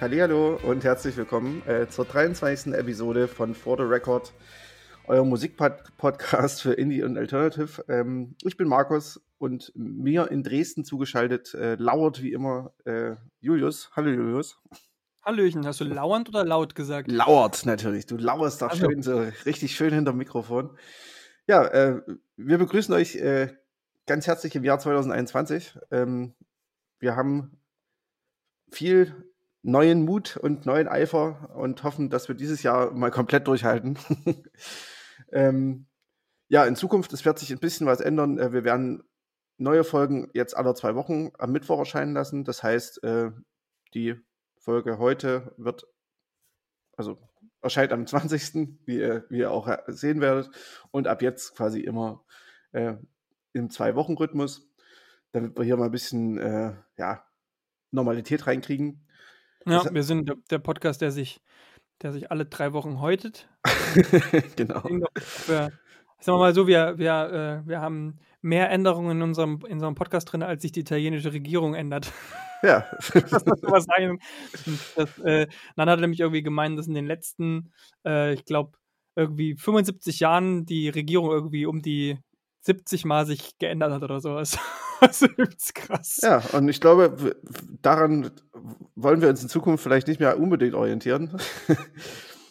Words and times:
Hallo 0.00 0.58
und 0.62 0.84
herzlich 0.84 1.14
willkommen 1.18 1.62
äh, 1.66 1.86
zur 1.86 2.06
23. 2.06 2.72
Episode 2.72 3.28
von 3.28 3.54
For 3.54 3.76
the 3.76 3.82
Record, 3.82 4.32
euer 5.06 5.22
Musikpodcast 5.22 6.62
für 6.62 6.72
Indie 6.72 7.02
und 7.02 7.18
Alternative. 7.18 7.84
Ähm, 7.88 8.36
ich 8.42 8.56
bin 8.56 8.68
Markus 8.68 9.20
und 9.36 9.70
mir 9.74 10.30
in 10.30 10.42
Dresden 10.42 10.86
zugeschaltet 10.86 11.52
äh, 11.52 11.74
lauert 11.74 12.22
wie 12.22 12.32
immer 12.32 12.72
äh, 12.86 13.16
Julius. 13.40 13.90
Hallo 13.94 14.08
Julius. 14.08 14.58
Hallöchen, 15.22 15.66
hast 15.66 15.80
du 15.80 15.84
lauernd 15.84 16.30
oder 16.30 16.46
laut 16.46 16.74
gesagt? 16.74 17.10
Lauert 17.10 17.66
natürlich. 17.66 18.06
Du 18.06 18.16
lauerst 18.16 18.62
doch 18.62 18.70
also. 18.70 18.86
schön, 18.86 19.02
so 19.02 19.26
richtig 19.44 19.76
schön 19.76 19.92
hinterm 19.92 20.16
Mikrofon. 20.16 20.70
Ja, 21.46 21.66
äh, 21.66 22.00
wir 22.38 22.56
begrüßen 22.56 22.94
euch 22.94 23.16
äh, 23.16 23.48
ganz 24.06 24.26
herzlich 24.26 24.56
im 24.56 24.64
Jahr 24.64 24.78
2021. 24.78 25.78
Ähm, 25.90 26.32
wir 27.04 27.16
haben 27.16 27.60
viel 28.70 29.30
neuen 29.62 30.04
Mut 30.04 30.38
und 30.38 30.64
neuen 30.66 30.88
Eifer 30.88 31.54
und 31.54 31.84
hoffen, 31.84 32.08
dass 32.08 32.28
wir 32.28 32.34
dieses 32.34 32.62
Jahr 32.62 32.92
mal 32.92 33.10
komplett 33.10 33.46
durchhalten. 33.46 33.98
ähm, 35.32 35.86
ja, 36.48 36.64
in 36.64 36.76
Zukunft, 36.76 37.12
es 37.12 37.24
wird 37.24 37.38
sich 37.38 37.52
ein 37.52 37.60
bisschen 37.60 37.86
was 37.86 38.00
ändern. 38.00 38.38
Äh, 38.38 38.52
wir 38.52 38.64
werden 38.64 39.04
neue 39.58 39.84
Folgen 39.84 40.30
jetzt 40.32 40.56
alle 40.56 40.74
zwei 40.74 40.94
Wochen 40.94 41.30
am 41.38 41.52
Mittwoch 41.52 41.78
erscheinen 41.78 42.14
lassen. 42.14 42.44
Das 42.44 42.62
heißt, 42.62 43.04
äh, 43.04 43.30
die 43.92 44.16
Folge 44.56 44.98
heute 44.98 45.54
wird, 45.58 45.86
also 46.96 47.18
erscheint 47.60 47.92
am 47.92 48.06
20., 48.06 48.78
wie 48.86 48.98
ihr, 48.98 49.26
wie 49.28 49.40
ihr 49.40 49.50
auch 49.50 49.68
sehen 49.88 50.22
werdet. 50.22 50.50
Und 50.90 51.06
ab 51.06 51.20
jetzt 51.20 51.54
quasi 51.54 51.80
immer 51.80 52.24
äh, 52.72 52.94
im 53.52 53.70
Zwei-Wochen-Rhythmus, 53.70 54.73
damit 55.34 55.58
wir 55.58 55.64
hier 55.64 55.76
mal 55.76 55.86
ein 55.86 55.90
bisschen 55.90 56.38
äh, 56.38 56.72
ja, 56.96 57.24
Normalität 57.90 58.46
reinkriegen. 58.46 59.04
Ja, 59.66 59.82
das, 59.82 59.92
wir 59.92 60.02
sind 60.04 60.32
der 60.50 60.58
Podcast, 60.58 61.00
der 61.02 61.10
sich, 61.10 61.42
der 62.02 62.12
sich 62.12 62.30
alle 62.30 62.46
drei 62.46 62.72
Wochen 62.72 63.00
häutet. 63.00 63.48
genau. 64.56 64.80
Für, 65.16 65.72
sagen 66.20 66.38
wir 66.38 66.38
mal 66.38 66.54
so, 66.54 66.68
wir, 66.68 66.98
wir, 66.98 67.62
äh, 67.64 67.68
wir 67.68 67.80
haben 67.80 68.20
mehr 68.42 68.70
Änderungen 68.70 69.18
in 69.18 69.22
unserem, 69.22 69.60
in 69.66 69.74
unserem 69.74 69.96
Podcast 69.96 70.30
drin, 70.32 70.42
als 70.44 70.62
sich 70.62 70.70
die 70.70 70.80
italienische 70.80 71.32
Regierung 71.32 71.74
ändert. 71.74 72.12
Ja. 72.62 72.86
das, 73.12 73.44
das, 74.94 75.18
äh, 75.18 75.48
dann 75.74 75.90
hat 75.90 75.98
er 75.98 76.02
nämlich 76.02 76.20
irgendwie 76.20 76.42
gemeint, 76.42 76.78
dass 76.78 76.86
in 76.86 76.94
den 76.94 77.06
letzten, 77.06 77.72
äh, 78.06 78.34
ich 78.34 78.44
glaube, 78.44 78.78
irgendwie 79.16 79.56
75 79.56 80.20
Jahren 80.20 80.64
die 80.64 80.90
Regierung 80.90 81.30
irgendwie 81.30 81.66
um 81.66 81.82
die 81.82 82.18
70 82.60 83.04
Mal 83.04 83.26
sich 83.26 83.58
geändert 83.58 83.92
hat 83.92 84.02
oder 84.02 84.20
sowas. 84.20 84.58
Das 85.06 85.22
ist 85.22 85.74
krass. 85.74 86.20
Ja, 86.22 86.42
und 86.52 86.68
ich 86.68 86.80
glaube, 86.80 87.36
daran 87.82 88.30
wollen 88.94 89.20
wir 89.20 89.28
uns 89.28 89.42
in 89.42 89.48
Zukunft 89.48 89.82
vielleicht 89.82 90.08
nicht 90.08 90.20
mehr 90.20 90.38
unbedingt 90.38 90.74
orientieren. 90.74 91.38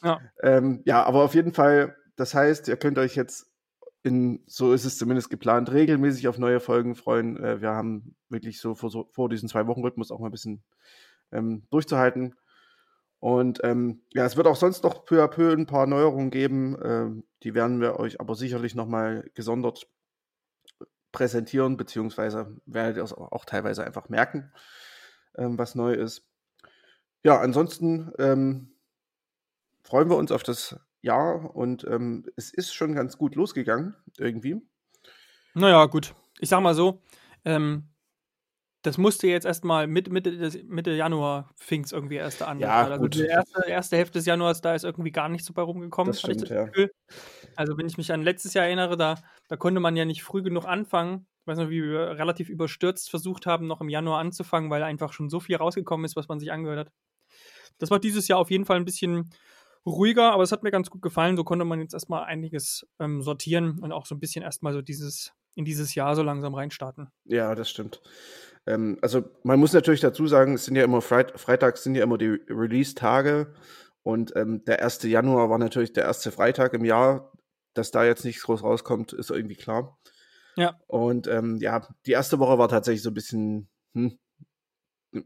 ja. 0.03 0.19
ähm, 0.43 0.81
ja, 0.85 1.03
aber 1.03 1.23
auf 1.23 1.35
jeden 1.35 1.53
Fall, 1.53 1.95
das 2.15 2.33
heißt, 2.33 2.67
ihr 2.67 2.77
könnt 2.77 2.97
euch 2.97 3.15
jetzt 3.15 3.51
in, 4.03 4.43
so 4.47 4.73
ist 4.73 4.85
es 4.85 4.97
zumindest 4.97 5.29
geplant, 5.29 5.71
regelmäßig 5.71 6.27
auf 6.27 6.37
neue 6.37 6.59
Folgen 6.59 6.95
freuen. 6.95 7.41
Äh, 7.41 7.61
wir 7.61 7.69
haben 7.69 8.15
wirklich 8.29 8.59
so 8.59 8.75
vor, 8.75 9.07
vor 9.11 9.29
diesen 9.29 9.47
zwei 9.47 9.65
Wochen 9.67 9.81
Rhythmus 9.81 10.11
auch 10.11 10.19
mal 10.19 10.27
ein 10.27 10.31
bisschen 10.31 10.63
ähm, 11.31 11.63
durchzuhalten. 11.69 12.35
Und 13.19 13.61
ähm, 13.63 14.01
ja, 14.13 14.25
es 14.25 14.35
wird 14.35 14.47
auch 14.47 14.57
sonst 14.57 14.83
noch 14.83 15.05
peu 15.05 15.23
à 15.23 15.29
peu 15.29 15.53
ein 15.53 15.65
paar 15.65 15.87
Neuerungen 15.87 16.29
geben. 16.29 16.77
Ähm, 16.83 17.23
die 17.43 17.53
werden 17.53 17.79
wir 17.79 17.97
euch 17.97 18.19
aber 18.19 18.35
sicherlich 18.35 18.75
nochmal 18.75 19.29
gesondert 19.33 19.87
präsentieren, 21.13 21.77
beziehungsweise 21.77 22.57
werdet 22.65 22.97
ihr 22.97 23.03
es 23.03 23.13
auch 23.13 23.45
teilweise 23.45 23.85
einfach 23.85 24.09
merken, 24.09 24.51
ähm, 25.37 25.57
was 25.57 25.75
neu 25.75 25.93
ist. 25.93 26.27
Ja, 27.23 27.39
ansonsten 27.39 28.11
ähm, 28.19 28.73
freuen 29.83 30.09
wir 30.09 30.17
uns 30.17 30.33
auf 30.33 30.43
das 30.43 30.77
Jahr 31.01 31.55
und 31.55 31.85
ähm, 31.85 32.25
es 32.35 32.51
ist 32.51 32.73
schon 32.73 32.93
ganz 32.93 33.17
gut 33.17 33.35
losgegangen, 33.35 33.95
irgendwie. 34.17 34.61
Naja, 35.53 35.85
gut. 35.85 36.13
Ich 36.39 36.49
sag 36.49 36.61
mal 36.61 36.75
so, 36.75 37.01
ähm, 37.45 37.92
das 38.83 38.97
musste 38.97 39.27
jetzt 39.27 39.45
erstmal 39.45 39.87
mit, 39.87 40.11
Mitte, 40.11 40.51
Mitte 40.65 40.91
Januar 40.91 41.49
fing 41.55 41.83
es 41.83 41.93
irgendwie 41.93 42.15
erst 42.15 42.43
an. 42.43 42.59
Ja, 42.59 42.83
also 42.83 42.97
gut. 42.97 43.15
Die 43.15 43.25
erste, 43.25 43.65
erste 43.65 43.95
Hälfte 43.95 44.19
des 44.19 44.25
Januars, 44.25 44.59
da 44.59 44.75
ist 44.75 44.83
irgendwie 44.83 45.11
gar 45.11 45.29
nichts 45.29 45.47
so 45.47 45.53
bei 45.53 45.61
rumgekommen. 45.61 46.11
Das 46.11 46.19
stimmt, 46.19 46.41
das 46.41 46.49
ja. 46.49 46.67
Also 47.55 47.77
wenn 47.77 47.87
ich 47.87 47.97
mich 47.97 48.11
an 48.11 48.23
letztes 48.23 48.53
Jahr 48.53 48.65
erinnere, 48.65 48.97
da, 48.97 49.15
da 49.47 49.55
konnte 49.55 49.79
man 49.79 49.95
ja 49.95 50.03
nicht 50.03 50.21
früh 50.21 50.43
genug 50.43 50.65
anfangen. 50.65 51.25
Ich 51.41 51.47
weiß 51.47 51.59
noch, 51.59 51.69
wie 51.69 51.81
wir 51.81 52.17
relativ 52.17 52.49
überstürzt 52.49 53.09
versucht 53.09 53.45
haben, 53.45 53.67
noch 53.67 53.79
im 53.79 53.89
Januar 53.89 54.19
anzufangen, 54.19 54.69
weil 54.69 54.83
einfach 54.83 55.13
schon 55.13 55.29
so 55.29 55.39
viel 55.39 55.55
rausgekommen 55.55 56.05
ist, 56.05 56.17
was 56.17 56.27
man 56.27 56.39
sich 56.39 56.51
angehört 56.51 56.87
hat. 56.87 56.93
Das 57.77 57.89
war 57.89 57.99
dieses 57.99 58.27
Jahr 58.27 58.39
auf 58.39 58.51
jeden 58.51 58.65
Fall 58.65 58.77
ein 58.77 58.85
bisschen 58.85 59.29
ruhiger, 59.85 60.33
aber 60.33 60.43
es 60.43 60.51
hat 60.51 60.63
mir 60.63 60.71
ganz 60.71 60.89
gut 60.89 61.01
gefallen. 61.01 61.37
So 61.37 61.45
konnte 61.45 61.63
man 61.63 61.79
jetzt 61.79 61.93
erstmal 61.93 62.25
einiges 62.25 62.85
ähm, 62.99 63.21
sortieren 63.21 63.79
und 63.79 63.93
auch 63.93 64.05
so 64.05 64.15
ein 64.15 64.19
bisschen 64.19 64.43
erstmal 64.43 64.73
so 64.73 64.81
dieses, 64.81 65.31
in 65.55 65.63
dieses 65.63 65.95
Jahr 65.95 66.15
so 66.15 66.23
langsam 66.23 66.53
reinstarten. 66.53 67.07
Ja, 67.25 67.55
das 67.55 67.69
stimmt. 67.69 68.01
Ähm, 68.65 68.97
also 69.01 69.23
man 69.43 69.59
muss 69.59 69.73
natürlich 69.73 70.01
dazu 70.01 70.27
sagen, 70.27 70.53
es 70.53 70.65
sind 70.65 70.75
ja 70.75 70.83
immer 70.83 71.01
Freit 71.01 71.39
Freitags 71.39 71.83
sind 71.83 71.95
ja 71.95 72.03
immer 72.03 72.17
die 72.17 72.39
Release-Tage 72.49 73.53
und 74.03 74.35
ähm, 74.35 74.63
der 74.65 74.83
1. 74.83 75.03
Januar 75.03 75.49
war 75.49 75.57
natürlich 75.57 75.93
der 75.93 76.03
erste 76.03 76.31
Freitag 76.31 76.73
im 76.73 76.85
Jahr. 76.85 77.31
Dass 77.73 77.89
da 77.89 78.05
jetzt 78.05 78.23
nichts 78.23 78.43
groß 78.43 78.61
rauskommt, 78.61 79.13
ist 79.13 79.31
irgendwie 79.31 79.55
klar. 79.55 79.97
Ja. 80.55 80.79
Und 80.85 81.27
ähm, 81.27 81.57
ja, 81.57 81.87
die 82.05 82.11
erste 82.11 82.37
Woche 82.37 82.59
war 82.59 82.69
tatsächlich 82.69 83.01
so 83.01 83.09
ein 83.09 83.15
bisschen, 83.15 83.67
hm, 83.95 84.19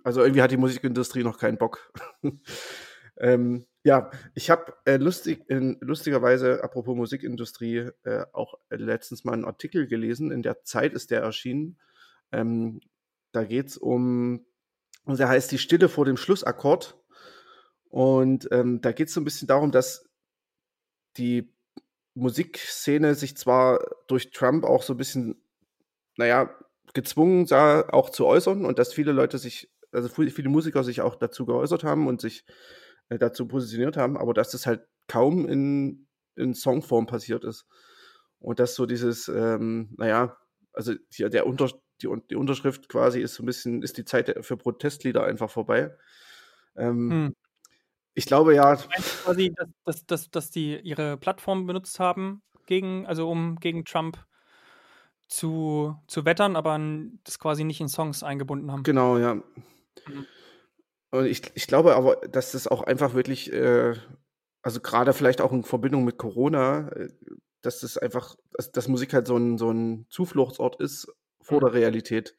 also 0.03 0.21
irgendwie 0.21 0.41
hat 0.41 0.51
die 0.51 0.57
Musikindustrie 0.57 1.23
noch 1.23 1.39
keinen 1.39 1.57
Bock. 1.57 1.91
ähm, 3.17 3.65
ja, 3.83 4.11
ich 4.33 4.49
habe 4.49 4.73
äh, 4.85 4.97
lustig, 4.97 5.43
in, 5.49 5.77
lustigerweise, 5.81 6.63
apropos 6.63 6.95
Musikindustrie, 6.95 7.89
äh, 8.03 8.25
auch 8.31 8.55
letztens 8.69 9.25
mal 9.25 9.33
einen 9.33 9.45
Artikel 9.45 9.87
gelesen. 9.87 10.31
In 10.31 10.43
der 10.43 10.63
Zeit 10.63 10.93
ist 10.93 11.11
der 11.11 11.21
erschienen. 11.21 11.79
Ähm, 12.31 12.79
da 13.31 13.43
geht 13.43 13.67
es 13.67 13.77
um, 13.77 14.45
also 15.05 15.17
der 15.17 15.29
heißt 15.29 15.51
Die 15.51 15.57
Stille 15.57 15.89
vor 15.89 16.05
dem 16.05 16.17
Schlussakkord. 16.17 16.97
Und 17.89 18.47
ähm, 18.51 18.81
da 18.81 18.91
geht 18.91 19.07
es 19.07 19.13
so 19.13 19.21
ein 19.21 19.25
bisschen 19.25 19.47
darum, 19.47 19.71
dass 19.71 20.05
die 21.17 21.53
Musikszene 22.13 23.15
sich 23.15 23.37
zwar 23.37 23.79
durch 24.07 24.31
Trump 24.31 24.65
auch 24.65 24.83
so 24.83 24.93
ein 24.93 24.97
bisschen, 24.97 25.41
naja, 26.17 26.53
gezwungen 26.93 27.45
sah, 27.45 27.87
auch 27.89 28.09
zu 28.09 28.25
äußern 28.25 28.65
und 28.65 28.79
dass 28.79 28.93
viele 28.93 29.11
Leute 29.11 29.37
sich, 29.37 29.71
also 29.91 30.09
viele 30.09 30.49
Musiker 30.49 30.83
sich 30.83 31.01
auch 31.01 31.15
dazu 31.15 31.45
geäußert 31.45 31.83
haben 31.83 32.07
und 32.07 32.21
sich 32.21 32.45
äh, 33.09 33.17
dazu 33.17 33.47
positioniert 33.47 33.97
haben, 33.97 34.17
aber 34.17 34.33
dass 34.33 34.51
das 34.51 34.65
halt 34.65 34.81
kaum 35.07 35.47
in, 35.47 36.07
in 36.35 36.53
Songform 36.53 37.05
passiert 37.05 37.43
ist. 37.43 37.65
Und 38.39 38.59
dass 38.59 38.75
so 38.75 38.85
dieses, 38.85 39.27
ähm, 39.27 39.93
naja, 39.97 40.37
also 40.73 40.93
hier 41.11 41.29
der 41.29 41.47
Unter, 41.47 41.69
die, 42.01 42.09
die 42.29 42.35
Unterschrift 42.35 42.89
quasi 42.89 43.19
ist 43.19 43.35
so 43.35 43.43
ein 43.43 43.45
bisschen, 43.45 43.81
ist 43.81 43.97
die 43.97 44.05
Zeit 44.05 44.33
für 44.41 44.57
Protestlieder 44.57 45.23
einfach 45.23 45.49
vorbei. 45.49 45.95
Ähm, 46.75 47.11
hm. 47.11 47.35
Ich 48.13 48.25
glaube 48.25 48.55
ja. 48.55 48.75
quasi, 48.75 49.53
dass, 49.55 49.67
dass, 49.83 50.05
dass, 50.05 50.31
dass 50.31 50.51
die 50.51 50.79
ihre 50.79 51.17
Plattform 51.17 51.67
benutzt 51.67 51.99
haben, 51.99 52.41
gegen, 52.65 53.05
also 53.05 53.29
um 53.29 53.57
gegen 53.59 53.85
Trump 53.85 54.25
zu, 55.27 55.95
zu 56.07 56.25
wettern, 56.25 56.55
aber 56.55 56.79
das 57.23 57.39
quasi 57.39 57.63
nicht 57.63 57.81
in 57.81 57.89
Songs 57.89 58.23
eingebunden 58.23 58.71
haben. 58.71 58.83
Genau, 58.83 59.17
ja. 59.17 59.35
Mhm. 59.35 60.25
Und 61.11 61.25
ich, 61.25 61.41
ich 61.55 61.67
glaube 61.67 61.95
aber, 61.95 62.17
dass 62.27 62.51
das 62.51 62.67
auch 62.67 62.81
einfach 62.81 63.13
wirklich, 63.13 63.51
äh, 63.51 63.95
also 64.61 64.81
gerade 64.81 65.13
vielleicht 65.13 65.41
auch 65.41 65.51
in 65.51 65.63
Verbindung 65.63 66.03
mit 66.03 66.17
Corona, 66.17 66.89
äh, 66.89 67.09
dass 67.61 67.79
das 67.81 67.97
einfach, 67.97 68.35
dass, 68.51 68.71
dass, 68.71 68.87
Musik 68.87 69.13
halt 69.13 69.27
so 69.27 69.37
ein, 69.37 69.57
so 69.57 69.71
ein 69.71 70.05
Zufluchtsort 70.09 70.79
ist 70.79 71.07
vor 71.47 71.61
der 71.61 71.73
Realität. 71.73 72.35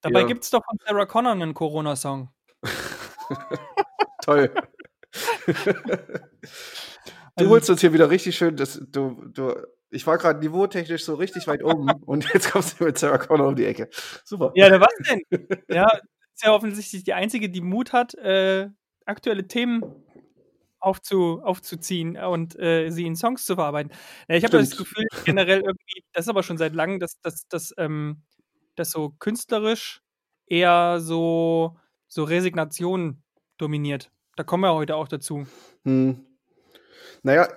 Dabei 0.00 0.20
ja. 0.20 0.26
gibt 0.26 0.44
es 0.44 0.50
doch 0.50 0.64
von 0.64 0.78
Sarah 0.84 1.06
Connor 1.06 1.32
einen 1.32 1.54
Corona-Song. 1.54 2.30
Toll. 4.22 4.50
du 5.44 5.54
also, 7.34 7.50
holst 7.50 7.70
uns 7.70 7.80
hier 7.80 7.92
wieder 7.92 8.10
richtig 8.10 8.36
schön, 8.36 8.56
dass 8.56 8.80
du, 8.90 9.22
du, 9.26 9.54
ich 9.90 10.06
war 10.06 10.18
gerade 10.18 10.40
niveautechnisch 10.40 11.04
so 11.04 11.14
richtig 11.14 11.46
weit 11.46 11.62
oben 11.62 11.90
und 12.06 12.32
jetzt 12.32 12.50
kommst 12.50 12.80
du 12.80 12.84
mit 12.84 12.98
Sarah 12.98 13.18
Connor 13.18 13.48
um 13.48 13.56
die 13.56 13.66
Ecke. 13.66 13.88
Super. 14.24 14.52
Ja, 14.54 14.80
was 14.80 14.88
denn? 15.08 15.20
Ja, 15.68 15.88
ist 16.34 16.44
ja 16.44 16.52
offensichtlich 16.52 17.04
die 17.04 17.14
Einzige, 17.14 17.48
die 17.50 17.60
Mut 17.60 17.92
hat, 17.92 18.14
äh, 18.14 18.68
aktuelle 19.04 19.46
Themen 19.46 19.82
aufzu, 20.78 21.40
aufzuziehen 21.42 22.16
und 22.16 22.58
äh, 22.58 22.90
sie 22.90 23.06
in 23.06 23.16
Songs 23.16 23.44
zu 23.44 23.54
verarbeiten. 23.54 23.92
Ja, 24.28 24.36
ich 24.36 24.44
habe 24.44 24.58
das 24.58 24.76
Gefühl, 24.76 25.06
generell 25.24 25.60
irgendwie, 25.60 26.04
das 26.12 26.24
ist 26.24 26.28
aber 26.28 26.42
schon 26.42 26.58
seit 26.58 26.74
langem, 26.74 27.00
dass, 27.00 27.20
dass, 27.20 27.48
dass, 27.48 27.74
ähm, 27.76 28.22
dass 28.76 28.90
so 28.90 29.10
künstlerisch 29.18 30.02
eher 30.46 31.00
so, 31.00 31.76
so 32.08 32.24
Resignation 32.24 33.22
dominiert. 33.58 34.10
Da 34.36 34.44
kommen 34.44 34.62
wir 34.62 34.74
heute 34.74 34.96
auch 34.96 35.08
dazu. 35.08 35.46
Hm. 35.84 36.24
Naja, 37.22 37.48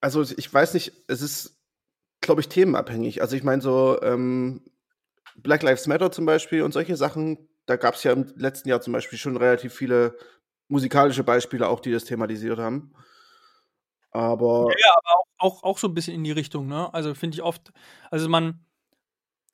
also 0.00 0.22
ich 0.22 0.52
weiß 0.52 0.74
nicht, 0.74 0.92
es 1.08 1.22
ist, 1.22 1.58
glaube 2.20 2.40
ich, 2.40 2.48
themenabhängig. 2.48 3.22
Also 3.22 3.36
ich 3.36 3.42
meine 3.42 3.62
so, 3.62 4.00
ähm, 4.02 4.62
Black 5.36 5.62
Lives 5.62 5.86
Matter 5.86 6.12
zum 6.12 6.26
Beispiel 6.26 6.62
und 6.62 6.72
solche 6.72 6.96
Sachen, 6.96 7.48
da 7.66 7.76
gab 7.76 7.94
es 7.94 8.04
ja 8.04 8.12
im 8.12 8.32
letzten 8.36 8.68
Jahr 8.68 8.80
zum 8.80 8.92
Beispiel 8.92 9.18
schon 9.18 9.36
relativ 9.36 9.74
viele 9.74 10.16
musikalische 10.68 11.24
Beispiele 11.24 11.68
auch, 11.68 11.80
die 11.80 11.92
das 11.92 12.04
thematisiert 12.04 12.58
haben. 12.58 12.92
Aber. 14.10 14.68
Ja, 14.70 14.76
ja 14.78 14.94
aber 14.96 15.18
auch, 15.18 15.26
auch, 15.38 15.62
auch 15.64 15.78
so 15.78 15.88
ein 15.88 15.94
bisschen 15.94 16.14
in 16.14 16.24
die 16.24 16.32
Richtung, 16.32 16.68
ne? 16.68 16.92
Also 16.94 17.14
finde 17.14 17.36
ich 17.36 17.42
oft, 17.42 17.72
also 18.10 18.28
man, 18.28 18.64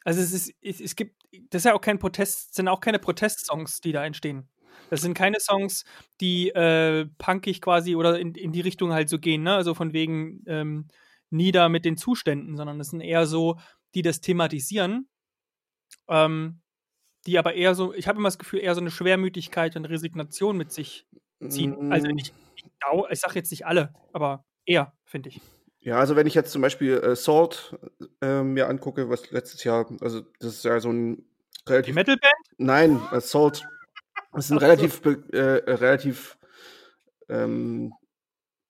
also 0.04 0.20
es 0.20 0.32
ist, 0.32 0.54
es, 0.62 0.96
gibt, 0.96 1.22
das 1.50 1.60
ist 1.60 1.64
ja 1.66 1.74
auch 1.74 1.80
kein 1.80 1.98
Protest, 1.98 2.54
sind 2.54 2.68
auch 2.68 2.80
keine 2.80 2.98
Protestsongs, 2.98 3.80
die 3.80 3.92
da 3.92 4.04
entstehen. 4.04 4.48
Das 4.88 5.02
sind 5.02 5.14
keine 5.14 5.38
Songs, 5.40 5.84
die 6.20 6.48
äh, 6.50 7.06
punkig 7.18 7.60
quasi 7.60 7.94
oder 7.96 8.18
in, 8.18 8.34
in 8.34 8.52
die 8.52 8.60
Richtung 8.60 8.92
halt 8.92 9.08
so 9.08 9.18
gehen, 9.18 9.42
ne? 9.42 9.54
Also 9.54 9.74
von 9.74 9.92
wegen 9.92 10.42
ähm, 10.46 10.88
nieder 11.30 11.68
mit 11.68 11.84
den 11.84 11.96
Zuständen, 11.96 12.56
sondern 12.56 12.78
das 12.78 12.88
sind 12.88 13.00
eher 13.00 13.26
so, 13.26 13.58
die 13.94 14.02
das 14.02 14.20
thematisieren. 14.20 15.08
Ähm, 16.08 16.60
die 17.26 17.38
aber 17.38 17.54
eher 17.54 17.74
so, 17.74 17.92
ich 17.92 18.08
habe 18.08 18.18
immer 18.18 18.28
das 18.28 18.38
Gefühl, 18.38 18.60
eher 18.60 18.74
so 18.74 18.80
eine 18.80 18.90
Schwermütigkeit 18.90 19.76
und 19.76 19.84
Resignation 19.84 20.56
mit 20.56 20.72
sich 20.72 21.06
ziehen. 21.48 21.92
Also 21.92 22.08
ich, 22.08 22.32
ich, 22.56 22.64
ich 23.10 23.20
sage 23.20 23.34
jetzt 23.34 23.50
nicht 23.50 23.66
alle, 23.66 23.92
aber 24.12 24.44
eher, 24.64 24.94
finde 25.04 25.28
ich. 25.28 25.40
Ja, 25.82 25.98
also 25.98 26.14
wenn 26.14 26.26
ich 26.26 26.34
jetzt 26.34 26.52
zum 26.52 26.60
Beispiel 26.60 26.98
äh, 26.98 27.16
Salt 27.16 27.74
äh, 28.20 28.42
mir 28.42 28.68
angucke, 28.68 29.08
was 29.08 29.30
letztes 29.30 29.64
Jahr, 29.64 29.86
also 30.00 30.20
das 30.38 30.56
ist 30.56 30.64
ja 30.64 30.78
so 30.78 30.90
ein 30.92 31.24
relativ. 31.66 31.92
Die 31.92 31.98
Metalband? 31.98 32.32
Nein, 32.58 33.00
äh, 33.12 33.20
Salt. 33.20 33.66
Das 34.32 34.44
ist 34.44 34.50
ein 34.50 34.58
relativ, 34.58 35.00
äh, 35.32 35.38
relativ, 35.38 36.38
ähm, 37.28 37.92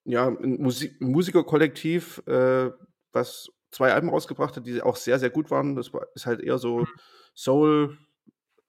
ja, 0.05 0.29
ein, 0.29 0.62
Musik 0.62 1.01
ein 1.01 1.11
Musikerkollektiv, 1.11 2.23
äh, 2.27 2.71
was 3.12 3.51
zwei 3.71 3.93
Alben 3.93 4.09
rausgebracht 4.09 4.57
hat, 4.57 4.67
die 4.67 4.81
auch 4.81 4.97
sehr, 4.97 5.19
sehr 5.19 5.31
gut 5.31 5.51
waren. 5.51 5.77
Das 5.77 5.93
war, 5.93 6.07
ist 6.15 6.27
halt 6.27 6.41
eher 6.41 6.59
so 6.59 6.81
mhm. 6.81 6.89
Soul, 7.35 7.99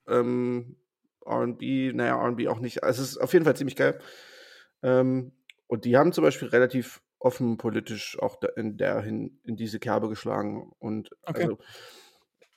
ähm, 0.08 0.78
RB, 1.26 1.94
naja, 1.94 2.18
RB 2.18 2.48
auch 2.48 2.60
nicht. 2.60 2.84
Also 2.84 3.04
es 3.04 3.12
ist 3.12 3.18
auf 3.18 3.34
jeden 3.34 3.46
Fall 3.46 3.56
ziemlich 3.56 3.76
geil. 3.76 4.00
Ähm, 4.82 5.32
und 5.68 5.86
die 5.86 5.96
haben 5.96 6.12
zum 6.12 6.24
Beispiel 6.24 6.48
relativ 6.50 7.02
offen 7.22 7.58
politisch 7.58 8.18
auch 8.20 8.38
in 8.56 8.78
der 8.78 9.02
hin, 9.02 9.40
in 9.44 9.56
diese 9.56 9.80
Kerbe 9.80 10.10
geschlagen. 10.10 10.72
Und 10.80 11.12
okay. 11.24 11.44
also, 11.44 11.58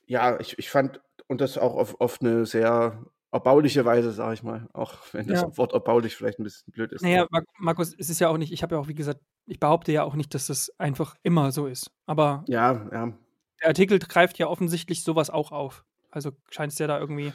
ja, 0.07 0.39
ich, 0.41 0.59
ich 0.59 0.71
fand, 0.71 1.01
und 1.27 1.41
das 1.41 1.59
auch 1.59 1.77
auf, 1.77 2.01
auf 2.01 2.21
eine 2.21 2.47
sehr 2.47 3.05
erbauliche 3.31 3.85
Weise, 3.85 4.13
sage 4.13 4.35
ich 4.35 4.43
mal, 4.43 4.69
auch 4.73 4.95
wenn 5.13 5.27
das 5.27 5.43
ja. 5.43 5.57
Wort 5.57 5.73
erbaulich 5.73 6.17
vielleicht 6.17 6.39
ein 6.39 6.45
bisschen 6.45 6.73
blöd 6.73 6.93
ist. 6.93 7.03
Naja, 7.03 7.27
Markus, 7.59 7.95
es 7.99 8.09
ist 8.09 8.21
ja 8.21 8.29
auch 8.29 8.39
nicht, 8.39 8.53
ich 8.53 8.63
habe 8.63 8.77
ja 8.77 8.81
auch, 8.81 8.89
wie 8.89 8.95
gesagt, 8.95 9.21
ich 9.47 9.59
behaupte 9.59 9.93
ja 9.93 10.05
auch 10.05 10.15
nicht, 10.15 10.35
dass 10.35 10.47
das 10.47 10.71
einfach 10.79 11.17
immer 11.23 11.51
so 11.53 11.67
ist. 11.67 11.91
Aber 12.07 12.45
ja, 12.47 12.89
ja. 12.93 13.13
der 13.61 13.69
Artikel 13.69 13.99
greift 13.99 14.39
ja 14.39 14.47
offensichtlich 14.47 15.03
sowas 15.03 15.31
auch 15.31 15.53
auf. 15.53 15.85
Also 16.11 16.31
scheint 16.51 16.73
es 16.73 16.79
ja 16.79 16.87
da 16.87 16.99
irgendwie 16.99 17.33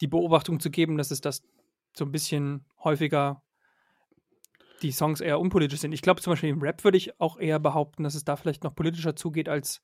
die 0.00 0.08
Beobachtung 0.08 0.58
zu 0.58 0.70
geben, 0.70 0.98
dass 0.98 1.12
es 1.12 1.20
das 1.20 1.42
so 1.96 2.04
ein 2.04 2.10
bisschen 2.10 2.66
häufiger 2.82 3.42
die 4.82 4.92
Songs 4.92 5.20
eher 5.20 5.40
unpolitisch 5.40 5.80
sind. 5.80 5.92
Ich 5.92 6.02
glaube 6.02 6.20
zum 6.20 6.32
Beispiel 6.32 6.50
im 6.50 6.60
Rap 6.60 6.84
würde 6.84 6.98
ich 6.98 7.20
auch 7.20 7.38
eher 7.38 7.58
behaupten, 7.58 8.04
dass 8.04 8.14
es 8.14 8.24
da 8.24 8.36
vielleicht 8.36 8.64
noch 8.64 8.74
politischer 8.74 9.16
zugeht 9.16 9.48
als 9.48 9.82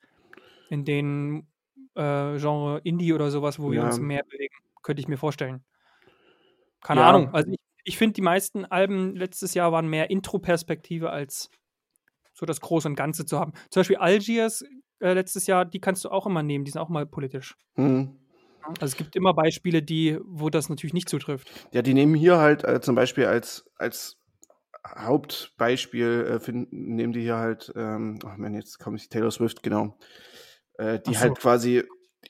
in 0.69 0.85
den 0.85 1.47
äh, 1.95 2.39
Genre 2.39 2.81
Indie 2.85 3.13
oder 3.13 3.31
sowas, 3.31 3.59
wo 3.59 3.73
ja. 3.73 3.81
wir 3.81 3.87
uns 3.87 3.99
mehr 3.99 4.23
bewegen. 4.25 4.55
Könnte 4.83 5.01
ich 5.01 5.09
mir 5.09 5.17
vorstellen. 5.17 5.65
Keine 6.83 7.01
ja. 7.01 7.09
Ahnung. 7.09 7.35
Also 7.35 7.51
ich, 7.51 7.59
ich 7.85 7.99
finde, 7.99 8.15
die 8.15 8.23
meisten 8.23 8.65
Alben 8.65 9.17
letztes 9.17 9.55
Jahr 9.55 9.73
waren 9.73 9.89
mehr 9.89 10.11
Intro-Perspektive 10.11 11.11
als 11.11 11.51
so 12.33 12.47
das 12.47 12.61
Große 12.61 12.89
und 12.89 12.95
Ganze 12.95 13.27
zu 13.27 13.39
haben. 13.39 13.53
Zum 13.71 13.81
Beispiel 13.81 13.97
Algiers 13.97 14.65
äh, 15.01 15.13
letztes 15.13 15.47
Jahr, 15.47 15.65
die 15.65 15.81
kannst 15.81 16.05
du 16.05 16.11
auch 16.11 16.27
immer 16.27 16.43
nehmen, 16.43 16.65
die 16.65 16.71
sind 16.71 16.81
auch 16.81 16.89
mal 16.89 17.07
politisch. 17.07 17.57
Mhm. 17.77 18.17
Also 18.81 18.93
es 18.93 18.97
gibt 18.97 19.17
immer 19.17 19.33
Beispiele, 19.33 19.83
die, 19.83 20.19
wo 20.25 20.51
das 20.51 20.69
natürlich 20.69 20.93
nicht 20.93 21.09
zutrifft. 21.09 21.51
Ja, 21.73 21.83
die 21.83 21.95
nehmen 21.95 22.15
hier 22.15 22.39
halt 22.39 22.65
äh, 22.65 22.81
zum 22.81 22.95
Beispiel 22.95 23.25
als, 23.25 23.65
als 23.77 24.18
Hauptbeispiel, 24.87 26.27
äh, 26.29 26.41
finden, 26.41 26.95
nehmen 26.97 27.13
die 27.13 27.21
hier 27.23 27.37
halt, 27.37 27.73
ähm, 27.77 28.19
oh 28.25 28.31
man, 28.37 28.55
jetzt 28.55 28.79
komme 28.79 28.97
ich 28.97 29.09
Taylor 29.09 29.31
Swift, 29.31 29.63
genau. 29.63 29.99
Äh, 30.75 31.01
die 31.01 31.15
so. 31.15 31.21
halt 31.21 31.39
quasi, 31.39 31.85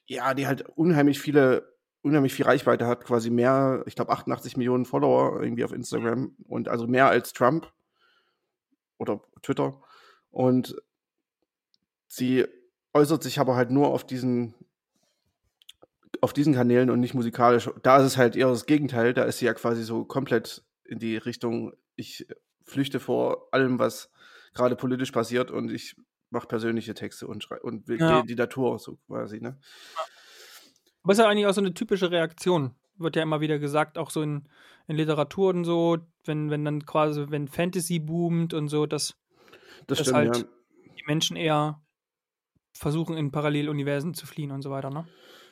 ja, 0.07 0.35
die 0.35 0.47
halt 0.47 0.69
unheimlich 0.69 1.21
viele, 1.21 1.77
unheimlich 2.03 2.35
viel 2.35 2.47
Reichweite 2.47 2.87
hat, 2.87 3.05
quasi 3.05 3.31
mehr, 3.31 3.83
ich 3.87 3.95
glaube 3.95 4.13
88 4.13 4.57
Millionen 4.57 4.85
Follower 4.85 5.43
irgendwie 5.43 5.65
auf 5.65 5.73
Instagram 5.73 6.35
und 6.47 6.69
also 6.69 6.87
mehr 6.87 7.09
als 7.09 7.33
Trump 7.33 7.71
oder 8.99 9.21
Twitter. 9.43 9.81
Und 10.31 10.77
sie 12.07 12.47
äußert 12.95 13.23
sich 13.23 13.39
aber 13.39 13.57
halt 13.57 13.71
nur 13.71 13.89
auf 13.89 14.05
diesen 14.05 14.55
auf 16.21 16.33
diesen 16.33 16.55
Kanälen 16.55 16.91
und 16.91 17.01
nicht 17.01 17.15
musikalisch. 17.15 17.71
Da 17.83 17.99
ist 17.99 18.05
es 18.05 18.17
halt 18.17 18.37
eher 18.37 18.49
das 18.49 18.67
Gegenteil. 18.67 19.15
Da 19.15 19.23
ist 19.25 19.39
sie 19.39 19.47
ja 19.47 19.55
quasi 19.55 19.85
so 19.85 20.05
komplett 20.05 20.65
in 20.85 20.99
die 20.99 21.17
Richtung, 21.17 21.73
ich 21.99 22.27
flüchte 22.65 23.01
vor 23.01 23.49
allem, 23.53 23.79
was 23.79 24.11
gerade 24.55 24.77
politisch 24.77 25.11
passiert 25.11 25.51
und 25.51 25.71
ich 25.71 25.97
mache 26.31 26.47
persönliche 26.47 26.95
Texte 26.95 27.27
und, 27.27 27.51
und 27.63 27.89
ja. 27.89 28.23
die 28.23 28.35
Natur 28.35 28.79
so 28.79 28.99
quasi. 29.07 29.41
Ne? 29.41 29.59
Aber 31.03 31.13
ist 31.13 31.19
ja 31.19 31.29
eigentlich 31.29 31.47
auch 31.47 31.55
so 31.55 31.61
eine 31.61 31.75
typische 31.75 32.11
Reaktion. 32.11 32.75
Wird 32.97 33.17
ja 33.17 33.23
immer 33.23 33.41
wieder 33.41 33.59
gesagt, 33.59 33.97
auch 33.99 34.11
so 34.11 34.23
in, 34.23 34.49
in 34.87 34.97
Literatur 34.97 35.51
und 35.51 35.65
so, 35.65 35.99
wenn, 36.25 36.51
wenn 36.51 36.65
dann 36.65 36.85
quasi, 36.85 37.27
wenn 37.29 37.49
Fantasy 37.49 37.99
boomt 37.99 38.55
und 38.55 38.69
so, 38.69 38.87
dass, 38.87 39.17
das 39.87 39.99
dass 39.99 40.13
halt 40.13 40.37
ja. 40.37 40.45
die 40.97 41.05
Menschen 41.07 41.37
eher 41.37 41.81
versuchen, 42.73 43.17
in 43.17 43.31
Paralleluniversen 43.31 44.15
zu 44.15 44.27
fliehen 44.27 44.51
und 44.51 44.63
so 44.63 44.71
weiter, 44.71 44.91
ne? 44.91 45.07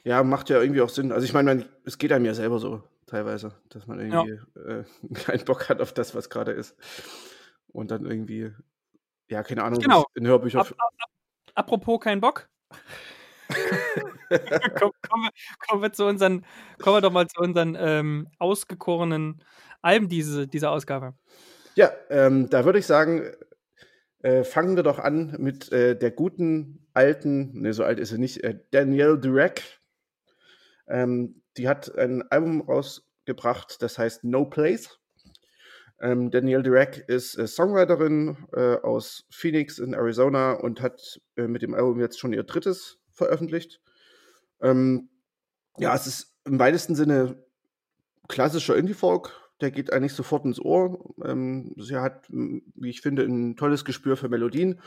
Ja, 0.04 0.22
macht 0.22 0.50
ja 0.50 0.60
irgendwie 0.60 0.82
auch 0.82 0.88
Sinn. 0.88 1.10
Also 1.10 1.24
ich 1.24 1.32
meine, 1.32 1.68
es 1.84 1.98
geht 1.98 2.12
einem 2.12 2.24
ja 2.24 2.34
selber 2.34 2.60
so 2.60 2.84
teilweise, 3.06 3.52
dass 3.68 3.86
man 3.86 4.00
irgendwie 4.00 4.38
ja. 4.54 4.80
äh, 4.80 4.84
keinen 5.14 5.44
Bock 5.44 5.68
hat 5.68 5.80
auf 5.80 5.92
das, 5.92 6.14
was 6.14 6.30
gerade 6.30 6.52
ist. 6.52 6.76
Und 7.68 7.90
dann 7.90 8.06
irgendwie, 8.06 8.52
ja, 9.28 9.42
keine 9.42 9.64
Ahnung, 9.64 9.80
genau. 9.80 10.06
in 10.14 10.26
Hörbüchern. 10.26 10.60
Ab, 10.60 10.74
ab, 10.78 10.94
ab, 10.98 11.10
apropos 11.54 12.00
kein 12.00 12.20
Bock. 12.20 12.48
Komm, 14.78 14.90
kommen, 15.08 15.24
wir, 15.24 15.30
kommen, 15.66 15.82
wir, 15.82 15.92
zu 15.92 16.04
unseren, 16.04 16.44
kommen 16.80 16.96
wir 16.96 17.00
doch 17.00 17.12
mal 17.12 17.28
zu 17.28 17.40
unseren 17.40 17.76
ähm, 17.78 18.28
ausgekorenen 18.38 19.42
Alben 19.82 20.08
diese, 20.08 20.48
dieser 20.48 20.70
Ausgabe. 20.70 21.14
Ja, 21.74 21.92
ähm, 22.10 22.50
da 22.50 22.64
würde 22.64 22.78
ich 22.78 22.86
sagen, 22.86 23.22
äh, 24.22 24.44
fangen 24.44 24.76
wir 24.76 24.82
doch 24.82 24.98
an 24.98 25.36
mit 25.38 25.70
äh, 25.72 25.96
der 25.96 26.10
guten 26.10 26.86
alten, 26.94 27.60
ne, 27.60 27.72
so 27.72 27.84
alt 27.84 28.00
ist 28.00 28.08
sie 28.08 28.18
nicht, 28.18 28.42
äh, 28.42 28.58
Danielle 28.70 29.18
Durack. 29.18 29.62
Ähm, 30.88 31.42
die 31.56 31.68
hat 31.68 31.96
ein 31.96 32.22
Album 32.30 32.62
rausgebracht, 32.62 33.82
das 33.82 33.98
heißt 33.98 34.24
No 34.24 34.44
Place. 34.44 34.98
Ähm, 35.98 36.30
Danielle 36.30 36.62
Dirac 36.62 36.98
ist 37.08 37.38
äh, 37.38 37.46
Songwriterin 37.46 38.36
äh, 38.52 38.76
aus 38.76 39.24
Phoenix 39.30 39.78
in 39.78 39.94
Arizona 39.94 40.52
und 40.52 40.82
hat 40.82 41.20
äh, 41.36 41.46
mit 41.46 41.62
dem 41.62 41.74
Album 41.74 42.00
jetzt 42.00 42.18
schon 42.18 42.34
ihr 42.34 42.42
drittes 42.42 42.98
veröffentlicht. 43.10 43.80
Ähm, 44.60 45.08
ja, 45.78 45.94
es 45.94 46.06
ist 46.06 46.34
im 46.44 46.58
weitesten 46.58 46.94
Sinne 46.94 47.42
klassischer 48.28 48.76
Indie-Folk. 48.76 49.32
Der 49.62 49.70
geht 49.70 49.90
eigentlich 49.92 50.12
sofort 50.12 50.44
ins 50.44 50.60
Ohr. 50.60 51.14
Ähm, 51.24 51.74
sie 51.78 51.96
hat, 51.96 52.26
wie 52.28 52.90
ich 52.90 53.00
finde, 53.00 53.22
ein 53.22 53.56
tolles 53.56 53.86
Gespür 53.86 54.18
für 54.18 54.28
Melodien 54.28 54.80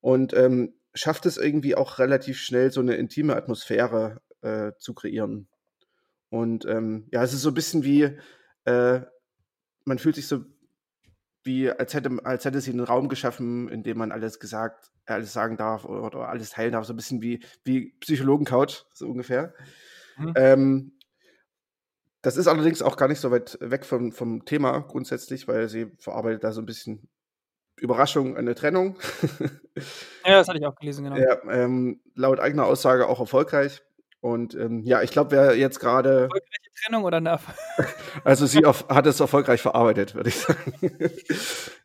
und 0.00 0.34
ähm, 0.34 0.74
schafft 0.94 1.26
es 1.26 1.36
irgendwie 1.36 1.74
auch 1.74 1.98
relativ 1.98 2.38
schnell, 2.38 2.70
so 2.70 2.80
eine 2.80 2.94
intime 2.94 3.34
Atmosphäre 3.34 4.20
äh, 4.42 4.72
zu 4.78 4.94
kreieren. 4.94 5.48
Und 6.34 6.66
ähm, 6.66 7.06
ja, 7.12 7.22
es 7.22 7.32
ist 7.32 7.42
so 7.42 7.50
ein 7.50 7.54
bisschen 7.54 7.84
wie, 7.84 8.10
äh, 8.64 9.00
man 9.84 10.00
fühlt 10.00 10.16
sich 10.16 10.26
so 10.26 10.44
wie, 11.44 11.70
als 11.70 11.94
hätte, 11.94 12.10
als 12.24 12.44
hätte 12.44 12.60
sie 12.60 12.72
einen 12.72 12.80
Raum 12.80 13.08
geschaffen, 13.08 13.68
in 13.68 13.84
dem 13.84 13.98
man 13.98 14.10
alles 14.10 14.40
gesagt, 14.40 14.90
alles 15.06 15.32
sagen 15.32 15.56
darf 15.56 15.84
oder, 15.84 16.02
oder 16.02 16.28
alles 16.28 16.50
teilen 16.50 16.72
darf. 16.72 16.86
So 16.86 16.92
ein 16.92 16.96
bisschen 16.96 17.22
wie, 17.22 17.44
wie 17.62 17.92
Psychologen-Couch, 18.00 18.82
so 18.92 19.06
ungefähr. 19.06 19.54
Mhm. 20.16 20.32
Ähm, 20.34 20.92
das 22.20 22.36
ist 22.36 22.48
allerdings 22.48 22.82
auch 22.82 22.96
gar 22.96 23.06
nicht 23.06 23.20
so 23.20 23.30
weit 23.30 23.56
weg 23.60 23.84
vom, 23.84 24.10
vom 24.10 24.44
Thema 24.44 24.80
grundsätzlich, 24.80 25.46
weil 25.46 25.68
sie 25.68 25.92
verarbeitet 26.00 26.42
da 26.42 26.50
so 26.50 26.60
ein 26.60 26.66
bisschen 26.66 27.08
Überraschung, 27.76 28.36
eine 28.36 28.56
Trennung. 28.56 28.98
ja, 30.26 30.38
das 30.38 30.48
hatte 30.48 30.58
ich 30.58 30.66
auch 30.66 30.74
gelesen, 30.74 31.04
genau. 31.04 31.16
Ja, 31.16 31.40
ähm, 31.48 32.00
laut 32.16 32.40
eigener 32.40 32.66
Aussage 32.66 33.06
auch 33.06 33.20
erfolgreich. 33.20 33.84
Und 34.24 34.54
ähm, 34.54 34.82
ja, 34.84 35.02
ich 35.02 35.10
glaube, 35.10 35.32
wer 35.32 35.54
jetzt 35.54 35.80
gerade. 35.80 36.22
Erfolgreiche 36.22 36.70
Trennung 36.82 37.04
oder 37.04 37.18
eine 37.18 37.38
Also 38.24 38.46
sie 38.46 38.64
auf, 38.64 38.88
hat 38.88 39.06
es 39.06 39.20
erfolgreich 39.20 39.60
verarbeitet, 39.60 40.14
würde 40.14 40.30
ich 40.30 40.36
sagen. 40.36 40.72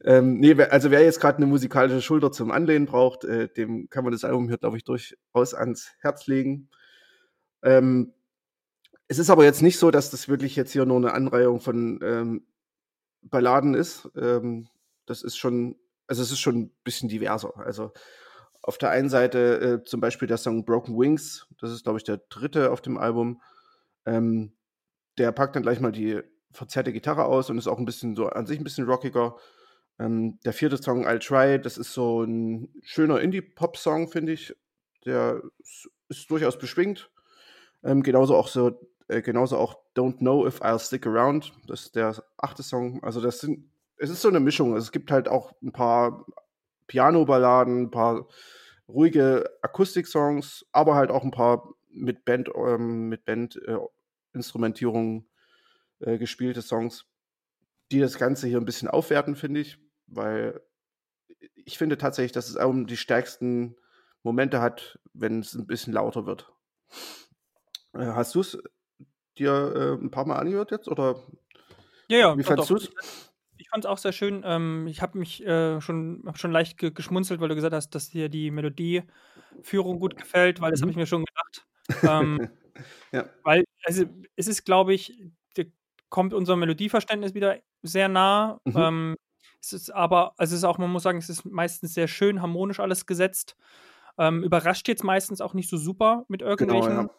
ähm, 0.06 0.40
nee, 0.40 0.54
also 0.54 0.90
wer 0.90 1.04
jetzt 1.04 1.20
gerade 1.20 1.40
eine 1.40 1.48
musikalische 1.48 2.02
Schulter 2.02 2.32
zum 2.32 2.52
Anlehnen 2.52 2.86
braucht, 2.86 3.26
äh, 3.26 3.50
dem 3.50 3.90
kann 3.90 4.06
man 4.06 4.14
das 4.14 4.24
Album 4.24 4.48
hier, 4.48 4.58
glaube 4.58 4.78
ich, 4.78 4.86
durchaus 4.86 5.54
ans 5.54 5.92
Herz 6.00 6.28
legen. 6.28 6.70
Ähm, 7.62 8.14
es 9.10 9.20
ist 9.20 9.30
aber 9.30 9.44
jetzt 9.44 9.62
nicht 9.62 9.78
so, 9.78 9.92
dass 9.92 10.10
das 10.10 10.30
wirklich 10.30 10.56
jetzt 10.56 10.72
hier 10.72 10.86
nur 10.86 10.96
eine 10.96 11.12
Anreihung 11.12 11.60
von 11.60 12.00
ähm, 12.02 12.48
Balladen 13.22 13.74
ist. 13.74 14.10
Ähm, 14.16 14.70
das 15.06 15.24
ist 15.24 15.36
schon, 15.36 15.76
also 16.08 16.24
es 16.24 16.32
ist 16.32 16.40
schon 16.40 16.56
ein 16.58 16.72
bisschen 16.86 17.10
diverser. 17.10 17.58
Also 17.58 17.92
auf 18.62 18.78
der 18.78 18.92
einen 18.92 19.10
Seite 19.10 19.82
äh, 19.82 19.84
zum 19.86 20.02
Beispiel 20.02 20.28
der 20.28 20.38
Song 20.38 20.66
Broken 20.66 20.98
Wings, 20.98 21.48
das 21.60 21.72
ist, 21.72 21.84
glaube 21.84 21.98
ich, 21.98 22.04
der 22.04 22.18
dritte 22.30 22.72
auf 22.72 22.82
dem 22.82 22.98
Album. 22.98 23.42
Ähm, 24.06 24.54
der 25.18 25.32
packt 25.32 25.56
dann 25.56 25.64
gleich 25.64 25.80
mal 25.80 25.92
die 25.92 26.22
verzerrte 26.52 26.94
Gitarre 26.94 27.26
aus 27.26 27.50
und 27.50 27.58
ist 27.58 27.68
auch 27.68 27.78
ein 27.78 27.86
bisschen 27.86 28.16
so 28.16 28.28
an 28.28 28.46
sich 28.46 28.60
ein 28.60 28.64
bisschen 28.64 28.86
rockiger. 28.86 29.36
Ähm, 30.00 30.40
der 30.46 30.54
vierte 30.54 30.82
Song, 30.82 31.06
I'll 31.06 31.20
Try, 31.20 31.62
das 31.62 31.78
ist 31.78 31.94
so 31.94 32.24
ein 32.24 32.74
schöner 32.82 33.20
Indie-Pop-Song, 33.20 34.08
finde 34.10 34.34
ich. 34.34 34.56
Der 35.06 35.42
ist, 35.60 36.30
durchaus 36.30 36.58
beschwingt. 36.58 37.12
Ähm, 37.84 38.02
genauso 38.02 38.36
auch 38.36 38.48
so, 38.48 38.80
äh, 39.08 39.22
genauso 39.22 39.58
auch 39.58 39.78
Don't 39.96 40.18
Know 40.18 40.48
If 40.48 40.62
I'll 40.62 40.80
Stick 40.80 41.06
Around. 41.06 41.54
Das 41.68 41.82
ist 41.82 41.96
der 41.96 42.24
achte 42.38 42.64
Song. 42.64 43.04
Also 43.04 43.22
das 43.22 43.40
sind, 43.40 43.70
es 43.98 44.10
ist 44.10 44.22
so 44.22 44.30
eine 44.30 44.40
Mischung. 44.40 44.76
Es 44.76 44.92
gibt 44.92 45.12
halt 45.12 45.28
auch 45.28 45.54
ein 45.62 45.72
paar 45.72 46.26
Piano-Balladen, 46.90 47.84
ein 47.84 47.92
paar 47.92 48.28
ruhige 48.90 49.50
Akustik-Songs, 49.62 50.66
aber 50.74 50.96
halt 50.96 51.10
auch 51.10 51.24
ein 51.24 51.32
paar 51.32 51.74
mit 51.90 52.26
Band, 52.26 52.50
ähm, 52.54 53.08
mit 53.08 53.24
Band 53.24 53.56
äh, 53.66 53.78
Instrumentierung 54.34 55.26
äh, 56.00 56.18
gespielte 56.18 56.62
Songs, 56.62 57.06
die 57.92 58.00
das 58.00 58.18
Ganze 58.18 58.48
hier 58.48 58.58
ein 58.58 58.66
bisschen 58.66 58.90
aufwerten, 58.90 59.38
finde 59.38 59.62
ich 59.62 59.80
weil 60.12 60.62
ich 61.56 61.78
finde 61.78 61.98
tatsächlich, 61.98 62.32
dass 62.32 62.48
das 62.48 62.58
Album 62.58 62.88
die 62.88 62.98
stärksten 62.98 63.76
Momente 64.24 64.62
hat, 64.62 65.00
wenn 65.14 65.40
es 65.40 65.54
ein 65.54 65.68
bisschen 65.68 65.94
lauter 65.94 66.26
wird. 66.26 66.52
Äh, 67.94 68.06
hast 68.06 68.36
du 68.36 68.42
es 68.42 68.58
dir 69.38 69.52
äh, 69.76 70.04
ein 70.04 70.12
paar 70.12 70.26
Mal 70.26 70.38
angehört 70.38 70.72
jetzt? 70.72 70.88
Oder 70.88 71.22
ja, 72.08 72.18
ja, 72.18 72.38
wie 72.38 72.44
fandest 72.44 72.70
du 72.70 72.76
es? 72.76 72.92
Ich 73.70 73.72
fand 73.72 73.86
es 73.86 73.90
auch 73.90 74.00
sehr 74.00 74.14
schön. 74.14 74.42
Ähm, 74.46 74.88
ich 74.88 75.04
habe 75.04 75.20
mich 75.20 75.46
äh, 75.46 75.80
schon, 75.80 76.24
hab 76.26 76.40
schon 76.40 76.52
leicht 76.52 76.80
ge 76.80 76.90
geschmunzelt, 76.90 77.40
weil 77.40 77.50
du 77.50 77.56
gesagt 77.56 77.76
hast, 77.76 77.92
dass 77.94 78.10
dir 78.10 78.28
die 78.28 78.50
Melodieführung 78.50 80.00
gut 80.00 80.18
gefällt, 80.18 80.60
weil 80.60 80.72
das 80.72 80.80
mhm. 80.80 80.86
habe 80.86 80.92
ich 80.92 80.98
mir 80.98 81.06
schon 81.06 81.26
gedacht. 81.26 81.66
Ähm, 82.04 82.50
ja. 83.12 83.26
Weil, 83.44 83.64
also 83.84 84.06
es 84.36 84.48
ist, 84.48 84.64
glaube 84.64 84.94
ich, 84.94 85.20
kommt 86.10 86.34
unser 86.34 86.56
Melodieverständnis 86.56 87.34
wieder 87.34 87.60
sehr 87.82 88.10
nah. 88.10 88.60
Mhm. 88.66 88.76
Ähm, 88.76 89.16
es 89.62 89.74
ist 89.74 89.90
aber, 89.92 90.34
also 90.38 90.54
es 90.54 90.60
ist 90.60 90.64
auch, 90.64 90.78
man 90.78 90.92
muss 90.92 91.04
sagen, 91.04 91.18
es 91.18 91.30
ist 91.30 91.46
meistens 91.46 91.94
sehr 91.94 92.08
schön 92.08 92.42
harmonisch 92.42 92.80
alles 92.80 93.06
gesetzt. 93.06 93.56
Ähm, 94.18 94.44
überrascht 94.44 94.88
jetzt 94.88 95.04
meistens 95.04 95.40
auch 95.40 95.54
nicht 95.54 95.70
so 95.70 95.78
super 95.78 96.26
mit 96.28 96.42
genau, 96.42 96.52
irgendwelchen. 96.52 96.96
Genau, 96.96 97.14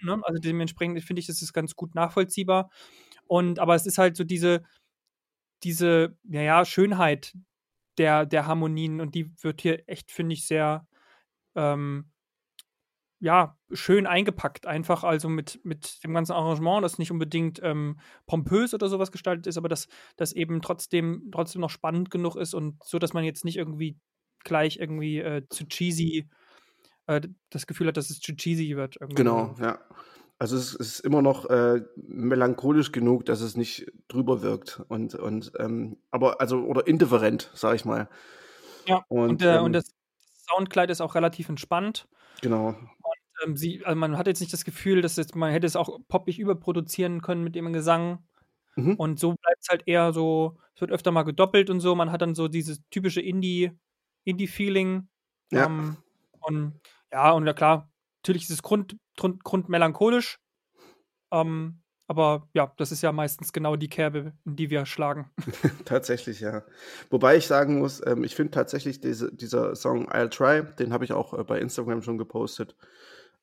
ja. 0.00 0.16
ne? 0.16 0.22
Also 0.24 0.38
dementsprechend 0.38 1.02
finde 1.02 1.20
ich, 1.20 1.26
das 1.26 1.40
ist 1.40 1.52
ganz 1.52 1.76
gut 1.76 1.94
nachvollziehbar. 1.94 2.70
Und 3.26 3.58
aber 3.58 3.74
es 3.74 3.86
ist 3.86 3.98
halt 3.98 4.16
so 4.16 4.24
diese, 4.24 4.62
diese, 5.64 6.16
naja, 6.24 6.64
Schönheit 6.64 7.34
der, 7.98 8.26
der 8.26 8.46
Harmonien 8.46 9.00
und 9.00 9.14
die 9.14 9.32
wird 9.42 9.60
hier 9.60 9.88
echt, 9.88 10.10
finde 10.10 10.34
ich, 10.34 10.46
sehr 10.46 10.86
ähm, 11.54 12.10
ja, 13.22 13.56
schön 13.70 14.08
eingepackt, 14.08 14.66
einfach 14.66 15.04
also 15.04 15.28
mit, 15.28 15.60
mit 15.62 16.02
dem 16.02 16.12
ganzen 16.12 16.32
Arrangement, 16.32 16.82
das 16.82 16.98
nicht 16.98 17.12
unbedingt 17.12 17.60
ähm, 17.62 18.00
pompös 18.26 18.74
oder 18.74 18.88
sowas 18.88 19.12
gestaltet 19.12 19.46
ist, 19.46 19.56
aber 19.56 19.68
das, 19.68 19.86
das 20.16 20.32
eben 20.32 20.60
trotzdem, 20.60 21.28
trotzdem 21.30 21.60
noch 21.60 21.70
spannend 21.70 22.10
genug 22.10 22.34
ist 22.34 22.52
und 22.52 22.82
so, 22.82 22.98
dass 22.98 23.12
man 23.12 23.22
jetzt 23.22 23.44
nicht 23.44 23.58
irgendwie 23.58 23.96
gleich 24.42 24.78
irgendwie 24.78 25.20
äh, 25.20 25.46
zu 25.50 25.68
cheesy 25.68 26.28
äh, 27.06 27.20
das 27.50 27.68
Gefühl 27.68 27.86
hat, 27.86 27.96
dass 27.96 28.10
es 28.10 28.18
zu 28.18 28.34
cheesy 28.34 28.76
wird. 28.76 28.96
Irgendwie. 29.00 29.14
Genau, 29.14 29.54
ja. 29.60 29.78
Also 30.42 30.56
es 30.56 30.74
ist 30.74 30.98
immer 30.98 31.22
noch 31.22 31.48
äh, 31.50 31.82
melancholisch 31.94 32.90
genug, 32.90 33.24
dass 33.26 33.42
es 33.42 33.56
nicht 33.56 33.92
drüber 34.08 34.42
wirkt 34.42 34.82
und, 34.88 35.14
und 35.14 35.52
ähm, 35.60 35.98
aber 36.10 36.40
also 36.40 36.64
oder 36.64 36.84
indifferent, 36.88 37.48
sag 37.54 37.76
ich 37.76 37.84
mal. 37.84 38.08
Ja, 38.86 39.04
und, 39.06 39.30
und, 39.30 39.42
äh, 39.42 39.58
ähm, 39.58 39.62
und 39.62 39.72
das 39.72 39.94
Soundkleid 40.50 40.90
ist 40.90 41.00
auch 41.00 41.14
relativ 41.14 41.48
entspannt. 41.48 42.08
Genau 42.40 42.74
ähm, 43.44 43.56
sie, 43.56 43.84
also 43.84 43.96
man 43.96 44.18
hat 44.18 44.26
jetzt 44.26 44.40
nicht 44.40 44.52
das 44.52 44.64
Gefühl, 44.64 45.00
dass 45.00 45.14
jetzt, 45.14 45.36
man 45.36 45.52
hätte 45.52 45.66
es 45.66 45.76
auch 45.76 46.00
poppig 46.08 46.40
überproduzieren 46.40 47.22
können 47.22 47.44
mit 47.44 47.54
dem 47.54 47.72
Gesang. 47.72 48.26
Mhm. 48.74 48.96
Und 48.96 49.20
so 49.20 49.34
bleibt 49.34 49.62
es 49.62 49.68
halt 49.68 49.84
eher 49.86 50.12
so, 50.12 50.58
es 50.74 50.80
wird 50.80 50.90
öfter 50.90 51.12
mal 51.12 51.22
gedoppelt 51.22 51.70
und 51.70 51.78
so. 51.78 51.94
Man 51.94 52.10
hat 52.10 52.20
dann 52.20 52.34
so 52.34 52.48
dieses 52.48 52.82
typische 52.90 53.20
Indie, 53.20 53.70
Indie-Feeling. 54.24 55.08
Ja. 55.52 55.66
Ähm, 55.66 55.98
und 56.40 56.80
ja, 57.12 57.30
und 57.30 57.46
ja 57.46 57.52
klar, 57.52 57.91
natürlich 58.22 58.44
ist 58.44 58.50
es 58.50 58.62
Grund, 58.62 58.96
Grund, 59.16 59.44
grundmelancholisch. 59.44 60.38
Ähm, 61.32 61.82
aber 62.08 62.48
ja, 62.52 62.72
das 62.76 62.92
ist 62.92 63.02
ja 63.02 63.12
meistens 63.12 63.52
genau 63.52 63.76
die 63.76 63.88
Kerbe, 63.88 64.34
in 64.44 64.56
die 64.56 64.70
wir 64.70 64.84
schlagen. 64.86 65.30
tatsächlich, 65.84 66.40
ja. 66.40 66.62
Wobei 67.10 67.36
ich 67.36 67.46
sagen 67.46 67.78
muss, 67.78 68.04
ähm, 68.06 68.24
ich 68.24 68.34
finde 68.34 68.50
tatsächlich 68.50 69.00
diese, 69.00 69.32
dieser 69.32 69.74
Song 69.74 70.10
I'll 70.10 70.28
Try, 70.28 70.74
den 70.76 70.92
habe 70.92 71.04
ich 71.04 71.12
auch 71.12 71.32
äh, 71.32 71.44
bei 71.44 71.58
Instagram 71.58 72.02
schon 72.02 72.18
gepostet 72.18 72.76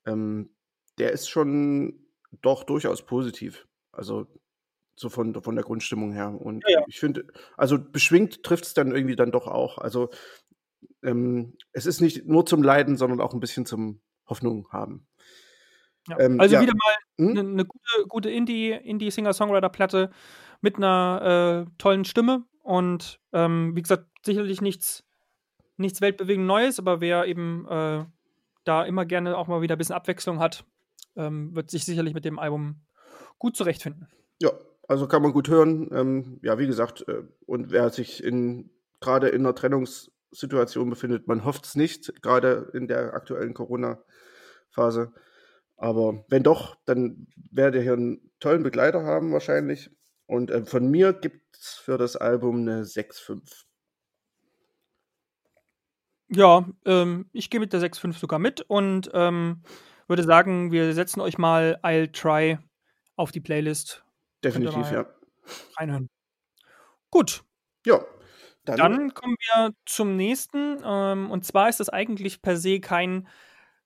ähm, 0.06 0.50
der 0.98 1.12
ist 1.12 1.30
schon 1.30 2.00
doch 2.42 2.64
durchaus 2.64 3.06
positiv. 3.06 3.68
Also 3.92 4.28
so 4.96 5.10
von, 5.10 5.42
von 5.42 5.56
der 5.56 5.64
Grundstimmung 5.64 6.12
her. 6.12 6.30
Und 6.30 6.64
ja, 6.68 6.80
ja. 6.80 6.86
ich 6.88 7.00
finde, 7.00 7.26
also 7.56 7.80
beschwingt 7.80 8.44
trifft 8.44 8.66
es 8.66 8.74
dann 8.74 8.92
irgendwie 8.92 9.16
dann 9.16 9.32
doch 9.32 9.48
auch. 9.48 9.78
Also 9.78 10.10
ähm, 11.04 11.58
es 11.72 11.86
ist 11.86 12.02
nicht 12.02 12.28
nur 12.28 12.46
zum 12.46 12.64
Leiden, 12.64 12.98
sondern 12.98 13.22
auch 13.22 13.34
ein 13.34 13.40
bisschen 13.40 13.66
zum 13.66 14.02
Hoffnung 14.30 14.68
haben. 14.72 15.08
Ja. 16.08 16.20
Ähm, 16.20 16.40
also 16.40 16.60
wieder 16.60 16.74
mal 16.74 16.96
eine 17.18 17.42
hm? 17.42 17.56
ne 17.56 17.66
gute, 17.66 18.08
gute 18.08 18.30
Indie-Singer-Songwriter-Platte 18.30 19.98
Indie 20.04 20.16
mit 20.62 20.78
einer 20.78 21.66
äh, 21.68 21.72
tollen 21.78 22.06
Stimme 22.06 22.46
und 22.64 23.20
ähm, 23.34 23.76
wie 23.76 23.82
gesagt, 23.82 24.06
sicherlich 24.26 24.62
nichts, 24.62 25.04
nichts 25.78 26.02
weltbewegend 26.02 26.46
Neues, 26.46 26.80
aber 26.80 27.02
wer 27.02 27.26
eben 27.26 27.68
äh, 27.68 28.06
da 28.64 28.84
immer 28.84 29.06
gerne 29.06 29.38
auch 29.38 29.48
mal 29.48 29.62
wieder 29.62 29.76
ein 29.76 29.78
bisschen 29.78 29.96
Abwechslung 29.96 30.40
hat, 30.40 30.66
ähm, 31.16 31.56
wird 31.56 31.72
sich 31.72 31.86
sicherlich 31.86 32.14
mit 32.14 32.26
dem 32.26 32.40
Album 32.40 32.82
gut 33.38 33.56
zurechtfinden. 33.56 34.08
Ja, 34.42 34.52
also 34.88 35.08
kann 35.08 35.22
man 35.22 35.32
gut 35.32 35.48
hören. 35.48 35.90
Ähm, 35.94 36.40
ja, 36.44 36.60
wie 36.60 36.68
gesagt, 36.68 37.08
äh, 37.08 37.24
und 37.46 37.72
wer 37.72 37.90
sich 37.90 38.24
in 38.24 38.70
gerade 39.00 39.30
in 39.30 39.42
einer 39.42 39.56
Trennungssituation 40.30 40.90
befindet, 40.90 41.28
man 41.28 41.46
hofft 41.46 41.66
es 41.66 41.76
nicht, 41.76 42.22
gerade 42.22 42.70
in 42.74 42.88
der 42.88 43.14
aktuellen 43.14 43.54
Corona-Phase. 43.54 45.14
Aber 45.78 46.26
wenn 46.28 46.44
doch, 46.44 46.76
dann 46.86 47.28
werdet 47.52 47.76
ihr 47.76 47.84
hier 47.84 47.94
einen 47.94 48.32
tollen 48.40 48.64
Begleiter 48.64 49.04
haben 49.04 49.32
wahrscheinlich. 49.32 49.90
Und 50.26 50.52
äh, 50.52 50.66
von 50.66 50.90
mir 50.90 51.14
gibt 51.14 51.56
es 51.56 51.76
für 51.76 51.98
das 51.98 52.16
Album 52.16 52.62
eine 52.62 52.84
6,5. 52.84 53.66
Ja, 56.32 56.70
ähm, 56.86 57.28
ich 57.34 57.50
gehe 57.50 57.60
mit 57.60 57.74
der 57.74 57.80
6.5 57.80 58.20
sogar 58.20 58.38
mit 58.38 58.62
und 58.62 59.10
ähm, 59.14 59.64
würde 60.08 60.24
sagen, 60.24 60.72
wir 60.72 60.94
setzen 60.94 61.22
euch 61.22 61.38
mal 61.40 61.80
I'll 61.82 62.12
Try 62.12 62.60
auf 63.16 63.32
die 63.32 63.42
Playlist. 63.42 64.04
Definitiv, 64.44 64.92
ja. 64.92 65.08
Reinhören. 65.78 66.10
Gut. 67.10 67.44
Ja. 67.86 68.06
Dann, 68.76 68.92
dann 68.92 69.14
kommen 69.14 69.36
wir 69.40 69.74
zum 69.86 70.16
nächsten. 70.16 70.78
Ähm, 70.84 71.32
und 71.32 71.46
zwar 71.46 71.70
ist 71.70 71.80
das 71.80 71.90
eigentlich 71.90 72.42
per 72.42 72.58
se 72.58 72.80
kein, 72.80 73.28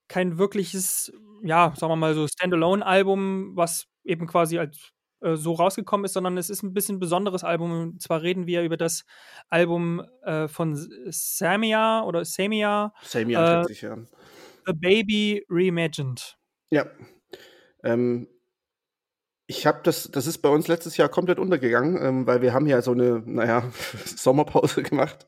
kein 0.08 0.38
wirkliches, 0.38 1.12
ja, 1.44 1.74
sagen 1.76 1.92
wir 1.92 1.96
mal 1.96 2.14
so 2.14 2.28
Standalone-Album, 2.28 3.56
was 3.56 3.88
eben 4.04 4.28
quasi 4.28 4.60
als 4.60 4.94
äh, 5.22 5.36
so 5.36 5.54
rausgekommen 5.54 6.06
ist, 6.06 6.14
sondern 6.14 6.38
es 6.38 6.50
ist 6.50 6.64
ein 6.64 6.74
bisschen 6.74 7.00
besonderes 7.00 7.44
Album. 7.44 7.72
Und 7.72 8.02
zwar 8.02 8.22
reden 8.22 8.46
wir 8.46 8.64
über 8.64 8.78
das 8.78 9.06
Album 9.50 10.06
äh, 10.24 10.48
von 10.48 10.76
Samia 11.10 12.04
oder 12.04 12.26
Samia. 12.26 12.94
Samia, 13.02 13.64
äh, 13.64 13.74
ja. 13.74 13.98
The 14.66 14.74
Baby 14.74 15.46
Reimagined. 15.50 16.38
Ja. 16.70 16.86
Ähm, 17.84 18.28
ich 19.48 19.66
habe 19.68 19.82
das, 19.84 20.10
das 20.12 20.28
ist 20.28 20.40
bei 20.40 20.50
uns 20.50 20.68
letztes 20.68 20.98
Jahr 20.98 21.10
komplett 21.10 21.40
untergegangen, 21.40 22.02
ähm, 22.02 22.28
weil 22.28 22.42
wir 22.42 22.54
haben 22.54 22.66
ja 22.66 22.82
so 22.82 22.92
eine, 22.92 23.22
naja, 23.26 23.72
Sommerpause 24.06 24.84
gemacht. 24.84 25.28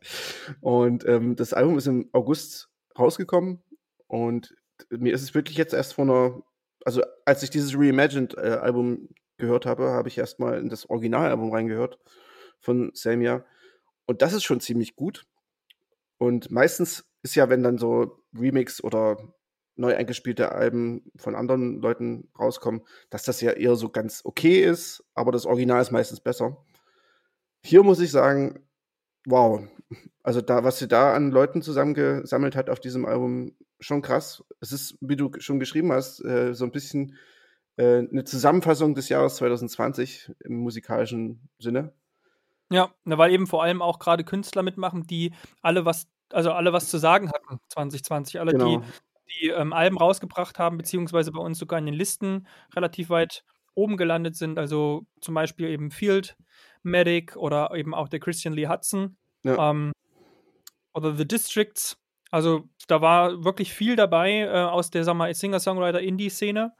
Und 0.61 1.05
ähm, 1.07 1.35
das 1.35 1.53
Album 1.53 1.77
ist 1.77 1.87
im 1.87 2.09
August 2.13 2.69
rausgekommen. 2.97 3.61
Und 4.07 4.55
mir 4.89 5.13
ist 5.13 5.23
es 5.23 5.33
wirklich 5.33 5.57
jetzt 5.57 5.73
erst 5.73 5.93
vor 5.93 6.05
einer, 6.05 6.41
also 6.85 7.01
als 7.25 7.43
ich 7.43 7.49
dieses 7.49 7.75
Reimagined-Album 7.75 9.09
gehört 9.37 9.65
habe, 9.65 9.91
habe 9.91 10.07
ich 10.07 10.17
erstmal 10.17 10.59
in 10.59 10.69
das 10.69 10.89
Originalalbum 10.89 11.51
reingehört 11.51 11.99
von 12.59 12.91
Samia. 12.93 13.45
Und 14.05 14.21
das 14.21 14.33
ist 14.33 14.43
schon 14.43 14.61
ziemlich 14.61 14.95
gut. 14.95 15.25
Und 16.17 16.51
meistens 16.51 17.05
ist 17.23 17.35
ja, 17.35 17.49
wenn 17.49 17.63
dann 17.63 17.77
so 17.77 18.23
Remix 18.33 18.81
oder 18.81 19.17
neu 19.75 19.95
eingespielte 19.95 20.51
Alben 20.51 21.11
von 21.15 21.35
anderen 21.35 21.81
Leuten 21.81 22.29
rauskommen, 22.37 22.81
dass 23.09 23.23
das 23.23 23.41
ja 23.41 23.51
eher 23.51 23.75
so 23.75 23.89
ganz 23.89 24.21
okay 24.23 24.61
ist, 24.61 25.03
aber 25.13 25.31
das 25.31 25.45
Original 25.45 25.81
ist 25.81 25.91
meistens 25.91 26.19
besser. 26.19 26.57
Hier 27.63 27.83
muss 27.83 27.99
ich 27.99 28.11
sagen, 28.11 28.59
wow, 29.25 29.61
also 30.23 30.41
da, 30.41 30.63
was 30.63 30.79
sie 30.79 30.87
da 30.87 31.13
an 31.13 31.31
Leuten 31.31 31.61
zusammengesammelt 31.61 32.55
hat 32.55 32.69
auf 32.69 32.79
diesem 32.79 33.05
Album, 33.05 33.53
schon 33.79 34.01
krass. 34.01 34.43
Es 34.61 34.71
ist, 34.71 34.97
wie 35.01 35.15
du 35.15 35.31
schon 35.39 35.59
geschrieben 35.59 35.91
hast, 35.91 36.23
äh, 36.23 36.53
so 36.53 36.65
ein 36.65 36.71
bisschen 36.71 37.17
äh, 37.75 37.97
eine 37.97 38.23
Zusammenfassung 38.23 38.95
des 38.95 39.09
Jahres 39.09 39.35
2020 39.35 40.31
im 40.45 40.57
musikalischen 40.57 41.49
Sinne. 41.59 41.93
Ja, 42.71 42.91
weil 43.03 43.31
eben 43.31 43.45
vor 43.45 43.61
allem 43.61 43.81
auch 43.81 43.99
gerade 43.99 44.23
Künstler 44.23 44.63
mitmachen, 44.63 45.05
die 45.05 45.33
alle 45.61 45.85
was 45.85 46.07
also 46.31 46.51
alle 46.51 46.73
was 46.73 46.89
zu 46.89 46.97
sagen 46.97 47.29
hatten 47.29 47.59
2020. 47.69 48.39
Alle, 48.39 48.51
genau. 48.51 48.79
die, 48.79 48.85
die 49.27 49.49
ähm, 49.49 49.73
Alben 49.73 49.97
rausgebracht 49.97 50.59
haben, 50.59 50.77
beziehungsweise 50.77 51.31
bei 51.31 51.39
uns 51.39 51.59
sogar 51.59 51.79
in 51.79 51.85
den 51.85 51.95
Listen 51.95 52.47
relativ 52.75 53.09
weit 53.09 53.43
oben 53.73 53.97
gelandet 53.97 54.35
sind. 54.35 54.57
Also 54.57 55.05
zum 55.21 55.35
Beispiel 55.35 55.69
eben 55.69 55.91
Field 55.91 56.37
Medic 56.83 57.35
oder 57.35 57.71
eben 57.73 57.93
auch 57.93 58.07
der 58.07 58.19
Christian 58.19 58.53
Lee 58.53 58.67
Hudson 58.67 59.17
ja. 59.43 59.71
ähm, 59.71 59.91
oder 60.93 61.15
The 61.15 61.27
Districts. 61.27 61.97
Also 62.31 62.69
da 62.87 63.01
war 63.01 63.43
wirklich 63.43 63.73
viel 63.73 63.95
dabei 63.95 64.41
äh, 64.41 64.49
aus 64.49 64.89
der 64.89 65.03
Singer-Songwriter-Indie-Szene, 65.03 66.73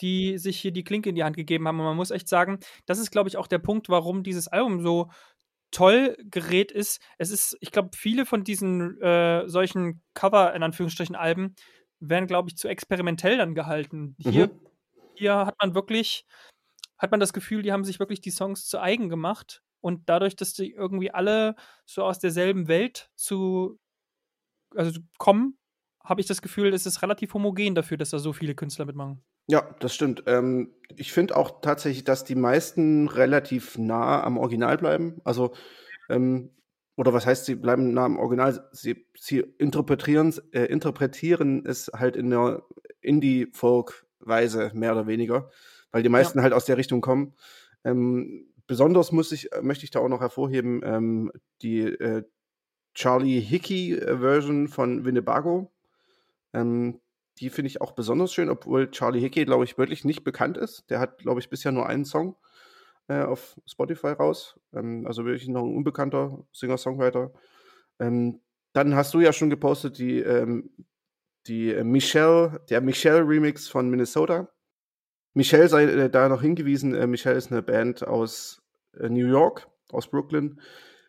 die 0.00 0.38
sich 0.38 0.58
hier 0.58 0.72
die 0.72 0.84
Klinke 0.84 1.10
in 1.10 1.14
die 1.14 1.24
Hand 1.24 1.36
gegeben 1.36 1.68
haben. 1.68 1.78
Und 1.78 1.86
man 1.86 1.96
muss 1.96 2.10
echt 2.10 2.28
sagen, 2.28 2.58
das 2.86 2.98
ist, 2.98 3.10
glaube 3.10 3.28
ich, 3.28 3.36
auch 3.36 3.46
der 3.46 3.58
Punkt, 3.58 3.88
warum 3.88 4.22
dieses 4.22 4.48
Album 4.48 4.80
so 4.80 5.10
toll 5.70 6.16
gerät 6.24 6.70
ist. 6.70 7.00
Es 7.18 7.30
ist, 7.30 7.56
ich 7.60 7.72
glaube, 7.72 7.90
viele 7.94 8.26
von 8.26 8.44
diesen 8.44 9.00
äh, 9.00 9.48
solchen 9.48 10.02
Cover, 10.14 10.54
in 10.54 10.62
Anführungsstrichen, 10.62 11.16
Alben 11.16 11.54
werden, 12.02 12.26
glaube 12.26 12.48
ich, 12.48 12.56
zu 12.56 12.68
experimentell 12.68 13.38
dann 13.38 13.54
gehalten. 13.54 14.16
Hier, 14.18 14.48
mhm. 14.48 14.60
hier 15.14 15.46
hat 15.46 15.56
man 15.60 15.74
wirklich, 15.74 16.26
hat 16.98 17.10
man 17.10 17.20
das 17.20 17.32
Gefühl, 17.32 17.62
die 17.62 17.72
haben 17.72 17.84
sich 17.84 18.00
wirklich 18.00 18.20
die 18.20 18.30
Songs 18.30 18.66
zu 18.66 18.80
eigen 18.80 19.08
gemacht. 19.08 19.62
Und 19.80 20.08
dadurch, 20.08 20.36
dass 20.36 20.52
die 20.52 20.72
irgendwie 20.72 21.10
alle 21.10 21.56
so 21.86 22.04
aus 22.04 22.18
derselben 22.18 22.68
Welt 22.68 23.10
zu 23.16 23.78
also 24.74 25.00
kommen, 25.18 25.58
habe 26.04 26.20
ich 26.20 26.26
das 26.26 26.42
Gefühl, 26.42 26.72
es 26.72 26.86
ist 26.86 27.02
relativ 27.02 27.34
homogen 27.34 27.74
dafür, 27.74 27.96
dass 27.96 28.10
da 28.10 28.18
so 28.18 28.32
viele 28.32 28.54
Künstler 28.54 28.86
mitmachen. 28.86 29.22
Ja, 29.48 29.74
das 29.80 29.94
stimmt. 29.94 30.24
Ähm, 30.26 30.72
ich 30.96 31.12
finde 31.12 31.36
auch 31.36 31.60
tatsächlich, 31.60 32.04
dass 32.04 32.24
die 32.24 32.34
meisten 32.34 33.08
relativ 33.08 33.76
nah 33.76 34.22
am 34.22 34.38
Original 34.38 34.78
bleiben. 34.78 35.20
Also, 35.24 35.52
ähm, 36.08 36.50
oder 36.96 37.12
was 37.12 37.26
heißt, 37.26 37.46
sie 37.46 37.54
bleiben 37.54 37.92
nah 37.94 38.04
am 38.04 38.18
Original? 38.18 38.68
Sie, 38.72 39.06
sie 39.18 39.38
interpretieren, 39.58 40.34
äh, 40.52 40.64
interpretieren 40.64 41.64
es 41.66 41.90
halt 41.94 42.16
in 42.16 42.30
der 42.30 42.62
Indie-Folk-Weise, 43.00 44.72
mehr 44.74 44.92
oder 44.92 45.06
weniger, 45.06 45.50
weil 45.90 46.02
die 46.02 46.08
meisten 46.08 46.38
ja. 46.38 46.42
halt 46.42 46.52
aus 46.52 46.66
der 46.66 46.76
Richtung 46.76 47.00
kommen. 47.00 47.34
Ähm, 47.84 48.46
besonders 48.66 49.10
muss 49.10 49.32
ich, 49.32 49.50
möchte 49.62 49.84
ich 49.84 49.90
da 49.90 50.00
auch 50.00 50.08
noch 50.08 50.20
hervorheben, 50.20 50.82
ähm, 50.84 51.32
die 51.62 51.80
äh, 51.80 52.24
Charlie 52.94 53.40
Hickey-Version 53.40 54.68
von 54.68 55.04
Winnebago. 55.04 55.72
Ähm, 56.52 57.00
die 57.38 57.48
finde 57.48 57.68
ich 57.68 57.80
auch 57.80 57.92
besonders 57.92 58.32
schön, 58.34 58.50
obwohl 58.50 58.90
Charlie 58.90 59.20
Hickey, 59.20 59.46
glaube 59.46 59.64
ich, 59.64 59.78
wirklich 59.78 60.04
nicht 60.04 60.24
bekannt 60.24 60.58
ist. 60.58 60.90
Der 60.90 61.00
hat, 61.00 61.18
glaube 61.18 61.40
ich, 61.40 61.48
bisher 61.48 61.72
nur 61.72 61.86
einen 61.86 62.04
Song 62.04 62.36
äh, 63.20 63.24
auf 63.24 63.56
Spotify 63.66 64.08
raus. 64.08 64.58
Ähm, 64.74 65.06
also 65.06 65.24
wirklich 65.24 65.48
noch 65.48 65.64
ein 65.64 65.76
unbekannter 65.76 66.44
Singer-Songwriter. 66.52 67.32
Ähm, 67.98 68.40
dann 68.72 68.94
hast 68.94 69.14
du 69.14 69.20
ja 69.20 69.32
schon 69.32 69.50
gepostet 69.50 69.98
die, 69.98 70.20
ähm, 70.20 70.70
die 71.46 71.72
äh, 71.72 71.84
Michelle, 71.84 72.60
der 72.70 72.80
Michelle-Remix 72.80 73.68
von 73.68 73.88
Minnesota. 73.90 74.48
Michelle 75.34 75.68
sei 75.68 75.84
äh, 75.84 76.10
da 76.10 76.28
noch 76.28 76.42
hingewiesen. 76.42 76.94
Äh, 76.94 77.06
Michelle 77.06 77.36
ist 77.36 77.50
eine 77.50 77.62
Band 77.62 78.06
aus 78.06 78.62
äh, 78.98 79.08
New 79.08 79.26
York, 79.26 79.68
aus 79.90 80.08
Brooklyn. 80.08 80.60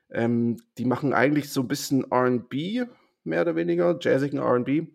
Ähm, 0.10 0.58
die 0.78 0.86
machen 0.86 1.13
eigentlich 1.13 1.51
so 1.51 1.62
ein 1.62 1.67
bisschen 1.67 2.06
RB, 2.12 2.88
mehr 3.23 3.41
oder 3.41 3.56
weniger, 3.56 3.97
jazzigen 3.99 4.39
RB. 4.39 4.88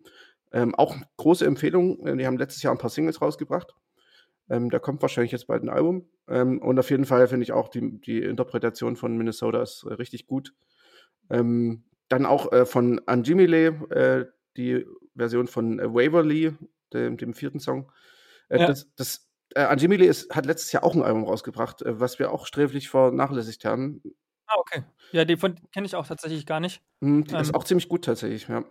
Ähm, 0.51 0.73
auch 0.75 0.95
große 1.17 1.45
Empfehlung. 1.45 2.05
Äh, 2.05 2.17
die 2.17 2.25
haben 2.25 2.37
letztes 2.37 2.63
Jahr 2.63 2.73
ein 2.73 2.79
paar 2.79 2.89
Singles 2.89 3.21
rausgebracht. 3.21 3.75
Ähm, 4.49 4.69
da 4.69 4.79
kommt 4.79 5.01
wahrscheinlich 5.01 5.31
jetzt 5.31 5.47
bald 5.47 5.63
ein 5.63 5.69
Album. 5.69 6.09
Ähm, 6.29 6.61
und 6.61 6.79
auf 6.79 6.89
jeden 6.89 7.05
Fall 7.05 7.27
finde 7.27 7.43
ich 7.43 7.51
auch 7.51 7.69
die, 7.69 7.99
die 7.99 8.21
Interpretation 8.21 8.95
von 8.95 9.17
Minnesota 9.17 9.61
ist 9.61 9.83
äh, 9.83 9.93
richtig 9.93 10.27
gut. 10.27 10.53
Ähm, 11.29 11.83
dann 12.07 12.25
auch 12.25 12.51
äh, 12.51 12.65
von 12.65 13.01
Anjimile, 13.07 13.67
äh, 13.89 14.25
die 14.55 14.85
Version 15.15 15.47
von 15.47 15.79
äh, 15.79 15.93
Waverly, 15.93 16.55
dem, 16.93 17.17
dem, 17.17 17.33
vierten 17.33 17.59
Song. 17.59 17.91
Äh, 18.49 18.59
ja. 18.59 18.67
Das, 18.67 18.87
das 18.95 19.27
Anjimile 19.55 20.05
ist, 20.05 20.35
hat 20.35 20.45
letztes 20.45 20.71
Jahr 20.71 20.83
auch 20.83 20.95
ein 20.95 21.01
Album 21.01 21.23
rausgebracht, 21.23 21.81
was 21.83 22.19
wir 22.19 22.31
auch 22.31 22.45
sträflich 22.45 22.89
vernachlässigt 22.89 23.65
haben. 23.65 24.01
Ah, 24.45 24.55
okay. 24.59 24.83
Ja, 25.11 25.25
den 25.25 25.39
kenne 25.71 25.85
ich 25.85 25.95
auch 25.95 26.05
tatsächlich 26.05 26.45
gar 26.45 26.59
nicht. 26.59 26.81
Mhm, 26.99 27.23
die 27.23 27.33
ähm, 27.33 27.41
ist 27.41 27.55
auch 27.55 27.63
ziemlich 27.63 27.89
gut 27.89 28.05
tatsächlich, 28.05 28.47
ja. 28.47 28.63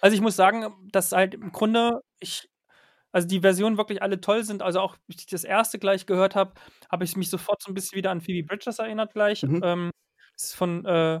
Also 0.00 0.14
ich 0.14 0.20
muss 0.20 0.36
sagen, 0.36 0.72
dass 0.92 1.12
halt 1.12 1.34
im 1.34 1.52
Grunde 1.52 2.00
ich 2.20 2.48
also 3.12 3.26
die 3.26 3.40
Versionen 3.40 3.76
wirklich 3.76 4.02
alle 4.02 4.20
toll 4.20 4.44
sind. 4.44 4.62
Also 4.62 4.80
auch, 4.80 4.96
wie 5.06 5.16
ich 5.16 5.26
das 5.26 5.44
erste 5.44 5.78
gleich 5.78 6.06
gehört 6.06 6.34
habe, 6.34 6.52
habe 6.90 7.04
ich 7.04 7.16
mich 7.16 7.30
sofort 7.30 7.62
so 7.62 7.70
ein 7.70 7.74
bisschen 7.74 7.96
wieder 7.96 8.10
an 8.10 8.20
Phoebe 8.20 8.46
Bridges 8.46 8.78
erinnert 8.78 9.12
gleich. 9.12 9.42
Mhm. 9.42 9.60
Ähm, 9.62 9.90
das 10.34 10.50
ist 10.50 10.54
von 10.54 10.84
äh, 10.84 11.20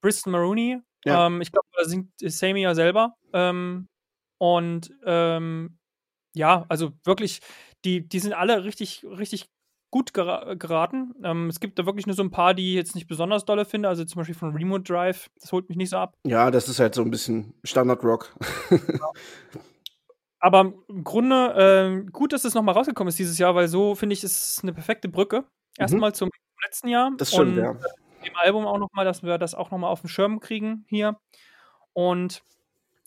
Bristol 0.00 0.32
Maroney. 0.32 0.80
Ja. 1.04 1.26
Ähm, 1.26 1.40
ich 1.40 1.52
glaube, 1.52 1.68
da 1.76 1.84
singt 1.84 2.10
Sammy 2.18 2.62
ja 2.62 2.74
selber. 2.74 3.14
Ähm, 3.32 3.86
und 4.38 4.90
ähm, 5.04 5.78
ja, 6.34 6.64
also 6.68 6.92
wirklich, 7.04 7.40
die, 7.84 8.08
die 8.08 8.20
sind 8.20 8.32
alle 8.32 8.64
richtig, 8.64 9.04
richtig 9.04 9.48
gut 9.90 10.12
geraten. 10.12 11.14
Ähm, 11.22 11.48
es 11.48 11.60
gibt 11.60 11.78
da 11.78 11.86
wirklich 11.86 12.06
nur 12.06 12.14
so 12.14 12.22
ein 12.22 12.30
paar, 12.30 12.52
die 12.54 12.70
ich 12.70 12.74
jetzt 12.74 12.94
nicht 12.94 13.06
besonders 13.06 13.44
dolle 13.44 13.64
finde. 13.64 13.88
Also 13.88 14.04
zum 14.04 14.20
Beispiel 14.20 14.34
von 14.34 14.54
Remote 14.54 14.84
Drive, 14.84 15.30
das 15.40 15.52
holt 15.52 15.68
mich 15.68 15.78
nicht 15.78 15.90
so 15.90 15.96
ab. 15.96 16.14
Ja, 16.26 16.50
das 16.50 16.68
ist 16.68 16.78
halt 16.78 16.94
so 16.94 17.02
ein 17.02 17.10
bisschen 17.10 17.54
Standard-Rock. 17.64 18.36
Aber 20.40 20.72
im 20.88 21.04
Grunde 21.04 22.04
äh, 22.06 22.10
gut, 22.10 22.32
dass 22.32 22.44
es 22.44 22.54
nochmal 22.54 22.74
rausgekommen 22.74 23.08
ist 23.08 23.18
dieses 23.18 23.38
Jahr, 23.38 23.54
weil 23.54 23.68
so 23.68 23.94
finde 23.94 24.12
ich, 24.12 24.22
ist 24.22 24.56
es 24.58 24.62
eine 24.62 24.72
perfekte 24.72 25.08
Brücke. 25.08 25.44
Erstmal 25.76 26.10
mhm. 26.10 26.14
zum 26.14 26.30
letzten 26.64 26.88
Jahr. 26.88 27.10
Das 27.16 27.32
stimmt, 27.32 27.56
und, 27.56 27.64
ja. 27.64 27.72
Dem 28.24 28.36
Album 28.36 28.66
auch 28.66 28.78
nochmal, 28.78 29.04
dass 29.04 29.22
wir 29.22 29.38
das 29.38 29.54
auch 29.54 29.70
nochmal 29.70 29.90
auf 29.90 30.00
dem 30.00 30.08
Schirm 30.08 30.40
kriegen 30.40 30.84
hier. 30.88 31.18
Und 31.92 32.42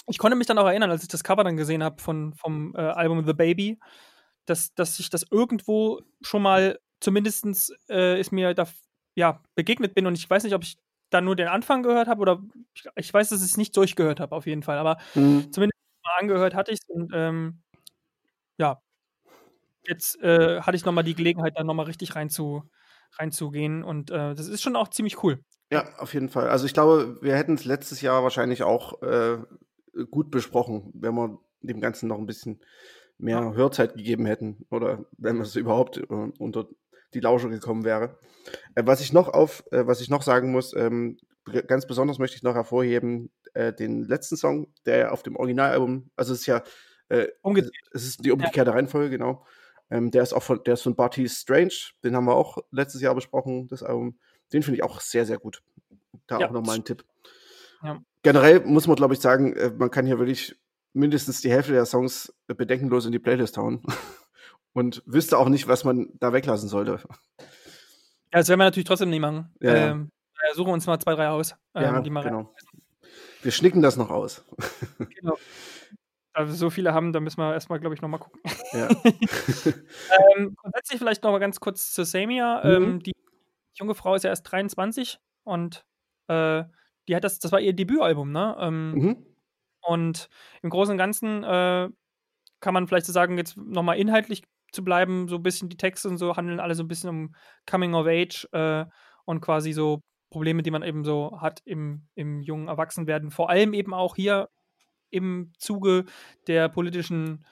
ich 0.07 0.17
konnte 0.17 0.35
mich 0.35 0.47
dann 0.47 0.57
auch 0.57 0.67
erinnern, 0.67 0.91
als 0.91 1.03
ich 1.03 1.09
das 1.09 1.23
Cover 1.23 1.43
dann 1.43 1.57
gesehen 1.57 1.83
habe 1.83 2.01
von, 2.01 2.33
vom 2.33 2.73
äh, 2.75 2.79
Album 2.79 3.25
The 3.25 3.33
Baby, 3.33 3.79
dass, 4.45 4.73
dass 4.73 4.99
ich 4.99 5.09
das 5.09 5.25
irgendwo 5.29 6.01
schon 6.21 6.41
mal 6.41 6.79
zumindest 6.99 7.73
äh, 7.89 8.19
ist 8.19 8.31
mir 8.31 8.53
da 8.53 8.67
ja, 9.15 9.41
begegnet 9.55 9.93
bin 9.93 10.07
und 10.07 10.17
ich 10.17 10.29
weiß 10.29 10.43
nicht, 10.43 10.53
ob 10.53 10.63
ich 10.63 10.77
da 11.09 11.19
nur 11.19 11.35
den 11.35 11.47
Anfang 11.47 11.83
gehört 11.83 12.07
habe 12.07 12.21
oder 12.21 12.41
ich, 12.73 12.85
ich, 12.95 13.13
weiß, 13.13 13.29
dass 13.29 13.41
ich 13.41 13.51
es 13.51 13.57
nicht 13.57 13.75
durchgehört 13.75 14.19
habe, 14.19 14.35
auf 14.35 14.47
jeden 14.47 14.63
Fall. 14.63 14.77
Aber 14.77 14.97
mhm. 15.13 15.51
zumindest 15.51 15.70
angehört 16.21 16.55
hatte 16.55 16.71
ich 16.71 16.79
es 16.79 16.89
und 16.89 17.11
ähm, 17.13 17.61
ja, 18.57 18.81
jetzt 19.87 20.21
äh, 20.21 20.61
hatte 20.61 20.77
ich 20.77 20.85
nochmal 20.85 21.03
die 21.03 21.15
Gelegenheit, 21.15 21.53
da 21.57 21.63
nochmal 21.63 21.87
richtig 21.87 22.15
rein 22.15 22.29
zu, 22.29 22.63
reinzugehen 23.17 23.83
und 23.83 24.11
äh, 24.11 24.35
das 24.35 24.47
ist 24.47 24.61
schon 24.61 24.75
auch 24.75 24.89
ziemlich 24.89 25.23
cool. 25.23 25.39
Ja, 25.71 25.87
auf 25.97 26.13
jeden 26.13 26.29
Fall. 26.29 26.49
Also 26.49 26.65
ich 26.65 26.73
glaube, 26.73 27.17
wir 27.21 27.35
hätten 27.35 27.55
es 27.55 27.65
letztes 27.65 28.01
Jahr 28.01 28.23
wahrscheinlich 28.23 28.63
auch 28.63 29.01
äh, 29.01 29.37
gut 30.09 30.29
besprochen, 30.31 30.91
wenn 30.93 31.15
wir 31.15 31.39
dem 31.61 31.79
Ganzen 31.79 32.07
noch 32.07 32.17
ein 32.17 32.25
bisschen 32.25 32.61
mehr 33.17 33.53
Hörzeit 33.53 33.93
gegeben 33.95 34.25
hätten 34.25 34.65
oder 34.69 35.05
wenn 35.17 35.39
es 35.39 35.55
überhaupt 35.55 35.97
äh, 35.97 36.03
unter 36.09 36.67
die 37.13 37.19
Lausche 37.19 37.49
gekommen 37.49 37.83
wäre. 37.83 38.17
Äh, 38.75 38.83
was 38.85 39.01
ich 39.01 39.13
noch 39.13 39.29
auf, 39.29 39.63
äh, 39.71 39.85
was 39.85 40.01
ich 40.01 40.09
noch 40.09 40.23
sagen 40.23 40.51
muss, 40.51 40.75
ähm, 40.75 41.17
ganz 41.67 41.85
besonders 41.87 42.19
möchte 42.19 42.35
ich 42.35 42.43
noch 42.43 42.55
hervorheben, 42.55 43.31
äh, 43.53 43.73
den 43.73 44.03
letzten 44.03 44.37
Song, 44.37 44.73
der 44.85 45.11
auf 45.11 45.23
dem 45.23 45.35
Originalalbum, 45.35 46.09
also 46.15 46.33
es 46.33 46.41
ist 46.41 46.45
ja 46.45 46.63
äh, 47.11 47.27
es 47.91 48.03
ist 48.03 48.23
die 48.23 48.31
umgekehrte 48.31 48.71
ja. 48.71 48.75
Reihenfolge, 48.75 49.09
genau. 49.09 49.45
Ähm, 49.89 50.11
der 50.11 50.23
ist 50.23 50.33
auch 50.33 50.43
von, 50.43 50.63
der 50.63 50.75
ist 50.75 50.83
von 50.83 50.95
Barty 50.95 51.27
Strange, 51.27 51.73
den 52.03 52.15
haben 52.15 52.25
wir 52.25 52.35
auch 52.35 52.57
letztes 52.71 53.01
Jahr 53.01 53.13
besprochen, 53.13 53.67
das 53.67 53.83
Album. 53.83 54.17
Den 54.53 54.63
finde 54.63 54.77
ich 54.77 54.83
auch 54.83 55.01
sehr, 55.01 55.25
sehr 55.25 55.37
gut. 55.37 55.61
Da 56.27 56.39
ja. 56.39 56.47
auch 56.47 56.51
nochmal 56.51 56.77
ein 56.77 56.85
Tipp. 56.85 57.03
Ja. 57.83 58.01
Generell 58.23 58.61
muss 58.61 58.87
man, 58.87 58.95
glaube 58.95 59.13
ich, 59.13 59.19
sagen, 59.19 59.53
äh, 59.53 59.71
man 59.71 59.91
kann 59.91 60.05
hier 60.05 60.19
wirklich 60.19 60.55
mindestens 60.93 61.41
die 61.41 61.51
Hälfte 61.51 61.73
der 61.73 61.85
Songs 61.85 62.33
bedenkenlos 62.47 63.05
in 63.05 63.11
die 63.11 63.19
Playlist 63.19 63.57
hauen 63.57 63.81
und 64.73 65.03
wüsste 65.05 65.37
auch 65.37 65.49
nicht, 65.49 65.67
was 65.67 65.83
man 65.83 66.09
da 66.19 66.31
weglassen 66.31 66.69
sollte. 66.69 66.99
Ja, 67.01 68.39
das 68.39 68.47
werden 68.47 68.59
wir 68.59 68.65
natürlich 68.65 68.87
trotzdem 68.87 69.09
nicht 69.09 69.19
machen. 69.19 69.53
Ja, 69.59 69.91
ähm, 69.91 70.09
ja. 70.47 70.55
suchen 70.55 70.71
uns 70.71 70.87
mal 70.87 70.99
zwei, 70.99 71.15
drei 71.15 71.27
aus. 71.27 71.55
Ähm, 71.75 71.83
ja, 71.83 72.21
genau. 72.21 72.53
Wir 73.41 73.51
schnicken 73.51 73.81
das 73.81 73.97
noch 73.97 74.09
aus. 74.09 74.43
genau. 74.97 75.37
Also 76.33 76.53
so 76.53 76.69
viele 76.69 76.93
haben, 76.93 77.11
da 77.11 77.19
müssen 77.19 77.39
wir 77.39 77.53
erstmal, 77.53 77.79
glaube 77.79 77.95
ich, 77.95 78.01
nochmal 78.01 78.19
gucken. 78.19 78.41
Ja. 78.71 78.87
ähm, 80.37 80.55
grundsätzlich 80.55 80.97
vielleicht 80.97 81.23
noch 81.23 81.31
mal 81.31 81.39
ganz 81.39 81.59
kurz 81.59 81.91
zu 81.91 82.05
Samia. 82.05 82.61
Mhm. 82.63 82.83
Ähm, 82.83 83.03
die 83.03 83.11
junge 83.77 83.95
Frau 83.95 84.15
ist 84.15 84.23
ja 84.23 84.29
erst 84.29 84.49
23 84.49 85.19
und 85.43 85.85
äh, 86.27 86.63
die 87.07 87.15
hat 87.15 87.23
das, 87.23 87.39
das 87.39 87.51
war 87.51 87.59
ihr 87.59 87.73
Debütalbum, 87.73 88.31
ne? 88.31 88.55
Ähm, 88.59 88.91
mhm. 88.93 89.25
Und 89.81 90.29
im 90.61 90.69
Großen 90.69 90.91
und 90.93 90.97
Ganzen 90.97 91.43
äh, 91.43 91.89
kann 92.59 92.73
man 92.73 92.87
vielleicht 92.87 93.07
so 93.07 93.11
sagen, 93.11 93.37
jetzt 93.37 93.57
nochmal 93.57 93.97
inhaltlich 93.97 94.43
zu 94.71 94.83
bleiben, 94.83 95.27
so 95.27 95.35
ein 95.35 95.43
bisschen 95.43 95.69
die 95.69 95.77
Texte 95.77 96.07
und 96.07 96.17
so 96.17 96.37
handeln 96.37 96.59
alle 96.59 96.75
so 96.75 96.83
ein 96.83 96.87
bisschen 96.87 97.09
um 97.09 97.35
Coming 97.69 97.93
of 97.93 98.07
Age 98.07 98.47
äh, 98.53 98.85
und 99.25 99.41
quasi 99.41 99.73
so 99.73 100.01
Probleme, 100.31 100.63
die 100.63 100.71
man 100.71 100.81
eben 100.81 101.03
so 101.03 101.39
hat 101.39 101.61
im, 101.65 102.07
im 102.15 102.41
jungen 102.41 102.69
Erwachsenwerden. 102.69 103.29
Vor 103.29 103.49
allem 103.49 103.73
eben 103.73 103.93
auch 103.93 104.15
hier 104.15 104.49
im 105.11 105.51
Zuge 105.59 106.05
der 106.47 106.69
politischen 106.69 107.45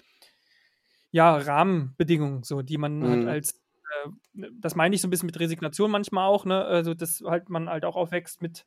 ja, 1.11 1.35
Rahmenbedingungen, 1.37 2.43
so, 2.43 2.61
die 2.61 2.77
man 2.77 2.99
mhm. 2.99 3.09
halt 3.09 3.27
als, 3.27 3.61
äh, 4.03 4.47
das 4.59 4.75
meine 4.75 4.95
ich 4.95 5.01
so 5.01 5.07
ein 5.07 5.11
bisschen 5.11 5.27
mit 5.27 5.39
Resignation 5.39 5.91
manchmal 5.91 6.27
auch, 6.27 6.45
ne? 6.45 6.63
Also, 6.63 6.93
dass 6.93 7.21
halt 7.25 7.49
man 7.49 7.69
halt 7.69 7.83
auch 7.83 7.95
aufwächst 7.95 8.41
mit, 8.41 8.65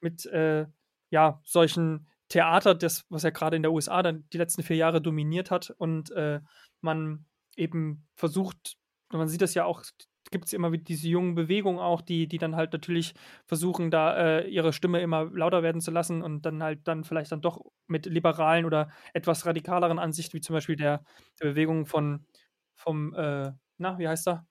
mit 0.00 0.26
äh, 0.26 0.66
ja, 1.10 1.40
solchen 1.44 2.08
Theater, 2.28 2.74
das, 2.74 3.06
was 3.08 3.22
ja 3.22 3.30
gerade 3.30 3.56
in 3.56 3.62
der 3.62 3.72
USA 3.72 4.02
dann 4.02 4.28
die 4.32 4.38
letzten 4.38 4.62
vier 4.62 4.76
Jahre 4.76 5.00
dominiert 5.00 5.50
hat 5.50 5.70
und 5.78 6.10
äh, 6.10 6.40
man 6.82 7.24
eben 7.56 8.06
versucht, 8.14 8.76
man 9.10 9.28
sieht 9.28 9.40
das 9.40 9.54
ja 9.54 9.64
auch, 9.64 9.82
gibt 10.30 10.46
es 10.46 10.52
immer 10.52 10.72
wieder 10.72 10.84
diese 10.84 11.08
jungen 11.08 11.34
Bewegungen 11.34 11.78
auch, 11.78 12.00
die, 12.00 12.26
die 12.26 12.38
dann 12.38 12.56
halt 12.56 12.72
natürlich 12.72 13.14
versuchen, 13.46 13.90
da 13.90 14.16
äh, 14.16 14.48
ihre 14.48 14.72
Stimme 14.72 15.00
immer 15.00 15.24
lauter 15.24 15.62
werden 15.62 15.80
zu 15.80 15.90
lassen 15.90 16.22
und 16.22 16.42
dann 16.46 16.62
halt 16.62 16.86
dann 16.86 17.04
vielleicht 17.04 17.32
dann 17.32 17.40
doch 17.40 17.60
mit 17.86 18.06
liberalen 18.06 18.64
oder 18.64 18.90
etwas 19.14 19.46
radikaleren 19.46 19.98
Ansichten, 19.98 20.36
wie 20.36 20.40
zum 20.40 20.54
Beispiel 20.54 20.76
der, 20.76 21.02
der 21.40 21.48
Bewegung 21.48 21.86
von 21.86 22.26
vom, 22.74 23.14
äh, 23.14 23.52
na, 23.78 23.98
wie 23.98 24.08
heißt 24.08 24.28
er? 24.28 24.46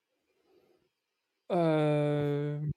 Äh, 1.49 2.71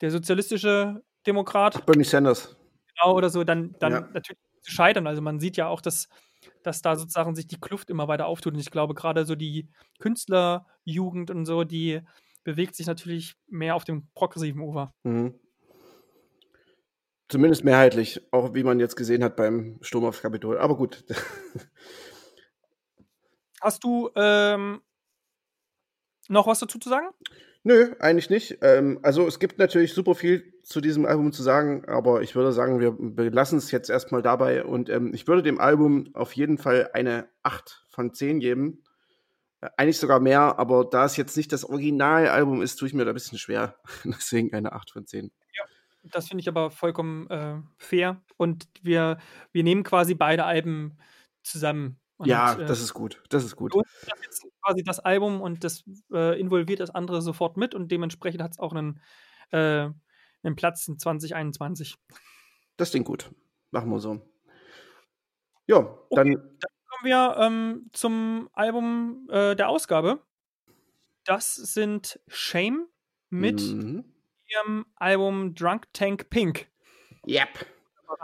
der 0.00 0.10
sozialistische 0.10 1.02
Demokrat. 1.26 1.86
Bernie 1.86 2.04
Sanders. 2.04 2.56
Genau, 2.88 3.14
oder 3.14 3.30
so, 3.30 3.44
dann, 3.44 3.74
dann 3.78 3.92
ja. 3.92 4.00
natürlich 4.12 4.40
zu 4.62 4.72
scheitern. 4.72 5.06
Also 5.06 5.22
man 5.22 5.38
sieht 5.38 5.56
ja 5.56 5.68
auch, 5.68 5.80
dass, 5.80 6.08
dass 6.62 6.82
da 6.82 6.96
sozusagen 6.96 7.34
sich 7.34 7.46
die 7.46 7.60
Kluft 7.60 7.90
immer 7.90 8.08
weiter 8.08 8.26
auftut. 8.26 8.54
Und 8.54 8.60
ich 8.60 8.70
glaube, 8.70 8.94
gerade 8.94 9.24
so 9.24 9.34
die 9.34 9.68
Künstlerjugend 10.00 11.30
und 11.30 11.46
so, 11.46 11.64
die 11.64 12.02
bewegt 12.46 12.76
sich 12.76 12.86
natürlich 12.86 13.34
mehr 13.48 13.74
auf 13.74 13.82
dem 13.82 14.06
progressiven 14.14 14.60
Ufer. 14.60 14.94
Mhm. 15.02 15.34
Zumindest 17.28 17.64
mehrheitlich, 17.64 18.22
auch 18.30 18.54
wie 18.54 18.62
man 18.62 18.78
jetzt 18.78 18.94
gesehen 18.94 19.24
hat 19.24 19.34
beim 19.34 19.78
Sturm 19.82 20.04
aufs 20.04 20.22
Kapitol. 20.22 20.56
Aber 20.58 20.76
gut. 20.76 21.04
Hast 23.60 23.82
du 23.82 24.10
ähm, 24.14 24.80
noch 26.28 26.46
was 26.46 26.60
dazu 26.60 26.78
zu 26.78 26.88
sagen? 26.88 27.08
Nö, 27.64 27.96
eigentlich 27.98 28.30
nicht. 28.30 28.58
Ähm, 28.60 29.00
also 29.02 29.26
es 29.26 29.40
gibt 29.40 29.58
natürlich 29.58 29.92
super 29.92 30.14
viel 30.14 30.54
zu 30.62 30.80
diesem 30.80 31.04
Album 31.04 31.32
zu 31.32 31.42
sagen, 31.42 31.84
aber 31.88 32.22
ich 32.22 32.36
würde 32.36 32.52
sagen, 32.52 32.78
wir 32.78 32.92
belassen 32.92 33.58
es 33.58 33.72
jetzt 33.72 33.90
erstmal 33.90 34.22
dabei 34.22 34.64
und 34.64 34.88
ähm, 34.88 35.12
ich 35.12 35.26
würde 35.26 35.42
dem 35.42 35.58
Album 35.58 36.10
auf 36.14 36.32
jeden 36.34 36.58
Fall 36.58 36.90
eine 36.92 37.28
8 37.42 37.86
von 37.88 38.14
10 38.14 38.38
geben. 38.38 38.84
Äh, 39.66 39.70
eigentlich 39.76 39.98
sogar 39.98 40.20
mehr, 40.20 40.58
aber 40.58 40.84
da 40.84 41.04
es 41.04 41.16
jetzt 41.16 41.36
nicht 41.36 41.52
das 41.52 41.64
Originalalbum 41.64 42.62
ist, 42.62 42.76
tue 42.76 42.88
ich 42.88 42.94
mir 42.94 43.04
da 43.04 43.12
ein 43.12 43.14
bisschen 43.14 43.38
schwer. 43.38 43.76
Deswegen 44.04 44.54
eine 44.54 44.72
8 44.72 44.90
von 44.90 45.06
10. 45.06 45.30
Ja, 45.54 45.64
das 46.04 46.28
finde 46.28 46.42
ich 46.42 46.48
aber 46.48 46.70
vollkommen 46.70 47.28
äh, 47.30 47.56
fair 47.78 48.22
und 48.36 48.68
wir, 48.82 49.18
wir 49.52 49.62
nehmen 49.62 49.82
quasi 49.82 50.14
beide 50.14 50.44
Alben 50.44 50.98
zusammen. 51.42 52.00
Und, 52.16 52.28
ja, 52.28 52.54
äh, 52.54 52.66
das 52.66 52.80
ist 52.80 52.94
gut. 52.94 53.22
Das 53.28 53.44
ist 53.44 53.56
gut. 53.56 53.74
Das 53.74 54.18
jetzt 54.22 54.46
quasi 54.62 54.82
das 54.82 55.00
Album 55.00 55.40
und 55.40 55.64
das 55.64 55.84
äh, 56.12 56.38
involviert 56.40 56.80
das 56.80 56.90
andere 56.90 57.20
sofort 57.22 57.56
mit 57.56 57.74
und 57.74 57.90
dementsprechend 57.92 58.42
hat 58.42 58.52
es 58.52 58.58
auch 58.58 58.72
einen, 58.72 59.00
äh, 59.50 59.90
einen 60.42 60.56
Platz 60.56 60.88
in 60.88 60.98
2021. 60.98 61.96
Das 62.76 62.90
klingt 62.90 63.06
gut. 63.06 63.30
Machen 63.70 63.90
wir 63.90 64.00
so. 64.00 64.22
Ja, 65.66 65.98
dann. 66.10 66.36
Okay, 66.36 66.58
dann 66.60 66.75
kommen 66.96 67.10
wir 67.10 67.36
ähm, 67.38 67.90
zum 67.92 68.48
Album 68.52 69.28
äh, 69.30 69.54
der 69.54 69.68
Ausgabe. 69.68 70.20
Das 71.24 71.54
sind 71.54 72.20
Shame 72.28 72.86
mit 73.30 73.60
mhm. 73.60 74.04
ihrem 74.46 74.86
Album 74.96 75.54
Drunk 75.54 75.92
Tank 75.92 76.30
Pink. 76.30 76.68
Yep. 77.26 77.66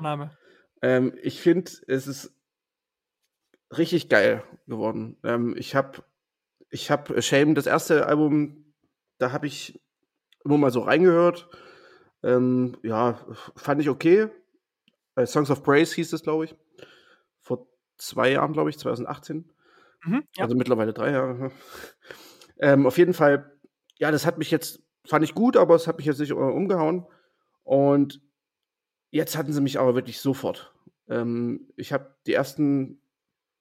Name. 0.01 0.37
Ähm, 0.81 1.19
ich 1.23 1.41
finde, 1.41 1.71
es 1.87 2.07
ist 2.07 2.33
richtig 3.77 4.09
geil 4.09 4.43
geworden. 4.67 5.19
Ähm, 5.25 5.55
ich 5.59 5.75
habe 5.75 6.05
ich 6.71 6.91
hab 6.91 7.23
Shame, 7.23 7.55
das 7.55 7.67
erste 7.67 8.07
Album, 8.07 8.73
da 9.19 9.33
habe 9.33 9.47
ich 9.47 9.83
immer 10.45 10.57
mal 10.57 10.71
so 10.71 10.81
reingehört. 10.81 11.49
Ähm, 12.23 12.79
ja, 12.83 13.19
fand 13.57 13.81
ich 13.81 13.89
okay. 13.89 14.29
Äh, 15.17 15.27
Songs 15.27 15.51
of 15.51 15.63
Praise 15.63 15.95
hieß 15.95 16.13
es, 16.13 16.23
glaube 16.23 16.47
ich. 16.47 16.55
Zwei 18.03 18.33
Jahren, 18.33 18.53
glaube 18.53 18.69
ich, 18.69 18.79
2018. 18.81 19.49
Mhm, 20.05 20.25
ja. 20.37 20.43
Also 20.43 20.57
mittlerweile 20.57 20.93
drei 20.93 21.13
Jahre. 21.13 21.51
Ähm, 22.59 22.87
auf 22.87 22.97
jeden 22.97 23.15
Fall, 23.15 23.59
ja, 23.99 24.13
das 24.13 24.25
hat 24.25 24.39
mich 24.39 24.53
jetzt, 24.53 24.85
fand 25.05 25.25
ich 25.25 25.35
gut, 25.35 25.57
aber 25.57 25.75
es 25.75 25.89
hat 25.89 25.97
mich 25.97 26.07
jetzt 26.07 26.21
nicht 26.21 26.33
umgehauen. 26.33 27.05
Und 27.65 28.21
jetzt 29.11 29.37
hatten 29.37 29.53
sie 29.53 29.61
mich 29.61 29.81
aber 29.81 29.97
wirklich 29.97 30.21
sofort. 30.21 30.73
Ähm, 31.09 31.73
ich 31.75 31.93
habe 31.93 32.15
die 32.27 32.35
ersten 32.35 33.01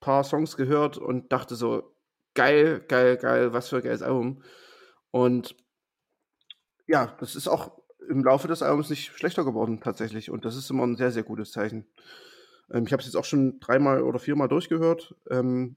paar 0.02 0.24
Songs 0.24 0.56
gehört 0.56 1.00
und 1.00 1.32
dachte 1.32 1.56
so, 1.56 1.96
geil, 2.36 2.86
geil, 2.88 3.18
geil, 3.18 3.54
was 3.54 3.70
für 3.70 3.78
ein 3.78 3.84
geiles 3.84 4.04
Album. 4.04 4.44
Und 5.10 5.56
ja, 6.86 7.16
das 7.20 7.36
ist 7.36 7.48
auch 7.48 7.82
im 8.08 8.24
Laufe 8.24 8.48
des 8.48 8.62
Albums 8.62 8.92
nicht 8.92 9.18
schlechter 9.18 9.46
geworden 9.46 9.80
tatsächlich. 9.82 10.30
Und 10.30 10.46
das 10.46 10.56
ist 10.56 10.70
immer 10.70 10.86
ein 10.86 10.96
sehr, 10.96 11.12
sehr 11.12 11.24
gutes 11.24 11.52
Zeichen. 11.52 11.88
Ähm, 12.72 12.86
ich 12.86 12.94
habe 12.94 13.02
es 13.02 13.08
jetzt 13.08 13.16
auch 13.16 13.26
schon 13.26 13.60
dreimal 13.60 14.02
oder 14.02 14.20
viermal 14.20 14.48
durchgehört. 14.48 15.16
Ähm, 15.30 15.76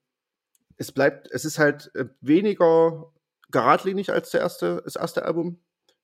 es 0.76 0.92
bleibt, 0.92 1.30
es 1.30 1.44
ist 1.44 1.58
halt 1.58 1.90
äh, 1.94 2.06
weniger 2.20 3.12
geradlinig 3.50 4.10
als 4.10 4.30
der 4.30 4.40
erste, 4.40 4.82
das 4.84 4.96
erste 4.96 5.24
Album, 5.24 5.58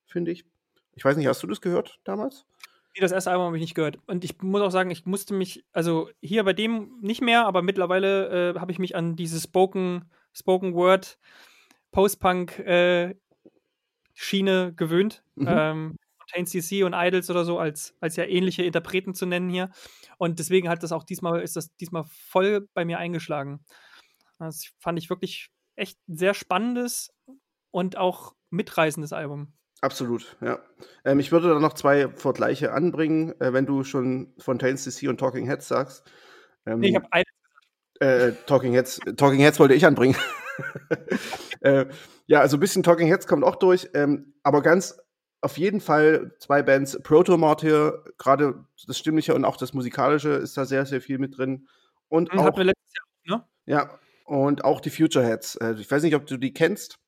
finde 0.07 0.31
ich. 0.31 0.45
Ich 0.95 1.05
weiß 1.05 1.17
nicht, 1.17 1.27
hast 1.27 1.43
du 1.43 1.47
das 1.47 1.61
gehört 1.61 2.01
damals? 2.05 2.47
Nee, 2.95 3.01
das 3.01 3.13
erste 3.13 3.31
Album 3.31 3.47
habe 3.47 3.57
ich 3.57 3.63
nicht 3.63 3.75
gehört. 3.75 3.99
Und 4.07 4.25
ich 4.25 4.41
muss 4.43 4.61
auch 4.61 4.71
sagen, 4.71 4.91
ich 4.91 5.07
musste 5.07 5.35
mich, 5.35 5.65
also 5.73 6.11
hier 6.21 6.45
bei 6.45 6.53
dem 6.53 6.99
nicht 7.01 7.23
mehr, 7.23 7.47
aber 7.47 7.63
mittlerweile 7.63 8.53
äh, 8.55 8.59
habe 8.59 8.73
ich 8.73 8.79
mich 8.79 8.97
an 8.97 9.17
diese 9.17 9.41
Spoken, 9.41 10.11
Spoken 10.33 10.75
Word 10.75 11.19
Post-Punk 11.93 12.59
äh, 12.61 13.15
Schiene 14.15 14.73
gewöhnt. 14.75 15.25
Mhm. 15.35 15.47
Ähm, 15.49 15.97
CC 16.47 16.85
und 16.85 16.95
Idols 16.95 17.31
oder 17.31 17.45
so 17.45 17.59
als, 17.59 17.95
als 18.01 18.17
ja 18.17 18.25
ähnliche 18.25 18.63
Interpreten 18.63 19.15
zu 19.15 19.27
nennen 19.27 19.49
hier. 19.49 19.71
Und 20.19 20.39
deswegen 20.39 20.69
hat 20.69 20.83
das 20.83 20.93
auch 20.93 21.05
diesmal, 21.05 21.41
ist 21.41 21.57
das 21.57 21.75
diesmal 21.77 22.05
voll 22.09 22.69
bei 22.75 22.85
mir 22.85 22.99
eingeschlagen. 22.99 23.65
Das 24.39 24.71
fand 24.79 24.99
ich 24.99 25.11
wirklich 25.11 25.51
echt 25.77 25.99
ein 26.09 26.17
sehr 26.17 26.35
spannendes 26.35 27.11
und 27.71 27.97
auch 27.97 28.35
mitreißendes 28.51 29.13
Album. 29.13 29.53
Absolut, 29.83 30.37
ja. 30.43 30.61
Ähm, 31.05 31.21
ich 31.21 31.33
würde 31.33 31.49
da 31.49 31.59
noch 31.59 31.73
zwei 31.73 32.09
Vergleiche 32.09 32.73
anbringen, 32.73 33.39
äh, 33.41 33.53
wenn 33.53 33.65
du 33.65 33.83
schon 33.83 34.35
Fontaines 34.39 34.85
DC 34.85 35.09
und 35.09 35.19
Talking 35.19 35.47
Heads 35.47 35.69
sagst. 35.69 36.05
Ähm, 36.67 36.81
nee, 36.81 36.91
ich 36.91 36.97
habe 36.97 37.07
eine. 37.11 37.25
Äh, 38.01 38.33
Talking 38.47 38.73
Heads, 38.73 39.01
Talking 39.17 39.41
Heads 39.41 39.59
wollte 39.59 39.75
ich 39.75 39.87
anbringen. 39.87 40.17
äh, 41.61 41.87
ja, 42.27 42.41
also 42.41 42.57
ein 42.57 42.61
bisschen 42.61 42.83
Talking 42.83 43.09
Heads 43.09 43.27
kommt 43.27 43.45
auch 43.45 43.57
durch, 43.57 43.89
ähm, 43.95 44.35
aber 44.43 44.63
ganz 44.63 44.99
auf 45.41 45.59
jeden 45.59 45.81
Fall 45.81 46.33
zwei 46.39 46.63
Bands, 46.63 46.99
Proto 47.03 47.37
Martyr, 47.37 48.05
gerade 48.19 48.65
das 48.87 48.99
Stimmliche 48.99 49.35
und 49.35 49.45
auch 49.45 49.57
das 49.57 49.73
Musikalische 49.73 50.31
ist 50.31 50.57
da 50.57 50.65
sehr, 50.65 50.87
sehr 50.87 51.01
viel 51.01 51.19
mit 51.19 51.39
drin. 51.39 51.69
Und 52.09 52.33
mhm, 52.33 52.41
auch, 52.41 52.57
wir 52.57 52.65
letztes 52.65 52.93
Jahr, 53.27 53.39
ne? 53.39 53.45
Ja, 53.67 53.99
und 54.25 54.65
auch 54.65 54.81
die 54.81 54.91
Future 54.91 55.25
Heads. 55.25 55.57
Äh, 55.57 55.75
ich 55.79 55.91
weiß 55.91 56.03
nicht, 56.03 56.15
ob 56.15 56.27
du 56.27 56.37
die 56.37 56.53
kennst. 56.53 56.99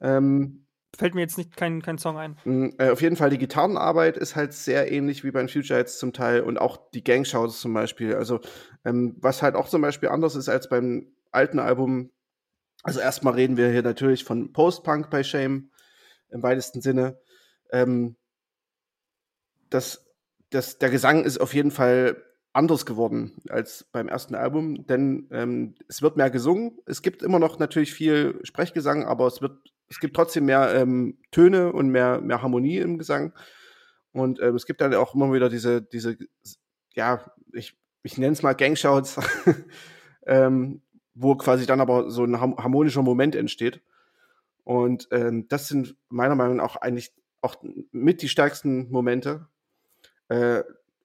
Ähm, 0.00 0.66
fällt 0.96 1.14
mir 1.14 1.20
jetzt 1.20 1.38
nicht 1.38 1.56
kein, 1.56 1.80
kein 1.80 1.98
Song 1.98 2.18
ein. 2.18 2.36
Mm, 2.44 2.70
äh, 2.78 2.90
auf 2.90 3.00
jeden 3.00 3.16
Fall, 3.16 3.30
die 3.30 3.38
Gitarrenarbeit 3.38 4.16
ist 4.16 4.34
halt 4.34 4.52
sehr 4.52 4.90
ähnlich 4.90 5.24
wie 5.24 5.30
bei 5.30 5.40
den 5.40 5.48
Future 5.48 5.78
Heads 5.78 5.98
zum 5.98 6.12
Teil 6.12 6.40
und 6.42 6.58
auch 6.58 6.90
die 6.90 7.04
Gangshows 7.04 7.60
zum 7.60 7.72
Beispiel. 7.72 8.14
Also, 8.14 8.40
ähm, 8.84 9.16
was 9.20 9.42
halt 9.42 9.54
auch 9.54 9.68
zum 9.68 9.80
Beispiel 9.82 10.08
anders 10.08 10.34
ist 10.34 10.48
als 10.48 10.68
beim 10.68 11.06
alten 11.30 11.60
Album. 11.60 12.10
Also, 12.82 12.98
erstmal 12.98 13.34
reden 13.34 13.56
wir 13.56 13.70
hier 13.70 13.82
natürlich 13.82 14.24
von 14.24 14.52
Post-Punk 14.52 15.08
bei 15.08 15.22
Shame 15.22 15.70
im 16.32 16.42
weitesten 16.42 16.80
Sinne. 16.80 17.18
Ähm, 17.70 18.16
das, 19.70 20.06
das, 20.50 20.78
der 20.78 20.90
Gesang 20.90 21.24
ist 21.24 21.38
auf 21.38 21.54
jeden 21.54 21.70
Fall 21.70 22.22
anders 22.52 22.84
geworden 22.84 23.40
als 23.48 23.84
beim 23.92 24.08
ersten 24.08 24.34
Album, 24.34 24.86
denn 24.86 25.28
ähm, 25.30 25.74
es 25.88 26.02
wird 26.02 26.16
mehr 26.16 26.30
gesungen. 26.30 26.78
Es 26.84 27.00
gibt 27.00 27.22
immer 27.22 27.38
noch 27.38 27.58
natürlich 27.58 27.94
viel 27.94 28.38
Sprechgesang, 28.42 29.04
aber 29.04 29.26
es 29.26 29.40
wird 29.40 29.72
es 29.92 30.00
gibt 30.00 30.16
trotzdem 30.16 30.46
mehr 30.46 30.74
ähm, 30.74 31.18
Töne 31.30 31.70
und 31.70 31.90
mehr, 31.90 32.20
mehr 32.22 32.40
Harmonie 32.40 32.78
im 32.78 32.98
Gesang. 32.98 33.34
Und 34.12 34.40
ähm, 34.40 34.56
es 34.56 34.64
gibt 34.64 34.80
dann 34.80 34.94
auch 34.94 35.14
immer 35.14 35.32
wieder 35.34 35.50
diese, 35.50 35.82
diese 35.82 36.16
ja, 36.94 37.30
ich, 37.52 37.76
ich 38.02 38.16
nenne 38.16 38.32
es 38.32 38.42
mal 38.42 38.54
Gangshouts, 38.54 39.20
ähm, 40.26 40.80
wo 41.14 41.34
quasi 41.36 41.66
dann 41.66 41.80
aber 41.80 42.10
so 42.10 42.24
ein 42.24 42.40
harmonischer 42.40 43.02
Moment 43.02 43.36
entsteht. 43.36 43.82
Und 44.64 45.08
ähm, 45.10 45.48
das 45.48 45.68
sind 45.68 45.96
meiner 46.08 46.34
Meinung 46.34 46.56
nach 46.56 46.64
auch 46.64 46.76
eigentlich 46.76 47.12
auch 47.40 47.56
mit 47.90 48.22
die 48.22 48.28
stärksten 48.28 48.90
Momente. 48.90 49.48
Äh, 50.28 50.62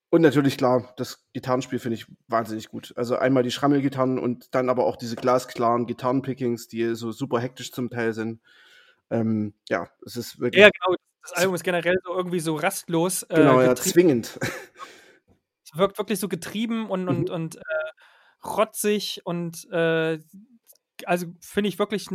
und 0.10 0.22
natürlich, 0.22 0.58
klar, 0.58 0.94
das 0.96 1.26
Gitarrenspiel 1.34 1.80
finde 1.80 1.96
ich 1.96 2.06
wahnsinnig 2.28 2.70
gut. 2.70 2.94
Also 2.96 3.18
einmal 3.18 3.44
die 3.44 3.52
Schrammelgitarren 3.52 4.20
und 4.20 4.56
dann 4.56 4.70
aber 4.70 4.86
auch 4.86 4.96
diese 4.96 5.18
glasklaren 5.18 5.86
Gitarrenpickings, 5.86 6.68
die 6.68 6.96
so 6.96 7.12
super 7.12 7.40
hektisch 7.40 7.72
zum 7.72 7.90
Teil 7.90 8.14
sind. 8.14 8.40
Ähm, 9.10 9.54
ja, 9.68 9.90
es 10.06 10.16
ist 10.16 10.40
wirklich. 10.40 10.62
Ja, 10.62 10.70
genau. 10.70 10.96
Das 11.22 11.34
Album 11.34 11.56
ist 11.56 11.64
generell 11.64 11.98
so 12.06 12.16
irgendwie 12.16 12.40
so 12.40 12.56
rastlos. 12.56 13.24
Äh, 13.24 13.36
genau, 13.36 13.62
ja, 13.62 13.76
zwingend. 13.76 14.40
Es 15.66 15.78
wirkt 15.78 15.98
wirklich 15.98 16.20
so 16.20 16.30
getrieben 16.30 16.90
und, 16.90 17.10
und, 17.10 17.28
mhm. 17.28 17.36
und 17.36 17.56
äh, 17.58 18.46
rotzig 18.46 19.22
und 19.26 19.70
äh, 19.70 20.20
also 21.06 21.28
finde 21.42 21.68
ich 21.68 21.78
wirklich 21.78 22.08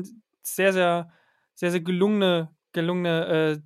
sehr, 0.43 0.73
sehr, 0.73 1.13
sehr, 1.55 1.71
sehr 1.71 1.81
gelungene, 1.81 2.55
gelungene 2.73 3.27
äh, 3.27 3.61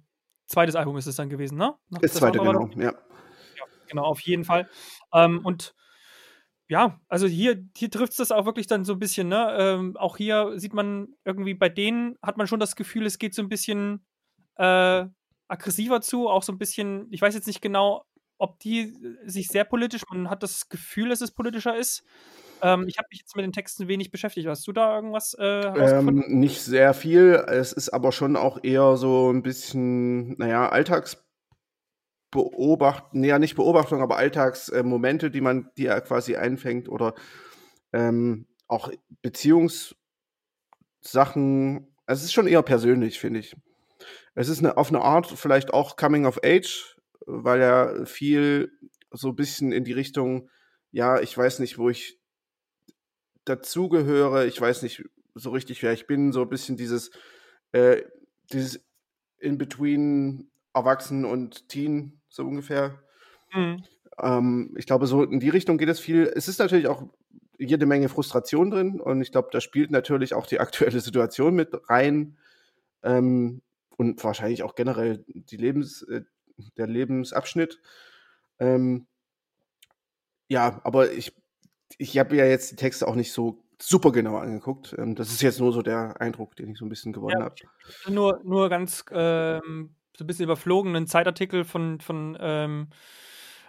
zweites 0.47 0.77
Album 0.77 0.97
ist 0.97 1.07
es 1.07 1.17
dann 1.17 1.29
gewesen, 1.29 1.59
ne? 1.59 1.75
Noch 1.89 2.01
das, 2.01 2.13
das 2.13 2.21
zweite, 2.21 2.39
genau, 2.39 2.69
ja. 2.77 2.83
ja. 2.85 2.95
genau, 3.89 4.05
auf 4.05 4.21
jeden 4.21 4.45
Fall. 4.45 4.69
Ähm, 5.13 5.41
und 5.45 5.75
ja, 6.69 7.01
also 7.09 7.27
hier, 7.27 7.65
hier 7.77 7.91
trifft 7.91 8.13
es 8.13 8.19
das 8.19 8.33
auch 8.33 8.45
wirklich 8.45 8.67
dann 8.67 8.85
so 8.85 8.95
ein 8.95 8.99
bisschen, 8.99 9.29
ne? 9.29 9.57
Ähm, 9.59 9.97
auch 9.97 10.17
hier 10.17 10.59
sieht 10.59 10.75
man 10.75 11.09
irgendwie 11.25 11.55
bei 11.55 11.69
denen 11.69 12.17
hat 12.23 12.37
man 12.37 12.47
schon 12.47 12.61
das 12.61 12.77
Gefühl, 12.77 13.07
es 13.07 13.19
geht 13.19 13.35
so 13.35 13.43
ein 13.43 13.49
bisschen 13.49 14.05
äh, 14.57 15.05
aggressiver 15.49 16.01
zu, 16.01 16.29
auch 16.29 16.43
so 16.43 16.53
ein 16.53 16.59
bisschen, 16.59 17.07
ich 17.11 17.23
weiß 17.23 17.35
jetzt 17.35 17.47
nicht 17.47 17.63
genau, 17.63 18.05
ob 18.39 18.59
die 18.59 18.97
sich 19.25 19.49
sehr 19.49 19.65
politisch, 19.65 20.03
man 20.11 20.29
hat 20.29 20.43
das 20.43 20.69
Gefühl, 20.69 21.09
dass 21.09 21.21
es 21.21 21.31
politischer 21.31 21.77
ist. 21.77 22.05
Ähm, 22.63 22.87
ich 22.89 22.99
habe 22.99 23.09
mich 23.11 23.21
jetzt 23.21 23.37
mit 23.37 23.45
den 23.45 23.53
Texten 23.53 23.89
wenig 23.89 24.11
beschäftigt. 24.11 24.49
Hast 24.49 24.67
du 24.67 24.73
da 24.73 24.97
irgendwas 24.97 25.35
äh, 25.39 25.45
ähm, 25.45 26.25
Nicht 26.29 26.63
sehr 26.63 26.95
viel. 26.95 27.45
Es 27.49 27.73
ist 27.73 27.91
aber 27.91 28.13
schon 28.13 28.37
auch 28.37 28.63
eher 28.63 28.97
so 28.97 29.31
ein 29.31 29.43
bisschen, 29.43 30.39
naja, 30.39 30.69
Alltagsbeobachtung, 30.69 33.21
naja, 33.21 33.39
nicht 33.39 33.57
Beobachtung, 33.57 34.03
aber 34.03 34.17
Alltagsmomente, 34.17 35.27
äh, 35.27 35.31
die 35.31 35.41
man, 35.41 35.71
die 35.77 35.87
er 35.87 36.01
quasi 36.01 36.37
einfängt 36.37 36.89
oder 36.89 37.15
ähm, 37.93 38.47
auch 38.69 38.91
Beziehungssachen. 39.23 39.97
Es 42.07 42.23
ist 42.23 42.33
schon 42.33 42.47
eher 42.47 42.63
persönlich, 42.63 43.21
finde 43.21 43.41
ich. 43.41 43.57
Es 44.35 44.49
ist 44.49 44.61
eine, 44.61 44.77
auf 44.77 44.89
eine 44.89 45.01
Art 45.01 45.27
vielleicht 45.27 45.73
auch 45.73 45.97
Coming 45.97 46.27
of 46.27 46.41
Age, 46.45 46.97
weil 47.27 47.61
er 47.61 48.07
viel 48.07 48.71
so 49.11 49.29
ein 49.29 49.37
bisschen 49.37 49.73
in 49.73 49.85
die 49.85 49.93
Richtung, 49.93 50.51
ja, 50.93 51.21
ich 51.21 51.37
weiß 51.37 51.59
nicht, 51.59 51.79
wo 51.79 51.89
ich 51.89 52.21
dazugehöre, 53.47 54.47
ich 54.47 54.61
weiß 54.61 54.83
nicht 54.83 55.05
so 55.35 55.51
richtig, 55.51 55.83
wer 55.83 55.93
ich 55.93 56.07
bin, 56.07 56.33
so 56.33 56.43
ein 56.43 56.49
bisschen 56.49 56.77
dieses, 56.77 57.11
äh, 57.73 58.03
dieses 58.53 58.81
In-Between 59.39 60.51
Erwachsen 60.75 61.25
und 61.25 61.69
Teen, 61.69 62.21
so 62.29 62.45
ungefähr. 62.45 63.03
Mhm. 63.53 63.85
Ähm, 64.19 64.75
ich 64.77 64.87
glaube, 64.87 65.07
so 65.07 65.23
in 65.23 65.41
die 65.41 65.49
Richtung 65.49 65.79
geht 65.79 65.89
es 65.89 66.01
viel. 66.01 66.31
Es 66.35 66.49
ist 66.49 66.59
natürlich 66.59 66.89
auch 66.89 67.05
jede 67.59 67.87
Menge 67.87 68.09
Frustration 68.09 68.71
drin 68.71 69.01
und 69.01 69.23
ich 69.23 69.33
glaube, 69.33 69.49
da 69.51 69.61
spielt 69.61 69.91
natürlich 69.91 70.35
auch 70.35 70.47
die 70.47 70.61
aktuelle 70.61 71.01
Situation 71.01 71.55
mit 71.55 71.71
rein 71.89 72.37
ähm, 73.03 73.63
und 73.97 74.23
wahrscheinlich 74.23 74.63
auch 74.63 74.75
generell 74.75 75.25
die 75.29 75.57
Lebens, 75.57 76.03
äh, 76.03 76.23
der 76.77 76.87
Lebensabschnitt. 76.87 77.81
Ähm, 78.59 79.07
ja, 80.49 80.81
aber 80.85 81.13
ich 81.13 81.35
ich 81.99 82.19
habe 82.19 82.37
ja 82.37 82.45
jetzt 82.45 82.71
die 82.73 82.77
Texte 82.77 83.07
auch 83.07 83.15
nicht 83.15 83.33
so 83.33 83.63
super 83.81 84.13
genau 84.13 84.37
angeguckt. 84.37 84.95
Ähm, 84.99 85.15
das 85.15 85.31
ist 85.31 85.43
jetzt 85.43 85.61
nur 85.61 85.73
so 85.73 85.83
der 85.83 86.21
Eindruck, 86.21 86.57
den 86.57 86.71
ich 86.71 86.79
so 86.79 86.85
ein 86.85 86.89
bisschen 86.89 87.13
gewonnen 87.13 87.39
ja, 87.39 87.45
habe. 87.45 87.55
Nur, 88.09 88.41
nur 88.45 88.69
ganz 88.69 89.05
ähm, 89.11 89.95
so 90.17 90.25
ein 90.25 90.27
bisschen 90.27 90.45
überflogen, 90.45 90.97
einen 90.97 91.07
Zeitartikel 91.07 91.65
von, 91.65 92.01
von 92.01 92.37
ähm, 92.41 92.89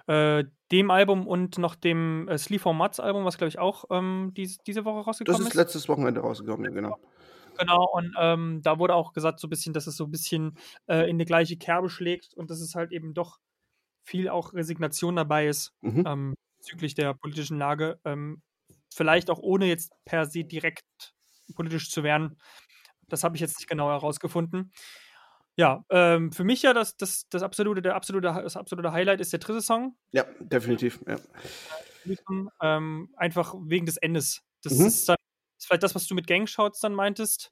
äh, 0.08 0.46
dem 0.72 0.92
Album 0.92 1.28
und 1.28 1.58
noch 1.58 1.76
dem 1.76 2.28
äh, 2.30 2.38
Sleep 2.38 2.62
for 2.62 2.74
Mats 2.74 3.00
Album, 3.00 3.26
was 3.26 3.38
glaube 3.38 3.50
ich 3.50 3.60
auch 3.60 3.86
ähm, 3.90 4.32
dies, 4.36 4.58
diese 4.60 4.86
Woche 4.86 5.02
rausgekommen 5.02 5.42
ist. 5.42 5.48
Das 5.48 5.54
ist 5.54 5.56
letztes 5.56 5.90
Wochenende 5.90 6.22
rausgekommen, 6.22 6.74
genau. 6.74 6.98
Genau, 7.58 7.90
und 7.92 8.14
ähm, 8.20 8.62
da 8.62 8.78
wurde 8.78 8.94
auch 8.94 9.14
gesagt, 9.14 9.40
so 9.40 9.48
ein 9.48 9.50
bisschen, 9.50 9.74
dass 9.74 9.88
es 9.88 9.98
so 9.98 10.04
ein 10.04 10.12
bisschen 10.12 10.58
äh, 10.86 11.10
in 11.10 11.16
eine 11.16 11.26
gleiche 11.26 11.58
Kerbe 11.58 11.90
schlägt 11.90 12.36
und 12.36 12.52
dass 12.52 12.62
es 12.62 12.76
halt 12.76 12.92
eben 12.92 13.16
doch 13.16 13.40
viel 14.04 14.30
auch 14.30 14.54
Resignation 14.54 15.16
dabei 15.16 15.48
ist. 15.48 15.74
Mhm. 15.82 16.04
Ähm, 16.06 16.34
bezüglich 16.58 16.96
der 16.96 17.14
politischen 17.14 17.58
Lage. 17.58 18.00
Ähm, 18.06 18.42
vielleicht 18.94 19.30
auch 19.30 19.40
ohne 19.40 19.66
jetzt 19.66 19.92
per 20.06 20.26
se 20.26 20.44
direkt 20.44 20.84
politisch 21.56 21.90
zu 21.90 22.04
werden. 22.04 22.38
Das 23.08 23.24
habe 23.24 23.36
ich 23.36 23.42
jetzt 23.42 23.58
nicht 23.60 23.70
genau 23.70 23.90
herausgefunden. 23.90 24.72
Ja, 25.56 25.84
ähm, 25.90 26.32
für 26.32 26.44
mich 26.44 26.62
ja 26.62 26.74
das, 26.74 26.98
das, 26.98 27.28
das, 27.30 27.42
absolute, 27.42 27.82
der 27.82 27.96
absolute, 27.96 28.28
das 28.28 28.58
absolute 28.58 28.92
Highlight 28.92 29.22
ist 29.22 29.34
der 29.34 29.40
dritte 29.40 29.62
Song. 29.62 29.96
Ja, 30.12 30.26
definitiv. 30.40 31.00
Ja. 31.08 31.18
Ähm, 32.62 33.10
einfach 33.18 33.56
wegen 33.66 33.86
des 33.86 33.98
Endes. 33.98 34.44
Das 34.64 34.78
mhm. 34.78 34.86
ist 34.86 35.10
dann 35.10 35.18
ist 35.58 35.66
vielleicht 35.66 35.84
das, 35.84 35.96
was 35.96 36.06
du 36.06 36.14
mit 36.14 36.28
Gangshouts 36.28 36.80
dann 36.80 36.94
meintest. 36.94 37.52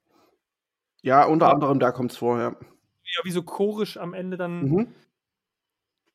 Ja, 1.01 1.25
unter 1.25 1.47
ja. 1.47 1.53
anderem 1.53 1.79
da 1.79 1.91
kommt 1.91 2.11
es 2.11 2.17
vor, 2.17 2.37
ja. 2.37 2.49
Ja, 2.51 3.23
wie 3.23 3.31
so 3.31 3.43
chorisch 3.43 3.97
am 3.97 4.13
Ende 4.13 4.37
dann 4.37 4.69
mhm. 4.69 4.95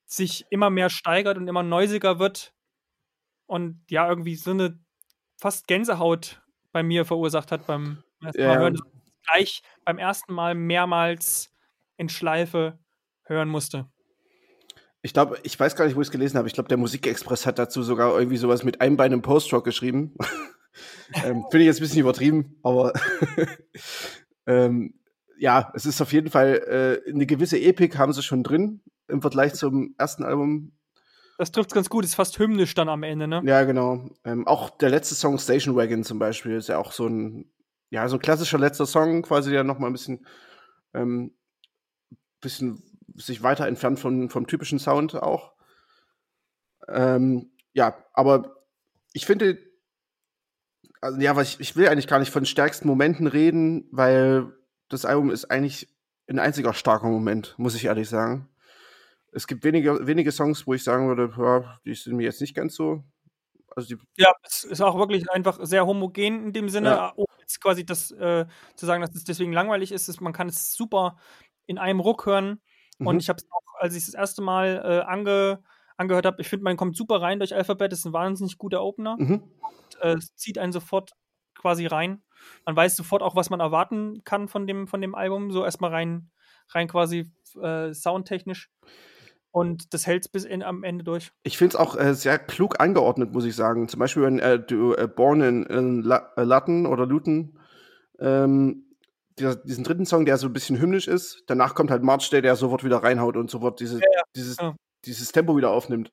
sich 0.06 0.46
immer 0.50 0.70
mehr 0.70 0.90
steigert 0.90 1.38
und 1.38 1.48
immer 1.48 1.62
neusiger 1.62 2.18
wird 2.18 2.52
und 3.50 3.82
ja, 3.90 4.08
irgendwie 4.08 4.36
so 4.36 4.52
eine 4.52 4.78
fast 5.36 5.66
Gänsehaut 5.66 6.40
bei 6.70 6.84
mir 6.84 7.04
verursacht 7.04 7.50
hat 7.50 7.66
beim 7.66 8.04
ersten 8.22 8.42
Mal 8.42 8.54
ja. 8.54 8.58
hören. 8.60 8.80
Gleich 9.26 9.62
beim 9.84 9.98
ersten 9.98 10.32
Mal 10.32 10.54
mehrmals 10.54 11.52
in 11.96 12.08
Schleife 12.08 12.78
hören 13.24 13.48
musste. 13.48 13.90
Ich 15.02 15.12
glaube, 15.12 15.38
ich 15.42 15.58
weiß 15.58 15.74
gar 15.74 15.86
nicht, 15.86 15.96
wo 15.96 16.00
ich 16.00 16.06
es 16.06 16.12
gelesen 16.12 16.38
habe. 16.38 16.46
Ich 16.46 16.54
glaube, 16.54 16.68
der 16.68 16.76
Musikexpress 16.76 17.44
hat 17.44 17.58
dazu 17.58 17.82
sogar 17.82 18.16
irgendwie 18.16 18.36
sowas 18.36 18.62
mit 18.62 18.80
einem 18.80 18.96
Bein 18.96 19.10
im 19.10 19.22
Post-Rock 19.22 19.64
geschrieben. 19.64 20.14
ähm, 21.24 21.44
Finde 21.50 21.64
ich 21.64 21.66
jetzt 21.66 21.78
ein 21.78 21.82
bisschen 21.82 22.00
übertrieben, 22.00 22.56
aber 22.62 22.92
ähm, 24.46 24.94
ja, 25.38 25.72
es 25.74 25.86
ist 25.86 26.00
auf 26.00 26.12
jeden 26.12 26.30
Fall 26.30 27.02
äh, 27.04 27.10
eine 27.10 27.26
gewisse 27.26 27.58
Epik 27.58 27.98
haben 27.98 28.12
sie 28.12 28.22
schon 28.22 28.44
drin 28.44 28.80
im 29.08 29.22
Vergleich 29.22 29.54
zum 29.54 29.96
ersten 29.98 30.22
Album. 30.22 30.72
Das 31.40 31.52
trifft 31.52 31.72
ganz 31.72 31.88
gut, 31.88 32.04
ist 32.04 32.16
fast 32.16 32.38
hymnisch 32.38 32.74
dann 32.74 32.90
am 32.90 33.02
Ende, 33.02 33.26
ne? 33.26 33.40
Ja, 33.46 33.64
genau. 33.64 34.10
Ähm, 34.24 34.46
auch 34.46 34.68
der 34.68 34.90
letzte 34.90 35.14
Song 35.14 35.38
Station 35.38 35.74
Wagon 35.74 36.04
zum 36.04 36.18
Beispiel 36.18 36.56
ist 36.56 36.68
ja 36.68 36.76
auch 36.76 36.92
so 36.92 37.06
ein, 37.06 37.50
ja, 37.88 38.06
so 38.08 38.16
ein 38.16 38.20
klassischer 38.20 38.58
letzter 38.58 38.84
Song, 38.84 39.22
quasi 39.22 39.50
der 39.50 39.64
nochmal 39.64 39.88
ein 39.88 39.94
bisschen, 39.94 40.26
ähm, 40.92 41.34
bisschen 42.42 42.82
sich 43.14 43.42
weiter 43.42 43.66
entfernt 43.66 43.98
von, 43.98 44.28
vom 44.28 44.48
typischen 44.48 44.78
Sound 44.78 45.14
auch. 45.14 45.54
Ähm, 46.88 47.50
ja, 47.72 47.96
aber 48.12 48.56
ich 49.14 49.24
finde, 49.24 49.56
also 51.00 51.18
ja, 51.22 51.36
was 51.36 51.54
ich, 51.54 51.60
ich 51.60 51.74
will 51.74 51.88
eigentlich 51.88 52.06
gar 52.06 52.18
nicht 52.18 52.32
von 52.32 52.44
stärksten 52.44 52.86
Momenten 52.86 53.26
reden, 53.26 53.88
weil 53.92 54.52
das 54.90 55.06
Album 55.06 55.30
ist 55.30 55.50
eigentlich 55.50 55.88
ein 56.28 56.38
einziger 56.38 56.74
starker 56.74 57.08
Moment, 57.08 57.54
muss 57.56 57.74
ich 57.74 57.86
ehrlich 57.86 58.10
sagen 58.10 58.49
es 59.32 59.46
gibt 59.46 59.64
wenige, 59.64 60.06
wenige 60.06 60.32
Songs, 60.32 60.66
wo 60.66 60.74
ich 60.74 60.84
sagen 60.84 61.08
würde, 61.08 61.32
ja, 61.38 61.78
die 61.84 61.94
sind 61.94 62.16
mir 62.16 62.24
jetzt 62.24 62.40
nicht 62.40 62.54
ganz 62.54 62.74
so. 62.74 63.04
Also 63.76 63.96
ja, 64.16 64.32
es 64.42 64.64
ist 64.64 64.80
auch 64.80 64.98
wirklich 64.98 65.30
einfach 65.30 65.58
sehr 65.62 65.86
homogen 65.86 66.46
in 66.46 66.52
dem 66.52 66.68
Sinne, 66.68 66.88
ja. 66.88 67.12
ohne 67.14 67.28
jetzt 67.40 67.60
quasi 67.60 67.84
das 67.84 68.10
äh, 68.10 68.46
zu 68.74 68.86
sagen, 68.86 69.00
dass 69.00 69.14
es 69.14 69.24
deswegen 69.24 69.52
langweilig 69.52 69.92
ist, 69.92 70.08
ist. 70.08 70.20
Man 70.20 70.32
kann 70.32 70.48
es 70.48 70.74
super 70.74 71.16
in 71.66 71.78
einem 71.78 72.00
Ruck 72.00 72.26
hören. 72.26 72.60
Mhm. 72.98 73.06
Und 73.06 73.22
ich 73.22 73.28
habe 73.28 73.38
es 73.38 73.48
auch, 73.50 73.80
als 73.80 73.94
ich 73.94 74.00
es 74.00 74.06
das 74.06 74.14
erste 74.14 74.42
Mal 74.42 74.82
äh, 74.84 75.08
ange, 75.08 75.62
angehört 75.96 76.26
habe, 76.26 76.40
ich 76.40 76.48
finde, 76.48 76.64
man 76.64 76.76
kommt 76.76 76.96
super 76.96 77.20
rein 77.20 77.38
durch 77.38 77.54
Alphabet, 77.54 77.92
ist 77.92 78.04
ein 78.04 78.12
wahnsinnig 78.12 78.58
guter 78.58 78.82
Opener. 78.82 79.16
Mhm. 79.18 79.42
Und, 79.42 80.00
äh, 80.00 80.14
es 80.14 80.34
zieht 80.34 80.58
einen 80.58 80.72
sofort 80.72 81.12
quasi 81.54 81.86
rein. 81.86 82.22
Man 82.64 82.74
weiß 82.74 82.96
sofort 82.96 83.22
auch, 83.22 83.36
was 83.36 83.50
man 83.50 83.60
erwarten 83.60 84.22
kann 84.24 84.48
von 84.48 84.66
dem, 84.66 84.86
von 84.86 85.00
dem 85.00 85.14
Album, 85.14 85.50
so 85.50 85.64
erstmal 85.64 85.90
rein, 85.90 86.30
rein 86.70 86.88
quasi 86.88 87.30
äh, 87.60 87.92
soundtechnisch. 87.92 88.70
Und 89.52 89.92
das 89.94 90.06
hält 90.06 90.30
bis 90.30 90.44
in, 90.44 90.62
am 90.62 90.84
Ende 90.84 91.02
durch. 91.02 91.32
Ich 91.42 91.58
finde 91.58 91.74
es 91.74 91.80
auch 91.80 91.96
äh, 91.96 92.14
sehr 92.14 92.38
klug 92.38 92.80
angeordnet, 92.80 93.32
muss 93.32 93.44
ich 93.44 93.56
sagen. 93.56 93.88
Zum 93.88 93.98
Beispiel, 93.98 94.22
wenn 94.22 94.38
äh, 94.38 94.60
du 94.60 94.94
äh, 94.94 95.08
Born 95.08 95.40
in, 95.40 95.62
in 95.64 96.02
La 96.02 96.32
äh, 96.36 96.44
Latten 96.44 96.86
oder 96.86 97.06
Luton, 97.06 97.58
ähm, 98.20 98.84
dieser, 99.38 99.56
diesen 99.56 99.84
dritten 99.84 100.06
Song, 100.06 100.24
der 100.24 100.36
so 100.36 100.46
ein 100.46 100.52
bisschen 100.52 100.80
hymnisch 100.80 101.08
ist, 101.08 101.44
danach 101.46 101.74
kommt 101.74 101.90
halt 101.90 102.02
March 102.02 102.30
Day, 102.30 102.42
der 102.42 102.54
sofort 102.56 102.84
wieder 102.84 102.98
reinhaut 102.98 103.36
und 103.36 103.50
sofort 103.50 103.80
diese, 103.80 103.96
ja, 103.96 104.06
ja. 104.14 104.22
Dieses, 104.36 104.56
ja. 104.58 104.76
dieses 105.04 105.32
Tempo 105.32 105.56
wieder 105.56 105.70
aufnimmt. 105.70 106.12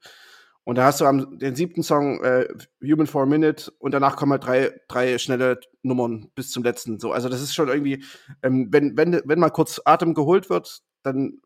Und 0.63 0.77
da 0.77 0.83
hast 0.83 0.99
du 0.99 1.05
am, 1.05 1.37
den 1.39 1.55
siebten 1.55 1.81
Song 1.81 2.21
äh, 2.23 2.45
Human 2.83 3.07
for 3.07 3.23
a 3.23 3.25
Minute 3.25 3.71
und 3.79 3.93
danach 3.93 4.17
kommen 4.17 4.33
halt 4.33 4.45
drei, 4.45 4.81
drei 4.89 5.17
schnelle 5.17 5.59
Nummern 5.81 6.29
bis 6.35 6.51
zum 6.51 6.63
letzten. 6.63 6.99
So, 6.99 7.13
also 7.13 7.29
das 7.29 7.41
ist 7.41 7.55
schon 7.55 7.69
irgendwie, 7.69 8.03
ähm, 8.43 8.67
wenn, 8.71 8.97
wenn, 8.97 9.21
wenn 9.23 9.39
mal 9.39 9.49
kurz 9.49 9.79
Atem 9.85 10.13
geholt 10.13 10.49
wird, 10.49 10.81
dann 11.03 11.39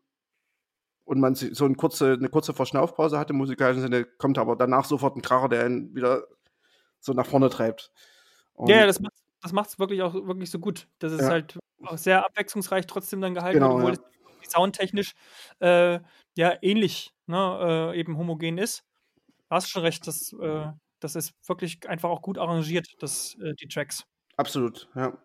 und 1.04 1.20
man 1.20 1.34
so 1.34 1.64
eine 1.64 1.74
kurze, 1.74 2.12
eine 2.12 2.28
kurze 2.28 2.54
Verschnaufpause 2.54 3.18
hat 3.18 3.30
im 3.30 3.36
musikalischen 3.36 3.82
Sinne, 3.82 4.04
kommt 4.04 4.38
aber 4.38 4.56
danach 4.56 4.84
sofort 4.84 5.16
ein 5.16 5.22
Kracher, 5.22 5.48
der 5.48 5.66
ihn 5.66 5.94
wieder 5.94 6.24
so 7.00 7.12
nach 7.12 7.26
vorne 7.26 7.50
treibt. 7.50 7.90
Und 8.54 8.68
ja, 8.68 8.86
das 8.86 9.00
macht 9.00 9.14
das 9.42 9.52
macht 9.52 9.70
es 9.70 9.78
wirklich 9.78 10.02
auch 10.02 10.14
wirklich 10.14 10.50
so 10.50 10.58
gut. 10.58 10.86
Das 11.00 11.12
ist 11.12 11.22
ja. 11.22 11.28
halt 11.28 11.58
auch 11.84 11.98
sehr 11.98 12.24
abwechslungsreich 12.24 12.86
trotzdem 12.86 13.20
dann 13.20 13.34
gehalten, 13.34 13.58
genau, 13.58 13.74
obwohl 13.74 13.94
ja. 13.94 14.00
es 14.42 14.50
soundtechnisch 14.52 15.14
äh, 15.58 15.98
ja 16.36 16.56
ähnlich, 16.62 17.12
ne, 17.26 17.92
äh, 17.92 17.98
eben 17.98 18.16
homogen 18.16 18.58
ist. 18.58 18.84
Du 19.48 19.56
hast 19.56 19.68
schon 19.68 19.82
recht, 19.82 20.06
das, 20.06 20.32
äh, 20.40 20.66
das 21.00 21.16
ist 21.16 21.34
wirklich 21.46 21.88
einfach 21.88 22.08
auch 22.08 22.22
gut 22.22 22.38
arrangiert, 22.38 22.86
das, 23.00 23.36
äh, 23.42 23.54
die 23.54 23.66
Tracks. 23.66 24.04
Absolut, 24.36 24.88
ja. 24.94 25.18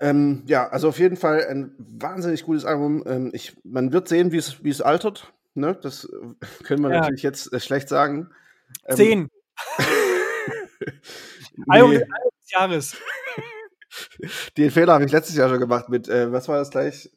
Ähm, 0.00 0.42
ja, 0.46 0.68
also 0.68 0.88
auf 0.88 0.98
jeden 0.98 1.16
Fall 1.16 1.44
ein 1.46 1.74
wahnsinnig 1.78 2.44
gutes 2.44 2.64
Album. 2.64 3.02
Ähm, 3.06 3.30
ich, 3.32 3.56
man 3.64 3.92
wird 3.92 4.08
sehen, 4.08 4.32
wie 4.32 4.38
es 4.38 4.80
altert. 4.80 5.32
Ne? 5.54 5.78
Das 5.80 6.04
äh, 6.04 6.08
können 6.64 6.82
wir 6.82 6.90
ja. 6.90 7.00
natürlich 7.00 7.22
jetzt 7.22 7.52
äh, 7.52 7.60
schlecht 7.60 7.88
sagen. 7.88 8.30
Ähm, 8.86 8.96
Zehn. 8.96 9.28
Album 11.68 11.92
des 11.92 12.06
Jahres. 12.52 12.96
Den 14.56 14.70
Fehler 14.70 14.94
habe 14.94 15.04
ich 15.04 15.12
letztes 15.12 15.36
Jahr 15.36 15.48
schon 15.48 15.58
gemacht 15.58 15.88
mit, 15.88 16.08
äh, 16.08 16.30
was 16.32 16.48
war 16.48 16.58
das 16.58 16.70
gleich? 16.70 17.10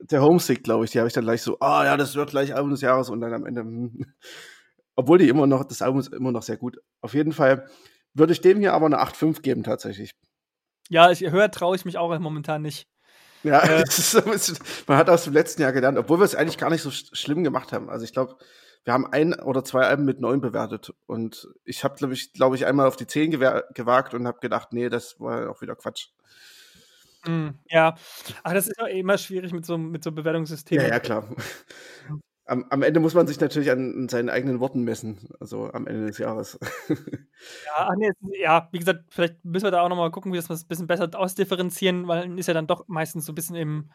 Der 0.00 0.22
Homesick, 0.22 0.62
glaube 0.62 0.84
ich. 0.84 0.92
Die 0.92 0.98
habe 0.98 1.08
ich 1.08 1.14
dann 1.14 1.24
gleich 1.24 1.42
so, 1.42 1.56
ah 1.60 1.80
oh, 1.80 1.84
ja, 1.84 1.96
das 1.96 2.14
wird 2.14 2.30
gleich 2.30 2.54
Album 2.54 2.70
des 2.70 2.82
Jahres 2.82 3.10
und 3.10 3.20
dann 3.20 3.34
am 3.34 3.44
Ende. 3.44 3.62
Hm. 3.62 4.04
Obwohl 4.94 5.18
die 5.18 5.28
immer 5.28 5.48
noch, 5.48 5.64
das 5.64 5.82
Album 5.82 5.98
ist 5.98 6.12
immer 6.12 6.30
noch 6.30 6.42
sehr 6.42 6.56
gut. 6.56 6.78
Auf 7.00 7.14
jeden 7.14 7.32
Fall 7.32 7.68
würde 8.14 8.32
ich 8.32 8.40
dem 8.40 8.58
hier 8.58 8.74
aber 8.74 8.86
eine 8.86 9.00
8,5 9.00 9.42
geben 9.42 9.64
tatsächlich. 9.64 10.12
Ja, 10.88 11.10
ich 11.10 11.20
höre, 11.20 11.50
traue 11.50 11.76
ich 11.76 11.84
mich 11.84 11.98
auch 11.98 12.16
momentan 12.18 12.62
nicht. 12.62 12.88
Ja, 13.42 13.62
äh, 13.62 13.82
bisschen, 13.84 14.58
man 14.86 14.96
hat 14.96 15.10
aus 15.10 15.24
dem 15.24 15.32
letzten 15.32 15.62
Jahr 15.62 15.72
gelernt, 15.72 15.98
obwohl 15.98 16.18
wir 16.18 16.24
es 16.24 16.34
eigentlich 16.34 16.58
gar 16.58 16.70
nicht 16.70 16.82
so 16.82 16.90
sch 16.90 17.10
schlimm 17.12 17.44
gemacht 17.44 17.72
haben. 17.72 17.88
Also 17.88 18.04
ich 18.04 18.12
glaube, 18.12 18.36
wir 18.84 18.92
haben 18.92 19.06
ein 19.12 19.34
oder 19.34 19.64
zwei 19.64 19.82
Alben 19.82 20.04
mit 20.04 20.20
neun 20.20 20.40
bewertet 20.40 20.92
und 21.06 21.48
ich 21.64 21.84
habe, 21.84 21.96
glaube 21.96 22.14
ich, 22.14 22.32
glaube 22.32 22.56
ich, 22.56 22.66
einmal 22.66 22.86
auf 22.86 22.96
die 22.96 23.06
zehn 23.06 23.30
gewagt 23.30 24.14
und 24.14 24.26
habe 24.26 24.40
gedacht, 24.40 24.72
nee, 24.72 24.88
das 24.88 25.20
war 25.20 25.50
auch 25.50 25.60
wieder 25.60 25.76
Quatsch. 25.76 26.08
Mm, 27.26 27.48
ja, 27.68 27.96
ach, 28.42 28.52
das 28.54 28.68
ist 28.68 28.80
immer 28.90 29.18
schwierig 29.18 29.52
mit 29.52 29.66
so, 29.66 29.76
mit 29.76 30.04
so 30.04 30.12
Bewertungssystemen. 30.12 30.86
Ja, 30.86 30.92
ja, 30.92 31.00
klar. 31.00 31.28
Am, 32.48 32.64
am, 32.70 32.82
Ende 32.82 32.98
muss 32.98 33.12
man 33.12 33.26
sich 33.26 33.38
natürlich 33.38 33.70
an, 33.70 34.08
seinen 34.08 34.30
eigenen 34.30 34.58
Worten 34.58 34.82
messen, 34.82 35.28
also 35.38 35.70
am 35.70 35.86
Ende 35.86 36.06
des 36.06 36.16
Jahres. 36.16 36.58
ja, 37.66 37.90
nee, 37.96 38.10
ja, 38.40 38.68
wie 38.72 38.78
gesagt, 38.78 39.04
vielleicht 39.10 39.44
müssen 39.44 39.66
wir 39.66 39.70
da 39.70 39.82
auch 39.82 39.88
nochmal 39.90 40.10
gucken, 40.10 40.32
wie 40.32 40.36
wir 40.36 40.42
das 40.42 40.62
ein 40.62 40.66
bisschen 40.66 40.86
besser 40.86 41.10
ausdifferenzieren, 41.12 42.08
weil 42.08 42.22
dann 42.22 42.38
ist 42.38 42.46
ja 42.46 42.54
dann 42.54 42.66
doch 42.66 42.88
meistens 42.88 43.26
so 43.26 43.32
ein 43.32 43.34
bisschen 43.34 43.54
im 43.54 43.90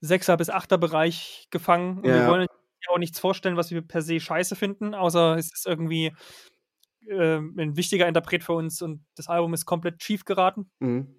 Sechser- 0.00 0.38
bis 0.38 0.48
Achter-Bereich 0.48 1.48
gefangen. 1.50 1.98
Und 1.98 2.06
ja. 2.06 2.22
wir 2.22 2.28
wollen 2.28 2.42
ja 2.42 2.94
auch 2.94 2.98
nichts 2.98 3.20
vorstellen, 3.20 3.56
was 3.56 3.70
wir 3.70 3.82
per 3.82 4.00
se 4.00 4.18
scheiße 4.18 4.56
finden, 4.56 4.94
außer 4.94 5.36
es 5.36 5.52
ist 5.52 5.66
irgendwie 5.66 6.14
äh, 7.06 7.36
ein 7.36 7.76
wichtiger 7.76 8.08
Interpret 8.08 8.44
für 8.44 8.54
uns 8.54 8.80
und 8.80 9.04
das 9.14 9.28
Album 9.28 9.52
ist 9.52 9.66
komplett 9.66 10.02
schief 10.02 10.24
geraten. 10.24 10.70
Mhm. 10.78 11.14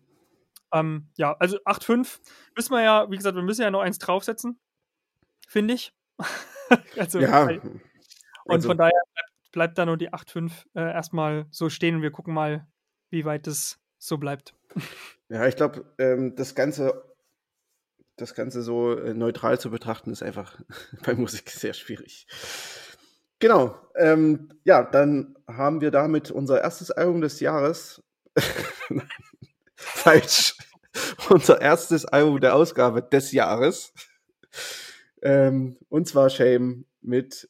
Ähm, 0.71 1.09
ja, 1.17 1.35
also 1.39 1.57
8,5 1.65 2.19
müssen 2.55 2.71
wir 2.71 2.81
ja, 2.81 3.09
wie 3.11 3.17
gesagt, 3.17 3.35
wir 3.35 3.43
müssen 3.43 3.61
ja 3.61 3.71
noch 3.71 3.81
eins 3.81 3.99
draufsetzen, 3.99 4.59
finde 5.47 5.73
ich. 5.75 5.93
also, 6.97 7.19
ja. 7.19 7.43
Und 7.43 7.81
also, 8.45 8.69
von 8.69 8.77
daher 8.77 9.01
bleibt, 9.13 9.51
bleibt 9.51 9.77
da 9.77 9.85
nur 9.85 9.97
die 9.97 10.11
8,5 10.11 10.51
äh, 10.75 10.81
erstmal 10.93 11.45
so 11.49 11.69
stehen 11.69 11.95
und 11.95 12.01
wir 12.01 12.11
gucken 12.11 12.33
mal, 12.33 12.67
wie 13.09 13.25
weit 13.25 13.47
es 13.47 13.79
so 13.97 14.17
bleibt. 14.17 14.55
Ja, 15.31 15.45
ich 15.45 15.55
glaube, 15.55 15.85
ähm, 15.99 16.35
das 16.35 16.55
Ganze 16.55 17.03
das 18.19 18.35
Ganze 18.35 18.61
so 18.61 18.97
äh, 18.97 19.13
neutral 19.13 19.59
zu 19.59 19.71
betrachten, 19.71 20.11
ist 20.11 20.23
einfach 20.23 20.59
bei 21.05 21.13
Musik 21.13 21.49
sehr 21.49 21.73
schwierig. 21.73 22.27
Genau. 23.39 23.77
Ähm, 23.95 24.49
ja, 24.63 24.83
dann 24.83 25.35
haben 25.47 25.81
wir 25.81 25.91
damit 25.91 26.29
unser 26.29 26.61
erstes 26.61 26.91
Album 26.91 27.21
des 27.21 27.39
Jahres. 27.39 28.03
Falsch. 29.75 30.57
unser 31.29 31.61
erstes 31.61 32.05
Album 32.05 32.41
der 32.41 32.55
Ausgabe 32.55 33.01
des 33.01 33.31
Jahres. 33.31 33.93
Ähm, 35.21 35.77
und 35.89 36.07
zwar 36.07 36.29
Shame 36.29 36.85
mit 37.01 37.49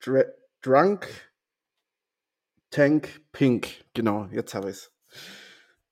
Dr 0.00 0.24
Drunk 0.62 1.06
Tank 2.70 3.20
Pink. 3.32 3.84
Genau, 3.94 4.26
jetzt 4.32 4.54
habe 4.54 4.70
ich 4.70 4.76
es. 4.76 4.92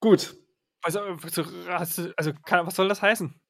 Gut. 0.01 0.37
Also, 0.83 1.01
also 1.01 2.33
kann, 2.45 2.67
was 2.67 2.75
soll 2.75 2.89
das 2.89 3.03
heißen? 3.03 3.41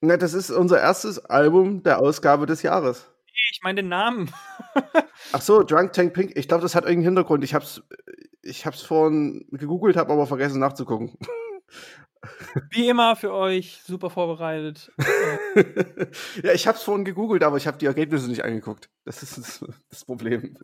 Na, 0.00 0.16
das 0.16 0.34
ist 0.34 0.50
unser 0.50 0.80
erstes 0.80 1.18
Album 1.18 1.82
der 1.82 2.00
Ausgabe 2.00 2.46
des 2.46 2.62
Jahres. 2.62 3.10
Ich 3.50 3.60
meine 3.62 3.82
den 3.82 3.88
Namen. 3.88 4.30
Ach 5.32 5.40
so, 5.40 5.62
Drunk 5.62 5.92
Tank 5.92 6.14
Pink. 6.14 6.32
Ich 6.36 6.46
glaube, 6.46 6.62
das 6.62 6.74
hat 6.74 6.84
irgendeinen 6.84 7.16
Hintergrund. 7.16 7.42
Ich 7.42 7.54
habe 7.54 7.64
es 7.64 7.82
ich 8.44 8.66
hab's 8.66 8.82
vorhin 8.82 9.46
gegoogelt, 9.50 9.96
habe 9.96 10.12
aber 10.12 10.26
vergessen 10.26 10.60
nachzugucken. 10.60 11.16
Wie 12.70 12.88
immer 12.88 13.16
für 13.16 13.32
euch 13.32 13.82
super 13.84 14.10
vorbereitet. 14.10 14.92
ja, 16.42 16.52
ich 16.52 16.66
habe 16.66 16.76
es 16.76 16.84
vorhin 16.84 17.04
gegoogelt, 17.04 17.42
aber 17.42 17.56
ich 17.56 17.66
habe 17.66 17.78
die 17.78 17.86
Ergebnisse 17.86 18.28
nicht 18.28 18.44
angeguckt. 18.44 18.90
Das 19.04 19.22
ist 19.22 19.38
das, 19.38 19.64
das 19.90 20.04
Problem. 20.04 20.56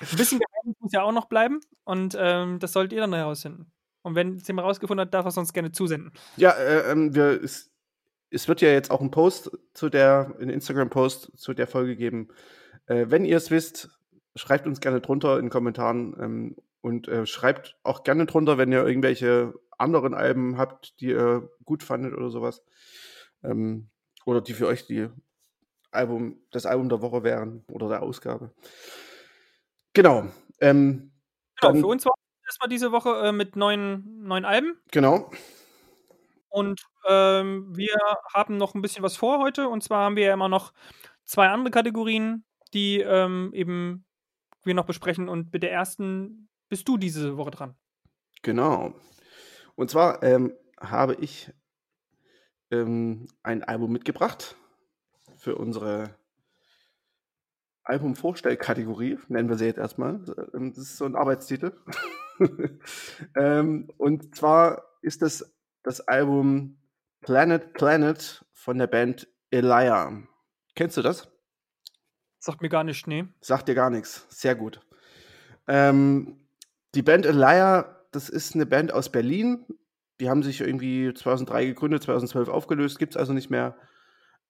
Ein 0.00 0.16
bisschen 0.16 0.38
Geheimnis 0.38 0.80
muss 0.80 0.92
ja 0.92 1.02
auch 1.02 1.12
noch 1.12 1.26
bleiben 1.26 1.60
und 1.84 2.16
ähm, 2.18 2.58
das 2.58 2.72
sollt 2.72 2.92
ihr 2.92 3.00
dann 3.00 3.12
herausfinden. 3.12 3.70
Und 4.02 4.14
wenn 4.14 4.36
es 4.36 4.48
jemand 4.48 4.66
rausgefunden 4.66 5.04
hat, 5.04 5.14
darf 5.14 5.26
er 5.26 5.28
es 5.28 5.36
uns 5.36 5.52
gerne 5.52 5.72
zusenden. 5.72 6.12
Ja, 6.36 6.52
äh, 6.52 6.90
ähm, 6.90 7.14
wir, 7.14 7.42
es, 7.42 7.70
es, 8.30 8.48
wird 8.48 8.62
ja 8.62 8.70
jetzt 8.70 8.90
auch 8.90 9.02
ein 9.02 9.10
Post 9.10 9.50
zu 9.74 9.90
der, 9.90 10.34
ein 10.40 10.48
Instagram-Post 10.48 11.32
zu 11.36 11.52
der 11.52 11.66
Folge 11.66 11.96
geben. 11.96 12.28
Äh, 12.86 13.06
wenn 13.08 13.26
ihr 13.26 13.36
es 13.36 13.50
wisst, 13.50 13.90
schreibt 14.34 14.66
uns 14.66 14.80
gerne 14.80 15.00
drunter 15.00 15.36
in 15.36 15.46
den 15.46 15.50
Kommentaren 15.50 16.16
ähm, 16.18 16.56
und 16.80 17.08
äh, 17.08 17.26
schreibt 17.26 17.76
auch 17.82 18.02
gerne 18.02 18.24
drunter, 18.24 18.56
wenn 18.56 18.72
ihr 18.72 18.86
irgendwelche 18.86 19.52
anderen 19.76 20.14
Alben 20.14 20.56
habt, 20.56 20.98
die 21.00 21.08
ihr 21.08 21.50
gut 21.64 21.82
fandet 21.82 22.14
oder 22.14 22.30
sowas. 22.30 22.62
Ähm, 23.42 23.90
oder 24.26 24.40
die 24.40 24.54
für 24.54 24.66
euch 24.66 24.86
die 24.86 25.08
Album, 25.90 26.40
das 26.50 26.66
Album 26.66 26.88
der 26.88 27.02
Woche 27.02 27.22
wären 27.22 27.64
oder 27.70 27.88
der 27.88 28.02
Ausgabe. 28.02 28.52
Genau. 29.92 30.28
Ähm, 30.60 31.12
genau, 31.60 31.72
dann, 31.72 31.80
für 31.80 31.86
uns 31.86 32.04
war 32.04 32.14
erstmal 32.46 32.68
diese 32.68 32.92
Woche 32.92 33.10
äh, 33.28 33.32
mit 33.32 33.56
neuen, 33.56 34.22
neuen 34.22 34.44
Alben. 34.44 34.80
Genau. 34.92 35.30
Und 36.48 36.82
ähm, 37.08 37.76
wir 37.76 37.96
haben 38.34 38.56
noch 38.56 38.74
ein 38.74 38.82
bisschen 38.82 39.02
was 39.02 39.16
vor 39.16 39.38
heute. 39.38 39.68
Und 39.68 39.82
zwar 39.82 40.04
haben 40.04 40.16
wir 40.16 40.26
ja 40.26 40.34
immer 40.34 40.48
noch 40.48 40.72
zwei 41.24 41.48
andere 41.48 41.70
Kategorien, 41.70 42.44
die 42.74 43.00
ähm, 43.00 43.50
eben 43.54 44.04
wir 44.64 44.74
noch 44.74 44.86
besprechen. 44.86 45.28
Und 45.28 45.52
mit 45.52 45.62
der 45.62 45.72
ersten 45.72 46.48
bist 46.68 46.88
du 46.88 46.96
diese 46.96 47.36
Woche 47.36 47.52
dran. 47.52 47.76
Genau. 48.42 48.94
Und 49.76 49.90
zwar 49.90 50.22
ähm, 50.22 50.52
habe 50.80 51.14
ich 51.14 51.52
ähm, 52.70 53.26
ein 53.42 53.62
Album 53.62 53.92
mitgebracht 53.92 54.56
für 55.36 55.56
unsere 55.56 56.14
Albumvorstellkategorie, 57.82 59.18
nennen 59.28 59.48
wir 59.48 59.56
sie 59.56 59.66
jetzt 59.66 59.78
erstmal. 59.78 60.20
Ähm, 60.54 60.72
das 60.72 60.84
ist 60.84 60.96
so 60.96 61.04
ein 61.04 61.16
Arbeitstitel. 61.16 61.72
ähm, 63.36 63.90
und 63.96 64.34
zwar 64.36 64.84
ist 65.02 65.22
das 65.22 65.54
das 65.82 66.00
Album 66.00 66.78
Planet 67.20 67.72
Planet 67.72 68.44
von 68.52 68.78
der 68.78 68.86
Band 68.86 69.28
Elia. 69.50 70.22
Kennst 70.74 70.96
du 70.96 71.02
das? 71.02 71.28
Sagt 72.38 72.62
mir 72.62 72.68
gar 72.68 72.84
nichts, 72.84 73.06
nee. 73.06 73.26
Sagt 73.40 73.68
dir 73.68 73.74
gar 73.74 73.90
nichts. 73.90 74.26
Sehr 74.28 74.54
gut. 74.54 74.80
Ähm, 75.66 76.46
die 76.94 77.02
Band 77.02 77.26
Elia 77.26 78.00
das 78.12 78.28
ist 78.28 78.54
eine 78.54 78.66
Band 78.66 78.92
aus 78.92 79.10
Berlin. 79.10 79.64
Die 80.20 80.30
haben 80.30 80.42
sich 80.42 80.60
irgendwie 80.60 81.12
2003 81.12 81.66
gegründet, 81.66 82.02
2012 82.02 82.48
aufgelöst, 82.48 82.98
gibt 82.98 83.14
es 83.14 83.16
also 83.16 83.32
nicht 83.32 83.50
mehr. 83.50 83.76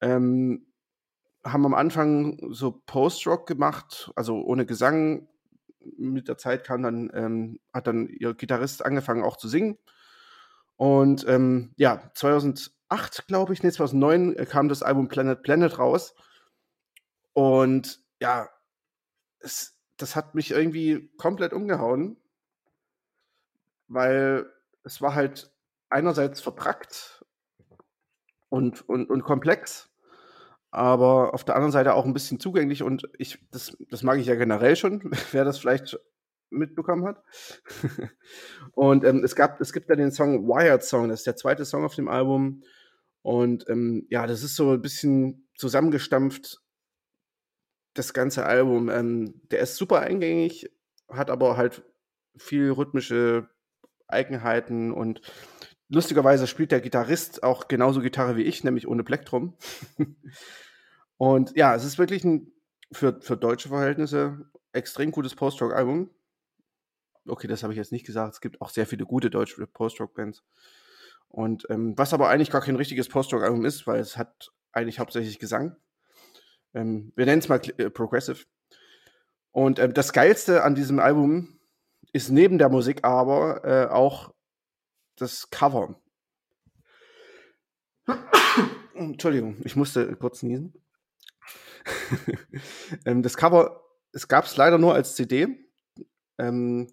Ähm, 0.01 0.67
haben 1.45 1.65
am 1.65 1.75
Anfang 1.75 2.39
so 2.51 2.83
Post-Rock 2.87 3.47
gemacht, 3.47 4.13
also 4.17 4.43
ohne 4.43 4.67
Gesang. 4.67 5.29
Mit 5.97 6.29
der 6.29 6.37
Zeit 6.37 6.65
kam 6.65 6.83
dann, 6.83 7.11
ähm, 7.15 7.61
hat 7.73 7.87
dann 7.87 8.09
ihr 8.09 8.35
Gitarrist 8.35 8.85
angefangen 8.85 9.25
auch 9.25 9.37
zu 9.37 9.49
singen. 9.49 9.79
Und 10.77 11.27
ähm, 11.29 11.73
ja, 11.77 12.11
2008, 12.15 13.27
glaube 13.29 13.55
ich, 13.55 13.63
nee, 13.63 13.71
2009 13.71 14.37
äh, 14.37 14.45
kam 14.45 14.69
das 14.69 14.83
Album 14.83 15.09
Planet 15.09 15.43
Planet 15.43 15.79
raus. 15.79 16.15
Und 17.33 18.01
ja, 18.21 18.51
es, 19.39 19.79
das 19.97 20.17
hat 20.17 20.35
mich 20.35 20.51
irgendwie 20.51 21.11
komplett 21.17 21.55
umgehauen 21.55 22.21
weil 23.91 24.47
es 24.85 25.03
war 25.03 25.15
halt 25.15 25.53
einerseits 25.91 26.41
verpackt 26.41 27.25
und, 28.49 28.89
und, 28.89 29.11
und 29.11 29.23
komplex, 29.23 29.91
aber 30.71 31.35
auf 31.35 31.45
der 31.45 31.57
anderen 31.57 31.73
Seite 31.73 31.95
auch 31.95 32.05
ein 32.05 32.15
bisschen 32.15 32.41
zugänglich 32.41 32.83
und 32.83 33.09
ich, 33.19 33.39
das, 33.51 33.77
das 33.91 34.03
mag 34.03 34.19
ich 34.19 34.27
ja 34.27 34.37
generell 34.37 34.77
schon, 34.77 35.11
wer 35.33 35.45
das 35.45 35.59
vielleicht 35.59 35.99
mitbekommen 36.51 37.07
hat. 37.07 37.23
und 38.73 39.05
ähm, 39.05 39.23
es 39.25 39.37
gab, 39.37 39.61
es 39.61 39.73
gibt 39.73 39.91
dann 39.91 39.99
den 39.99 40.13
Song 40.13 40.49
Wired 40.49 40.83
Song, 40.83 41.09
das 41.09 41.21
ist 41.21 41.27
der 41.27 41.37
zweite 41.37 41.65
Song 41.65 41.85
auf 41.85 41.95
dem 41.95 42.09
Album. 42.09 42.63
Und 43.23 43.69
ähm, 43.69 44.07
ja, 44.09 44.27
das 44.27 44.43
ist 44.43 44.57
so 44.57 44.73
ein 44.73 44.83
bisschen 44.83 45.49
zusammengestampft, 45.55 46.61
das 47.95 48.15
ganze 48.15 48.47
Album. 48.47 48.89
Ähm, 48.89 49.41
der 49.51 49.61
ist 49.61 49.77
super 49.77 50.01
eingängig, 50.01 50.71
hat 51.09 51.31
aber 51.31 51.57
halt 51.57 51.85
viel 52.37 52.71
rhythmische 52.71 53.49
Eigenheiten 54.09 54.93
und 54.93 55.21
lustigerweise 55.91 56.47
spielt 56.47 56.73
der 56.73 56.81
Gitarrist 56.81 57.43
auch 57.43 57.69
genauso 57.69 58.01
Gitarre 58.01 58.37
wie 58.37 58.43
ich, 58.43 58.65
nämlich 58.65 58.89
ohne 58.89 59.05
Plektrum. 59.05 59.55
und 61.19 61.55
ja, 61.57 61.75
es 61.75 61.85
ist 61.85 61.99
wirklich 61.99 62.25
ein 62.25 62.53
für, 62.93 63.21
für 63.21 63.37
deutsche 63.37 63.69
Verhältnisse 63.69 64.51
extrem 64.73 65.11
gutes 65.11 65.35
Post-Rock-Album. 65.35 66.11
Okay, 67.27 67.49
das 67.49 67.63
habe 67.63 67.73
ich 67.73 67.77
jetzt 67.77 67.93
nicht 67.93 68.07
gesagt. 68.07 68.35
Es 68.35 68.41
gibt 68.41 68.61
auch 68.61 68.71
sehr 68.71 68.87
viele 68.87 69.05
gute 69.05 69.31
deutsche 69.31 69.67
Post-Rock-Bands. 69.67 70.43
Und 71.29 71.67
ähm, 71.71 71.95
was 71.97 72.15
aber 72.15 72.29
eigentlich 72.29 72.51
gar 72.51 72.63
kein 72.63 72.77
richtiges 72.77 73.09
Post-Rock-Album 73.09 73.65
ist, 73.65 73.87
weil 73.87 74.01
es 74.01 74.17
hat 74.17 74.51
eigentlich 74.73 74.99
hauptsächlich 74.99 75.39
Gesang. 75.39 75.77
Ähm, 76.73 77.13
wir 77.17 77.27
nennen 77.27 77.41
es 77.41 77.49
mal 77.49 77.61
äh, 77.79 77.91
Progressive. 77.91 78.45
Und 79.53 79.79
ähm, 79.79 79.95
das 79.95 80.13
Geilste 80.13 80.63
an 80.63 80.75
diesem 80.75 80.99
Album 81.01 81.61
ist 82.13 82.31
neben 82.31 82.59
der 82.59 82.69
Musik 82.69 83.05
aber 83.05 83.65
äh, 83.65 83.87
auch 83.87 84.33
das 85.21 85.51
Cover. 85.51 86.01
Entschuldigung, 88.95 89.57
ich 89.65 89.77
musste 89.77 90.15
kurz 90.17 90.43
niesen. 90.43 90.75
ähm, 93.05 93.23
das 93.23 93.37
Cover, 93.37 93.83
es 94.13 94.29
gab 94.29 94.45
es 94.45 94.57
leider 94.57 94.79
nur 94.79 94.95
als 94.95 95.15
CD. 95.15 95.69
Ähm, 96.39 96.89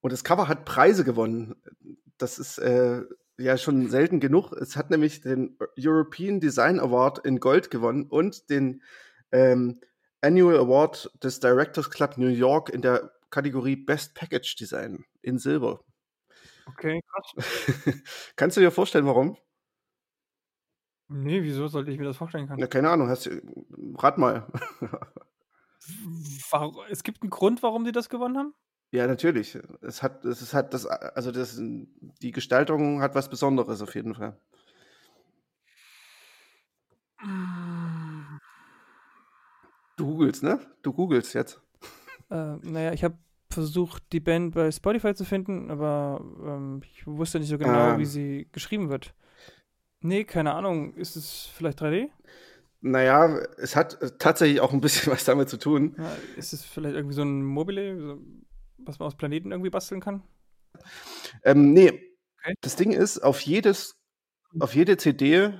und 0.00 0.12
das 0.12 0.24
Cover 0.24 0.48
hat 0.48 0.64
Preise 0.64 1.04
gewonnen. 1.04 1.56
Das 2.18 2.38
ist 2.38 2.58
äh, 2.58 3.02
ja 3.36 3.56
schon 3.56 3.88
selten 3.88 4.20
genug. 4.20 4.52
Es 4.52 4.76
hat 4.76 4.90
nämlich 4.90 5.20
den 5.20 5.56
European 5.78 6.40
Design 6.40 6.80
Award 6.80 7.24
in 7.24 7.40
Gold 7.40 7.70
gewonnen 7.70 8.06
und 8.08 8.50
den 8.50 8.82
ähm, 9.32 9.80
Annual 10.20 10.58
Award 10.58 11.10
des 11.22 11.40
Directors 11.40 11.90
Club 11.90 12.18
New 12.18 12.28
York 12.28 12.70
in 12.70 12.82
der 12.82 13.12
Kategorie 13.30 13.76
Best 13.76 14.14
Package 14.14 14.56
Design 14.56 15.04
in 15.22 15.38
Silber. 15.38 15.84
Okay, 16.68 17.02
krass. 17.02 17.34
Kannst 18.36 18.56
du 18.56 18.60
dir 18.60 18.70
vorstellen, 18.70 19.06
warum? 19.06 19.36
Nee, 21.08 21.42
wieso 21.42 21.66
sollte 21.68 21.90
ich 21.90 21.98
mir 21.98 22.04
das 22.04 22.18
vorstellen 22.18 22.46
können? 22.46 22.60
Ja, 22.60 22.66
keine 22.66 22.90
Ahnung, 22.90 23.08
hast 23.08 23.26
du, 23.26 23.40
rat 23.96 24.18
mal. 24.18 24.46
es 26.90 27.02
gibt 27.02 27.22
einen 27.22 27.30
Grund, 27.30 27.62
warum 27.62 27.86
sie 27.86 27.92
das 27.92 28.10
gewonnen 28.10 28.36
haben? 28.36 28.54
Ja, 28.90 29.06
natürlich. 29.06 29.58
Es 29.80 30.02
hat, 30.02 30.24
es 30.24 30.52
hat 30.52 30.74
das, 30.74 30.86
also 30.86 31.30
das, 31.30 31.58
die 31.58 32.32
Gestaltung 32.32 33.00
hat 33.00 33.14
was 33.14 33.28
Besonderes 33.28 33.80
auf 33.80 33.94
jeden 33.94 34.14
Fall. 34.14 34.38
Du 39.96 40.06
googelst, 40.06 40.42
ne? 40.42 40.60
Du 40.82 40.92
googelst 40.92 41.34
jetzt. 41.34 41.60
Äh, 42.30 42.56
naja, 42.62 42.92
ich 42.92 43.02
habe 43.02 43.18
versucht, 43.58 44.02
die 44.12 44.20
Band 44.20 44.54
bei 44.54 44.70
Spotify 44.70 45.14
zu 45.14 45.24
finden, 45.24 45.70
aber 45.70 46.20
ähm, 46.44 46.80
ich 46.84 47.06
wusste 47.06 47.40
nicht 47.40 47.48
so 47.48 47.58
genau, 47.58 47.90
ähm. 47.90 47.98
wie 47.98 48.04
sie 48.04 48.48
geschrieben 48.52 48.88
wird. 48.88 49.14
Nee, 50.00 50.24
keine 50.24 50.54
Ahnung. 50.54 50.94
Ist 50.94 51.16
es 51.16 51.50
vielleicht 51.54 51.82
3D? 51.82 52.08
Naja, 52.80 53.40
es 53.56 53.74
hat 53.74 53.98
tatsächlich 54.20 54.60
auch 54.60 54.72
ein 54.72 54.80
bisschen 54.80 55.12
was 55.12 55.24
damit 55.24 55.48
zu 55.48 55.56
tun. 55.56 55.96
Ja, 55.98 56.16
ist 56.36 56.52
es 56.52 56.64
vielleicht 56.64 56.94
irgendwie 56.94 57.14
so 57.14 57.22
ein 57.22 57.42
Mobile, 57.42 58.18
was 58.78 58.98
man 58.98 59.06
aus 59.08 59.16
Planeten 59.16 59.50
irgendwie 59.50 59.70
basteln 59.70 60.00
kann? 60.00 60.22
Ähm, 61.42 61.72
nee. 61.72 61.88
Okay. 61.88 62.54
Das 62.60 62.76
Ding 62.76 62.92
ist, 62.92 63.18
auf 63.18 63.40
jedes, 63.40 63.96
auf 64.60 64.74
jede 64.74 64.96
CD, 64.96 65.52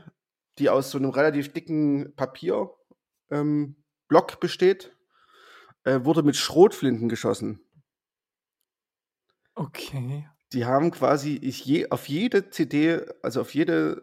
die 0.58 0.70
aus 0.70 0.90
so 0.90 0.98
einem 0.98 1.10
relativ 1.10 1.52
dicken 1.52 2.14
Papierblock 2.14 2.76
ähm, 3.32 3.74
besteht, 4.40 4.96
äh, 5.84 6.04
wurde 6.04 6.22
mit 6.22 6.36
Schrotflinten 6.36 7.08
geschossen. 7.08 7.60
Okay. 9.58 10.28
Die 10.52 10.64
haben 10.64 10.92
quasi 10.92 11.36
ich 11.36 11.64
je, 11.64 11.90
auf 11.90 12.08
jede 12.08 12.48
CD, 12.50 13.00
also 13.22 13.40
auf 13.40 13.54
jede, 13.54 14.02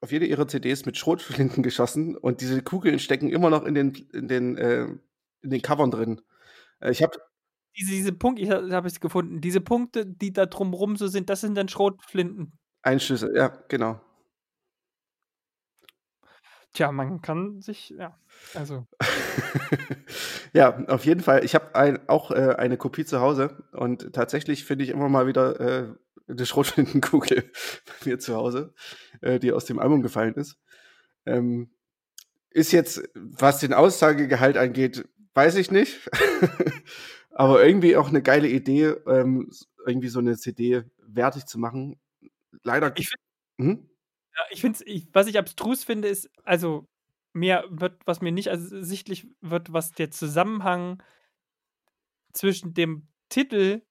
auf 0.00 0.10
jede 0.10 0.26
ihrer 0.26 0.48
CDs 0.48 0.86
mit 0.86 0.96
Schrotflinten 0.96 1.62
geschossen 1.62 2.16
und 2.16 2.40
diese 2.40 2.62
Kugeln 2.62 2.98
stecken 2.98 3.30
immer 3.30 3.50
noch 3.50 3.64
in 3.64 3.74
den, 3.74 3.94
in 4.12 4.26
den, 4.26 4.56
äh, 4.56 4.86
in 5.42 5.50
den 5.50 5.62
Covern 5.62 5.90
drin. 5.90 6.22
Äh, 6.80 6.90
ich 6.90 7.02
habe 7.02 7.18
diese, 7.76 7.90
diese 7.90 8.12
Punkte, 8.12 8.42
ich 8.42 8.50
habe 8.50 8.86
es 8.86 9.00
gefunden, 9.00 9.40
diese 9.40 9.60
Punkte, 9.60 10.06
die 10.06 10.32
da 10.32 10.46
drumrum 10.46 10.96
so 10.96 11.08
sind, 11.08 11.28
das 11.28 11.42
sind 11.42 11.56
dann 11.56 11.68
Schrotflinten. 11.68 12.52
Einschüsse, 12.82 13.32
ja, 13.34 13.48
genau. 13.68 14.00
Tja, 16.74 16.90
man 16.90 17.22
kann 17.22 17.60
sich, 17.60 17.90
ja, 17.90 18.18
also. 18.52 18.84
ja, 20.52 20.76
auf 20.88 21.04
jeden 21.06 21.20
Fall. 21.20 21.44
Ich 21.44 21.54
habe 21.54 21.76
ein, 21.76 22.08
auch 22.08 22.32
äh, 22.32 22.56
eine 22.58 22.76
Kopie 22.76 23.04
zu 23.04 23.20
Hause 23.20 23.64
und 23.70 24.12
tatsächlich 24.12 24.64
finde 24.64 24.82
ich 24.82 24.90
immer 24.90 25.08
mal 25.08 25.28
wieder 25.28 25.60
äh, 25.60 25.94
eine 26.26 26.44
Schrotflintenkugel 26.44 27.42
bei 27.86 28.10
mir 28.10 28.18
zu 28.18 28.34
Hause, 28.34 28.74
äh, 29.20 29.38
die 29.38 29.52
aus 29.52 29.66
dem 29.66 29.78
Album 29.78 30.02
gefallen 30.02 30.34
ist. 30.34 30.58
Ähm, 31.26 31.70
ist 32.50 32.72
jetzt, 32.72 33.08
was 33.14 33.60
den 33.60 33.72
Aussagegehalt 33.72 34.56
angeht, 34.56 35.08
weiß 35.34 35.54
ich 35.54 35.70
nicht. 35.70 36.10
Aber 37.30 37.64
irgendwie 37.64 37.96
auch 37.96 38.08
eine 38.08 38.22
geile 38.22 38.48
Idee, 38.48 38.96
ähm, 39.06 39.48
irgendwie 39.86 40.08
so 40.08 40.18
eine 40.18 40.36
CD 40.36 40.82
wertig 40.98 41.46
zu 41.46 41.60
machen. 41.60 42.00
Leider. 42.64 42.92
Ich 42.96 43.10
finde, 43.58 43.72
hm? 43.72 43.90
Ja, 44.36 44.44
ich 44.50 44.60
finde, 44.60 44.78
was 45.12 45.26
ich 45.26 45.38
abstrus 45.38 45.84
finde, 45.84 46.08
ist, 46.08 46.30
also 46.44 46.88
mir 47.32 47.64
wird, 47.68 48.00
was 48.04 48.20
mir 48.20 48.32
nicht 48.32 48.48
ersichtlich 48.48 49.26
wird, 49.40 49.72
was 49.72 49.92
der 49.92 50.10
Zusammenhang 50.10 51.02
zwischen 52.32 52.74
dem 52.74 53.08
Titel 53.28 53.82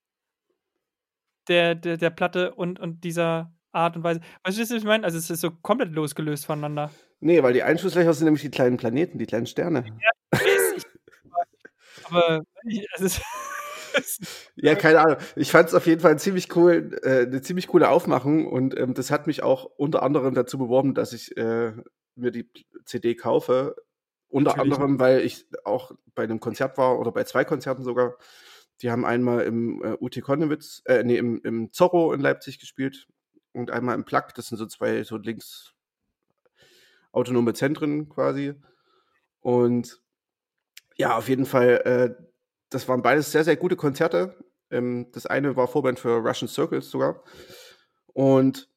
der, 1.48 1.74
der, 1.74 1.96
der 1.96 2.10
Platte 2.10 2.54
und, 2.54 2.80
und 2.80 3.04
dieser 3.04 3.52
Art 3.72 3.96
und 3.96 4.04
Weise. 4.04 4.20
Weißt 4.44 4.56
du, 4.56 4.62
was 4.62 4.70
ich 4.70 4.84
meine? 4.84 5.04
Also 5.04 5.18
es 5.18 5.30
ist 5.30 5.40
so 5.40 5.50
komplett 5.50 5.92
losgelöst 5.92 6.46
voneinander. 6.46 6.90
Nee, 7.20 7.42
weil 7.42 7.52
die 7.52 7.62
Einschusslöcher 7.62 8.14
sind 8.14 8.26
nämlich 8.26 8.42
die 8.42 8.50
kleinen 8.50 8.76
Planeten, 8.76 9.18
die 9.18 9.26
kleinen 9.26 9.46
Sterne. 9.46 9.84
Ja, 10.00 10.40
ich, 10.40 10.84
aber 12.04 12.44
es 12.94 13.00
ist. 13.00 13.22
Ja, 14.56 14.74
keine 14.74 15.00
Ahnung. 15.00 15.16
Ich 15.36 15.50
fand 15.50 15.68
es 15.68 15.74
auf 15.74 15.86
jeden 15.86 16.00
Fall 16.00 16.18
ziemlich 16.18 16.54
cool, 16.56 16.98
äh, 17.02 17.26
eine 17.26 17.42
ziemlich 17.42 17.68
coole 17.68 17.88
Aufmachung 17.88 18.46
und 18.46 18.78
ähm, 18.78 18.94
das 18.94 19.10
hat 19.10 19.26
mich 19.26 19.42
auch 19.42 19.64
unter 19.76 20.02
anderem 20.02 20.34
dazu 20.34 20.58
beworben, 20.58 20.94
dass 20.94 21.12
ich 21.12 21.36
äh, 21.36 21.72
mir 22.16 22.30
die 22.30 22.50
CD 22.84 23.14
kaufe. 23.14 23.76
Unter 24.28 24.50
Natürlich. 24.50 24.72
anderem, 24.74 24.98
weil 24.98 25.20
ich 25.20 25.46
auch 25.64 25.92
bei 26.14 26.24
einem 26.24 26.40
Konzert 26.40 26.76
war 26.76 26.98
oder 26.98 27.12
bei 27.12 27.24
zwei 27.24 27.44
Konzerten 27.44 27.84
sogar. 27.84 28.16
Die 28.82 28.90
haben 28.90 29.04
einmal 29.04 29.42
im 29.42 29.82
äh, 29.84 29.96
UT 30.00 30.20
Konnewitz, 30.20 30.82
äh, 30.86 31.04
nee, 31.04 31.16
im, 31.16 31.40
im 31.44 31.72
Zorro 31.72 32.12
in 32.12 32.20
Leipzig 32.20 32.58
gespielt 32.58 33.06
und 33.52 33.70
einmal 33.70 33.94
im 33.94 34.04
Plug. 34.04 34.24
Das 34.34 34.48
sind 34.48 34.58
so 34.58 34.66
zwei 34.66 35.04
so 35.04 35.16
links 35.16 35.74
autonome 37.12 37.54
Zentren 37.54 38.08
quasi. 38.08 38.54
Und 39.40 40.02
ja, 40.96 41.16
auf 41.16 41.28
jeden 41.28 41.46
Fall, 41.46 41.68
äh, 41.84 42.24
das 42.74 42.88
waren 42.88 43.02
beides 43.02 43.30
sehr, 43.32 43.44
sehr 43.44 43.56
gute 43.56 43.76
Konzerte. 43.76 44.36
Ähm, 44.70 45.06
das 45.12 45.26
eine 45.26 45.56
war 45.56 45.68
Vorband 45.68 45.98
für 45.98 46.16
Russian 46.18 46.48
Circles 46.48 46.90
sogar. 46.90 47.22
Und 48.12 48.68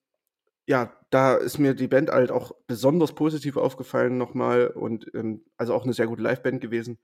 ja, 0.67 0.93
da 1.09 1.35
ist 1.35 1.59
mir 1.59 1.73
die 1.73 1.87
Band 1.87 2.11
halt 2.11 2.31
auch 2.31 2.51
besonders 2.67 3.13
positiv 3.15 3.57
aufgefallen 3.57 4.17
nochmal 4.17 4.67
und 4.67 5.09
ähm, 5.15 5.45
also 5.57 5.73
auch 5.73 5.83
eine 5.83 5.93
sehr 5.93 6.07
gute 6.07 6.21
Liveband 6.21 6.61
gewesen. 6.61 6.99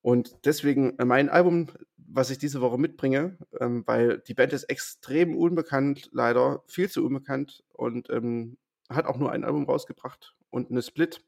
Und 0.00 0.36
deswegen 0.44 0.98
äh, 0.98 1.04
mein 1.04 1.28
Album, 1.28 1.68
was 1.96 2.30
ich 2.30 2.38
diese 2.38 2.60
Woche 2.60 2.78
mitbringe, 2.78 3.38
ähm, 3.60 3.84
weil 3.86 4.18
die 4.18 4.34
Band 4.34 4.52
ist 4.52 4.64
extrem 4.64 5.36
unbekannt, 5.36 6.10
leider 6.12 6.62
viel 6.66 6.90
zu 6.90 7.04
unbekannt 7.04 7.62
und 7.72 8.10
ähm, 8.10 8.56
hat 8.88 9.06
auch 9.06 9.18
nur 9.18 9.32
ein 9.32 9.44
Album 9.44 9.64
rausgebracht 9.64 10.34
und 10.50 10.70
eine 10.70 10.82
Split. 10.82 11.22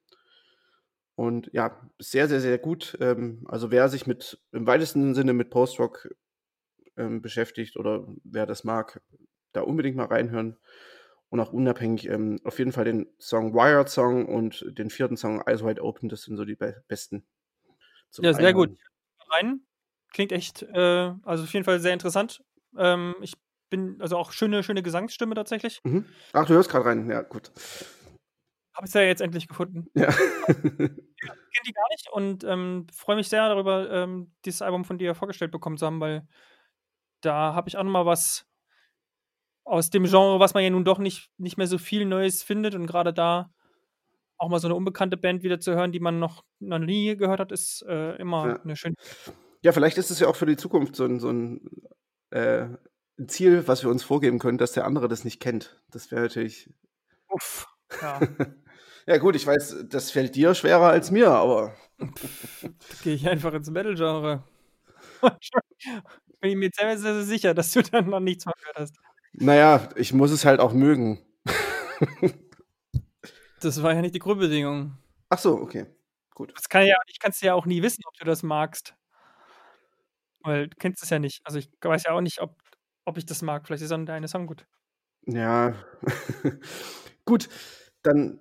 Und 1.16 1.50
ja, 1.52 1.90
sehr, 1.98 2.28
sehr, 2.28 2.40
sehr 2.40 2.58
gut. 2.58 2.96
Ähm, 3.00 3.44
also 3.48 3.70
wer 3.70 3.88
sich 3.88 4.06
mit 4.06 4.38
im 4.52 4.66
weitesten 4.66 5.14
Sinne 5.14 5.32
mit 5.32 5.50
Post-Rock 5.50 6.14
ähm, 6.96 7.22
beschäftigt 7.22 7.76
oder 7.76 8.06
wer 8.22 8.46
das 8.46 8.64
mag, 8.64 9.00
da 9.52 9.62
unbedingt 9.62 9.96
mal 9.96 10.06
reinhören. 10.06 10.56
Und 11.28 11.40
auch 11.40 11.52
unabhängig 11.52 12.08
ähm, 12.08 12.38
auf 12.44 12.58
jeden 12.58 12.70
Fall 12.70 12.84
den 12.84 13.08
Song 13.18 13.52
Wired 13.52 13.88
Song 13.88 14.26
und 14.26 14.64
den 14.78 14.90
vierten 14.90 15.16
Song 15.16 15.42
Eyes 15.44 15.64
Wide 15.64 15.82
Open, 15.82 16.08
das 16.08 16.22
sind 16.22 16.36
so 16.36 16.44
die 16.44 16.54
be 16.54 16.84
besten. 16.86 17.26
Ja, 18.18 18.32
sehr 18.32 18.48
Einhören. 18.48 18.68
gut. 18.68 18.78
Rein. 19.30 19.60
Klingt 20.12 20.32
echt, 20.32 20.62
äh, 20.62 21.12
also 21.24 21.44
auf 21.44 21.52
jeden 21.52 21.64
Fall 21.64 21.80
sehr 21.80 21.92
interessant. 21.92 22.42
Ähm, 22.78 23.16
ich 23.22 23.34
bin, 23.70 24.00
also 24.00 24.16
auch 24.16 24.32
schöne, 24.32 24.62
schöne 24.62 24.82
Gesangsstimme 24.82 25.34
tatsächlich. 25.34 25.80
Mhm. 25.84 26.06
Ach, 26.32 26.46
du 26.46 26.54
hörst 26.54 26.70
gerade 26.70 26.84
rein, 26.84 27.10
ja, 27.10 27.22
gut. 27.22 27.50
Habe 28.76 28.86
ich 28.86 28.94
ja 28.94 29.00
jetzt 29.00 29.22
endlich 29.22 29.48
gefunden. 29.48 29.88
Ja. 29.94 30.08
ich 30.48 30.54
kenne 30.56 31.66
die 31.66 31.72
gar 31.72 31.88
nicht 31.90 32.10
und 32.12 32.44
ähm, 32.44 32.86
freue 32.92 33.16
mich 33.16 33.28
sehr 33.28 33.48
darüber, 33.48 33.90
ähm, 33.90 34.32
dieses 34.44 34.60
Album 34.62 34.84
von 34.84 34.98
dir 34.98 35.14
vorgestellt 35.14 35.50
bekommen 35.50 35.78
zu 35.78 35.86
haben, 35.86 36.00
weil 36.00 36.26
da 37.22 37.54
habe 37.54 37.68
ich 37.68 37.78
auch 37.78 37.82
nochmal 37.82 38.06
was 38.06 38.46
aus 39.64 39.90
dem 39.90 40.04
Genre, 40.04 40.38
was 40.38 40.54
man 40.54 40.62
ja 40.62 40.70
nun 40.70 40.84
doch 40.84 40.98
nicht, 40.98 41.30
nicht 41.38 41.56
mehr 41.56 41.66
so 41.66 41.78
viel 41.78 42.04
Neues 42.04 42.42
findet 42.42 42.74
und 42.74 42.86
gerade 42.86 43.12
da 43.12 43.50
auch 44.36 44.50
mal 44.50 44.60
so 44.60 44.68
eine 44.68 44.74
unbekannte 44.74 45.16
Band 45.16 45.42
wieder 45.42 45.58
zu 45.58 45.74
hören, 45.74 45.92
die 45.92 46.00
man 46.00 46.18
noch, 46.18 46.44
noch 46.60 46.78
nie 46.78 47.16
gehört 47.16 47.40
hat, 47.40 47.52
ist 47.52 47.82
äh, 47.88 48.16
immer 48.16 48.46
ja. 48.46 48.62
eine 48.62 48.76
schöne. 48.76 48.94
Ja, 49.62 49.72
vielleicht 49.72 49.96
ist 49.96 50.10
es 50.10 50.20
ja 50.20 50.28
auch 50.28 50.36
für 50.36 50.46
die 50.46 50.58
Zukunft 50.58 50.94
so 50.94 51.06
ein, 51.06 51.18
so 51.18 51.30
ein, 51.30 51.62
äh, 52.30 52.68
Ziel, 53.26 53.66
was 53.66 53.82
wir 53.82 53.90
uns 53.90 54.04
vorgeben 54.04 54.38
können, 54.38 54.58
dass 54.58 54.72
der 54.72 54.84
andere 54.84 55.08
das 55.08 55.24
nicht 55.24 55.40
kennt. 55.40 55.80
Das 55.90 56.10
wäre 56.10 56.22
natürlich. 56.22 56.70
Uff, 57.28 57.66
ja. 58.02 58.20
Ja, 59.06 59.18
gut, 59.18 59.36
ich 59.36 59.46
weiß, 59.46 59.86
das 59.88 60.10
fällt 60.10 60.34
dir 60.34 60.54
schwerer 60.54 60.88
als 60.88 61.12
mir, 61.12 61.30
aber. 61.30 61.76
Gehe 63.04 63.14
ich 63.14 63.28
einfach 63.28 63.52
ins 63.52 63.70
Metal-Genre. 63.70 64.42
Bin 66.40 66.50
ich 66.50 66.56
mir 66.56 66.70
sehr, 66.74 66.98
sehr 66.98 67.22
sicher, 67.22 67.54
dass 67.54 67.70
du 67.70 67.82
dann 67.82 68.10
noch 68.10 68.18
nichts 68.18 68.46
mehr 68.46 68.54
gehört 68.58 68.78
hast. 68.78 68.96
Naja, 69.32 69.88
ich 69.94 70.12
muss 70.12 70.32
es 70.32 70.44
halt 70.44 70.58
auch 70.58 70.72
mögen. 70.72 71.20
das 73.60 73.80
war 73.82 73.94
ja 73.94 74.02
nicht 74.02 74.16
die 74.16 74.18
Grundbedingung. 74.18 74.98
Ach 75.28 75.38
so, 75.38 75.54
okay. 75.60 75.86
Gut. 76.34 76.52
Das 76.56 76.68
kann 76.68 76.84
ja, 76.84 76.96
ich 77.06 77.20
kann 77.20 77.30
es 77.30 77.40
ja 77.40 77.54
auch 77.54 77.64
nie 77.64 77.82
wissen, 77.82 78.02
ob 78.06 78.14
du 78.14 78.24
das 78.24 78.42
magst. 78.42 78.94
Weil 80.40 80.68
du 80.68 80.76
kennst 80.76 81.02
es 81.02 81.10
ja 81.10 81.20
nicht. 81.20 81.40
Also 81.44 81.58
ich 81.58 81.70
weiß 81.80 82.04
ja 82.04 82.12
auch 82.12 82.20
nicht, 82.20 82.40
ob, 82.40 82.60
ob 83.04 83.18
ich 83.18 83.24
das 83.24 83.40
mag. 83.42 83.66
Vielleicht 83.66 83.82
ist 83.82 83.92
dann 83.92 84.04
deine 84.04 84.26
Song 84.26 84.46
gut. 84.46 84.66
Ja. 85.26 85.74
gut, 87.24 87.48
dann 88.02 88.40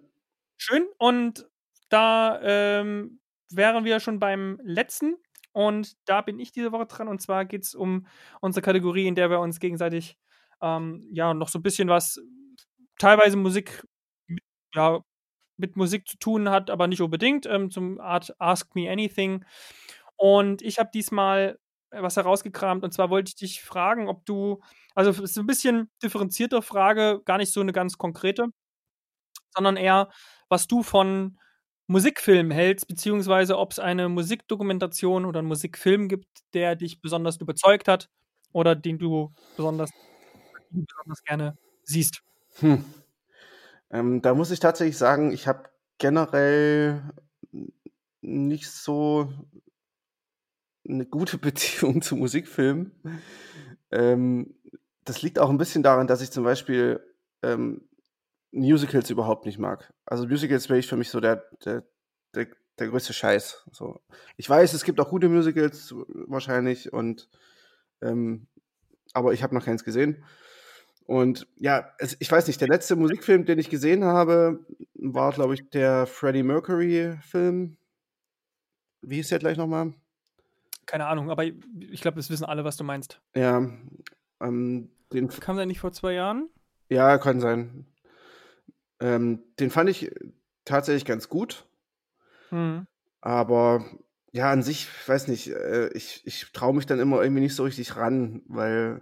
Schön. 0.58 0.88
Und 0.98 1.46
da 1.90 2.40
ähm, 2.42 3.20
wären 3.52 3.86
wir 3.86 4.00
schon 4.00 4.20
beim 4.20 4.60
letzten. 4.64 5.16
Und 5.54 5.94
da 6.06 6.22
bin 6.22 6.40
ich 6.40 6.52
diese 6.52 6.72
Woche 6.72 6.86
dran. 6.86 7.08
Und 7.08 7.22
zwar 7.22 7.46
geht 7.46 7.64
es 7.64 7.76
um 7.76 8.08
unsere 8.42 8.62
Kategorie, 8.64 9.08
in 9.08 9.16
der 9.16 9.30
wir 9.30 9.40
uns 9.40 9.60
gegenseitig 9.60 10.18
ähm, 10.62 11.08
ja 11.12 11.34
noch 11.34 11.50
so 11.50 11.60
ein 11.60 11.64
bisschen 11.64 11.90
was, 11.90 12.20
teilweise 13.00 13.38
Musik, 13.38 13.84
ja, 14.74 15.02
mit 15.58 15.76
Musik 15.78 16.08
zu 16.08 16.18
tun 16.20 16.50
hat, 16.50 16.70
aber 16.70 16.88
nicht 16.88 17.02
unbedingt, 17.02 17.46
ähm, 17.46 17.72
zum 17.72 18.00
Art 18.02 18.36
Ask 18.40 18.76
Me 18.76 18.90
Anything. 18.92 19.46
Und 20.18 20.62
ich 20.62 20.80
habe 20.80 20.90
diesmal 20.94 21.60
was 21.92 22.18
herausgekramt. 22.18 22.84
Und 22.84 22.94
zwar 22.94 23.10
wollte 23.10 23.30
ich 23.30 23.36
dich 23.36 23.62
fragen, 23.64 24.10
ob 24.10 24.26
du, 24.26 24.62
also 24.96 25.12
es 25.12 25.20
ist 25.20 25.38
ein 25.40 25.48
bisschen 25.48 25.90
differenzierte 26.04 26.62
Frage, 26.62 27.22
gar 27.26 27.38
nicht 27.38 27.54
so 27.54 27.62
eine 27.62 27.74
ganz 27.74 27.98
konkrete, 27.98 28.48
sondern 29.56 29.78
eher, 29.78 30.10
was 30.50 30.68
du 30.68 30.84
von 30.84 31.38
Musikfilmen 31.88 32.52
hältst, 32.52 32.88
beziehungsweise 32.88 33.58
ob 33.58 33.72
es 33.72 33.80
eine 33.80 34.10
Musikdokumentation 34.10 35.26
oder 35.26 35.40
einen 35.40 35.48
Musikfilm 35.48 36.08
gibt, 36.08 36.28
der 36.54 36.76
dich 36.76 37.02
besonders 37.02 37.38
überzeugt 37.38 37.88
hat 37.88 38.10
oder 38.52 38.76
den 38.76 38.98
du 38.98 39.32
besonders, 39.56 39.92
besonders 40.72 41.24
gerne 41.24 41.58
siehst. 41.84 42.22
Hm. 42.60 42.84
Ähm, 43.92 44.22
da 44.22 44.34
muss 44.34 44.52
ich 44.52 44.60
tatsächlich 44.60 44.98
sagen, 44.98 45.32
ich 45.32 45.48
habe 45.48 45.70
generell 46.00 47.04
nicht 48.22 48.70
so 48.70 49.32
eine 50.88 51.06
gute 51.06 51.38
Beziehung 51.38 52.02
zu 52.02 52.16
Musikfilmen. 52.16 52.92
Ähm, 53.92 54.56
das 55.04 55.22
liegt 55.22 55.38
auch 55.38 55.50
ein 55.50 55.60
bisschen 55.60 55.84
daran, 55.84 56.08
dass 56.08 56.22
ich 56.22 56.32
zum 56.32 56.44
Beispiel 56.44 57.00
ähm, 57.44 57.88
Musicals 58.56 59.10
überhaupt 59.10 59.46
nicht 59.46 59.60
mag. 59.60 59.94
Also 60.06 60.28
Musicals 60.28 60.70
wäre 60.70 60.80
ich 60.80 60.88
für 60.88 60.98
mich 60.98 61.10
so 61.10 61.20
der, 61.20 61.44
der, 61.64 61.84
der, 62.34 62.48
der 62.80 62.88
größte 62.88 63.14
Scheiß. 63.14 63.66
So. 63.72 64.00
Ich 64.38 64.50
weiß, 64.50 64.74
es 64.74 64.84
gibt 64.84 65.00
auch 65.00 65.10
gute 65.10 65.30
Musicals 65.30 65.94
wahrscheinlich 66.08 66.92
und 66.92 67.30
ähm, 68.02 68.48
aber 69.14 69.34
ich 69.34 69.44
habe 69.44 69.56
noch 69.56 69.66
keins 69.66 69.84
gesehen. 69.84 70.24
Und 71.06 71.48
ja, 71.58 71.92
es, 72.00 72.18
ich 72.20 72.32
weiß 72.32 72.48
nicht, 72.48 72.60
der 72.62 72.68
letzte 72.68 72.96
Musikfilm, 72.96 73.46
den 73.46 73.60
ich 73.60 73.70
gesehen 73.70 74.04
habe, 74.04 74.66
war, 74.96 75.32
glaube 75.32 75.54
ich, 75.54 75.70
der 75.70 76.08
Freddie 76.08 76.44
Mercury-Film. 76.44 77.78
Wie 79.02 79.16
hieß 79.16 79.30
der 79.30 79.40
gleich 79.40 79.58
nochmal? 79.58 79.94
Keine 80.86 81.06
Ahnung, 81.06 81.30
aber 81.30 81.44
ich 81.44 82.02
glaube, 82.02 82.18
das 82.18 82.30
wissen 82.30 82.46
alle, 82.46 82.64
was 82.64 82.78
du 82.78 82.84
meinst. 82.84 83.22
Ja. 83.36 83.70
Ähm, 84.42 84.90
den 85.14 85.28
Kam 85.30 85.58
der 85.58 85.66
nicht 85.66 85.80
vor 85.80 85.92
zwei 85.92 86.14
Jahren? 86.14 86.50
Ja, 86.90 87.18
kann 87.18 87.40
sein. 87.40 87.86
Ähm, 89.00 89.44
den 89.60 89.70
fand 89.70 89.90
ich 89.90 90.12
tatsächlich 90.64 91.06
ganz 91.06 91.30
gut. 91.30 91.66
Hm. 92.50 92.88
Aber 93.22 93.86
ja, 94.32 94.52
an 94.52 94.64
sich, 94.64 94.88
weiß 95.08 95.28
nicht, 95.28 95.48
äh, 95.48 95.90
ich, 95.94 96.22
ich 96.26 96.52
traue 96.54 96.74
mich 96.74 96.86
dann 96.86 97.00
immer 97.00 97.22
irgendwie 97.22 97.42
nicht 97.42 97.56
so 97.56 97.64
richtig 97.64 97.96
ran, 97.96 98.42
weil 98.48 99.02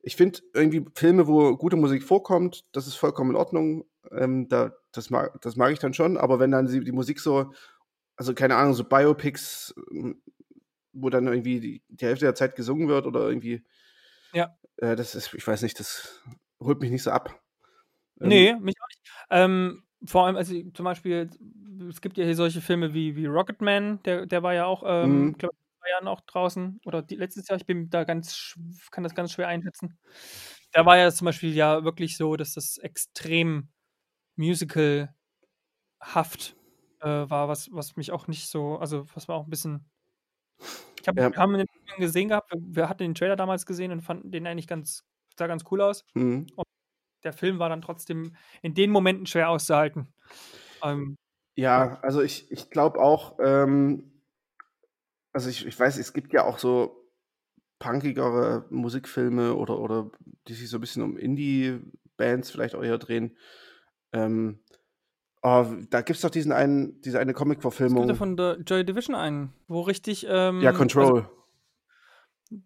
ich 0.00 0.16
finde 0.16 0.40
irgendwie 0.54 0.84
Filme, 0.94 1.26
wo 1.26 1.56
gute 1.56 1.76
Musik 1.76 2.02
vorkommt, 2.02 2.64
das 2.72 2.86
ist 2.86 2.94
vollkommen 2.94 3.30
in 3.30 3.36
Ordnung. 3.36 3.84
Ähm, 4.12 4.48
da, 4.48 4.72
das, 4.92 5.10
mag, 5.10 5.40
das 5.42 5.56
mag 5.56 5.72
ich 5.72 5.80
dann 5.80 5.94
schon, 5.94 6.16
aber 6.16 6.38
wenn 6.38 6.50
dann 6.50 6.66
die, 6.66 6.80
die 6.80 6.92
Musik 6.92 7.20
so, 7.20 7.52
also 8.16 8.34
keine 8.34 8.56
Ahnung, 8.56 8.74
so 8.74 8.84
Biopics, 8.84 9.74
wo 10.92 11.10
dann 11.10 11.26
irgendwie 11.26 11.60
die, 11.60 11.82
die 11.88 12.06
Hälfte 12.06 12.24
der 12.24 12.34
Zeit 12.34 12.56
gesungen 12.56 12.88
wird 12.88 13.06
oder 13.06 13.28
irgendwie, 13.28 13.64
ja. 14.32 14.56
Äh, 14.78 14.96
das 14.96 15.14
ist, 15.14 15.34
ich 15.34 15.46
weiß 15.46 15.62
nicht, 15.62 15.78
das 15.78 16.22
holt 16.60 16.80
mich 16.80 16.90
nicht 16.90 17.02
so 17.02 17.10
ab. 17.10 17.40
Ähm, 18.20 18.28
nee, 18.28 18.54
mich 18.54 18.74
auch 18.80 18.88
nicht. 18.88 19.12
Ähm, 19.30 19.82
vor 20.04 20.26
allem, 20.26 20.36
also 20.36 20.54
zum 20.74 20.84
Beispiel, 20.84 21.28
es 21.88 22.00
gibt 22.00 22.18
ja 22.18 22.24
hier 22.24 22.36
solche 22.36 22.60
Filme 22.60 22.94
wie, 22.94 23.16
wie 23.16 23.26
Rocketman, 23.26 24.02
der, 24.04 24.26
der 24.26 24.42
war 24.42 24.54
ja 24.54 24.66
auch, 24.66 24.82
ähm, 24.86 25.26
mhm. 25.26 25.38
glaube 25.38 25.54
zwei 25.80 25.90
Jahren 25.90 26.08
auch 26.08 26.20
draußen 26.22 26.80
oder 26.84 27.02
die, 27.02 27.16
letztes 27.16 27.48
Jahr, 27.48 27.58
ich 27.58 27.66
bin 27.66 27.90
da 27.90 28.04
ganz, 28.04 28.54
kann 28.90 29.04
das 29.04 29.14
ganz 29.14 29.32
schwer 29.32 29.48
einschätzen. 29.48 29.98
Da 30.72 30.84
war 30.84 30.98
ja 30.98 31.10
zum 31.10 31.24
Beispiel 31.24 31.54
ja 31.54 31.84
wirklich 31.84 32.16
so, 32.16 32.36
dass 32.36 32.54
das 32.54 32.78
extrem 32.78 33.68
musicalhaft 34.36 35.14
äh, 37.00 37.06
war, 37.06 37.48
was, 37.48 37.68
was 37.72 37.96
mich 37.96 38.12
auch 38.12 38.28
nicht 38.28 38.48
so, 38.48 38.76
also 38.78 39.06
was 39.14 39.28
war 39.28 39.36
auch 39.36 39.44
ein 39.44 39.50
bisschen. 39.50 39.88
Ich 41.00 41.08
hab, 41.08 41.16
ja. 41.16 41.30
Wir 41.30 41.38
haben 41.38 41.54
den 41.54 41.66
Film 41.66 42.00
gesehen 42.00 42.28
gehabt, 42.28 42.52
wir, 42.52 42.60
wir, 42.60 42.88
hatten 42.88 43.04
den 43.04 43.14
Trailer 43.14 43.36
damals 43.36 43.66
gesehen 43.66 43.92
und 43.92 44.02
fanden 44.02 44.30
den 44.30 44.46
eigentlich 44.46 44.66
ganz, 44.66 45.04
sah 45.38 45.46
ganz 45.46 45.64
cool 45.70 45.80
aus. 45.80 46.04
Mhm. 46.14 46.46
Der 47.24 47.32
Film 47.32 47.58
war 47.58 47.68
dann 47.68 47.82
trotzdem 47.82 48.34
in 48.62 48.74
den 48.74 48.90
Momenten 48.90 49.26
schwer 49.26 49.50
auszuhalten. 49.50 50.08
Ähm, 50.82 51.16
ja, 51.54 51.98
also 52.02 52.22
ich, 52.22 52.50
ich 52.52 52.70
glaube 52.70 53.00
auch, 53.00 53.38
ähm, 53.40 54.12
also 55.32 55.50
ich, 55.50 55.66
ich 55.66 55.78
weiß, 55.78 55.98
es 55.98 56.12
gibt 56.12 56.32
ja 56.32 56.44
auch 56.44 56.58
so 56.58 57.08
punkigere 57.78 58.64
Musikfilme 58.70 59.54
oder, 59.54 59.78
oder 59.78 60.10
die 60.46 60.54
sich 60.54 60.68
so 60.68 60.78
ein 60.78 60.80
bisschen 60.80 61.02
um 61.02 61.16
Indie-Bands 61.16 62.50
vielleicht 62.50 62.74
auch 62.74 62.82
eher 62.82 62.98
drehen. 62.98 63.36
Ähm, 64.12 64.60
oh, 65.42 65.66
da 65.90 66.00
gibt 66.00 66.16
es 66.16 66.22
doch 66.22 66.30
diesen 66.30 66.52
einen, 66.52 67.00
diese 67.02 67.18
eine 67.18 67.34
Comic-Verfilmung. 67.34 68.08
Es 68.08 68.18
von 68.18 68.36
der 68.36 68.58
Joy 68.60 68.84
Division 68.84 69.14
einen, 69.14 69.52
wo 69.66 69.80
richtig. 69.82 70.26
Ähm, 70.28 70.60
ja, 70.60 70.72
Control. 70.72 71.22
Also, 71.22 71.30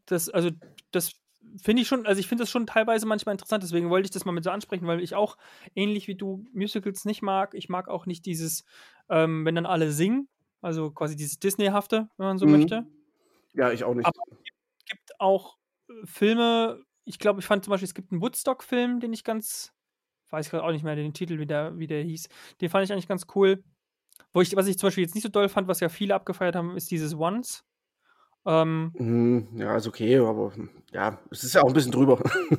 das, 0.07 0.29
also, 0.29 0.51
das 0.93 1.15
finde 1.61 1.83
ich 1.83 1.89
schon, 1.89 2.07
also 2.07 2.19
ich 2.19 2.29
finde 2.29 2.43
das 2.43 2.51
schon 2.51 2.67
teilweise 2.67 3.07
manchmal 3.07 3.35
interessant, 3.35 3.63
deswegen 3.63 3.91
wollte 3.91 4.07
ich 4.07 4.11
das 4.11 4.25
mal 4.25 4.33
mit 4.33 4.45
so 4.45 4.51
ansprechen, 4.51 4.87
weil 4.87 5.01
ich 5.01 5.15
auch, 5.15 5.37
ähnlich 5.75 6.09
wie 6.09 6.15
du, 6.15 6.45
Musicals 6.53 7.05
nicht 7.05 7.23
mag. 7.23 7.55
Ich 7.55 7.69
mag 7.69 7.89
auch 7.89 8.07
nicht 8.07 8.27
dieses, 8.27 8.65
ähm, 9.09 9.45
wenn 9.45 9.55
dann 9.55 9.67
alle 9.67 9.93
singen. 9.93 10.29
Also 10.61 10.93
quasi 10.93 11.17
dieses 11.17 11.41
Disney-hafte, 11.41 12.09
wenn 12.17 12.27
man 12.27 12.39
so 12.39 12.47
mhm. 12.47 12.53
möchte. 12.53 12.87
Ja, 13.55 13.73
ich 13.73 13.85
auch 13.85 13.95
nicht. 13.95 14.07
Aber 14.07 14.23
es 14.31 14.85
gibt 14.87 15.21
auch 15.21 15.59
äh, 15.89 15.93
Filme, 16.05 16.83
ich 17.05 17.19
glaube, 17.19 17.41
ich 17.41 17.47
fand 17.47 17.65
zum 17.65 17.73
Beispiel, 17.73 17.89
es 17.89 17.95
gibt 17.95 18.13
einen 18.13 18.23
Woodstock-Film, 18.23 19.01
den 19.01 19.13
ich 19.13 19.25
ganz, 19.25 19.73
weiß 20.31 20.51
gerade 20.51 20.65
auch 20.65 20.71
nicht 20.71 20.85
mehr 20.85 20.95
den 20.95 21.15
Titel, 21.15 21.39
wie 21.39 21.47
der, 21.47 21.79
wie 21.79 21.89
der 21.89 22.03
hieß. 22.03 22.29
Den 22.61 22.71
fand 22.71 22.85
ich 22.85 22.93
eigentlich 22.93 23.09
ganz 23.09 23.27
cool. 23.35 23.65
Wo 24.33 24.41
ich, 24.41 24.55
was 24.57 24.67
ich 24.67 24.79
zum 24.79 24.87
Beispiel 24.87 25.05
jetzt 25.05 25.15
nicht 25.15 25.25
so 25.25 25.29
doll 25.29 25.49
fand, 25.49 25.69
was 25.69 25.81
ja 25.81 25.89
viele 25.89 26.15
abgefeiert 26.15 26.57
haben, 26.57 26.77
ist 26.77 26.91
dieses 26.91 27.15
Once. 27.15 27.65
Ähm, 28.45 28.93
mhm, 28.99 29.49
ja, 29.55 29.77
ist 29.77 29.87
okay, 29.87 30.19
aber 30.19 30.55
hm, 30.55 30.71
ja, 30.93 31.19
es 31.31 31.45
ist 31.45 31.55
ja 31.55 31.63
auch 31.63 31.69
ein 31.69 31.75
bisschen 31.75 31.93
drüber. 31.93 32.19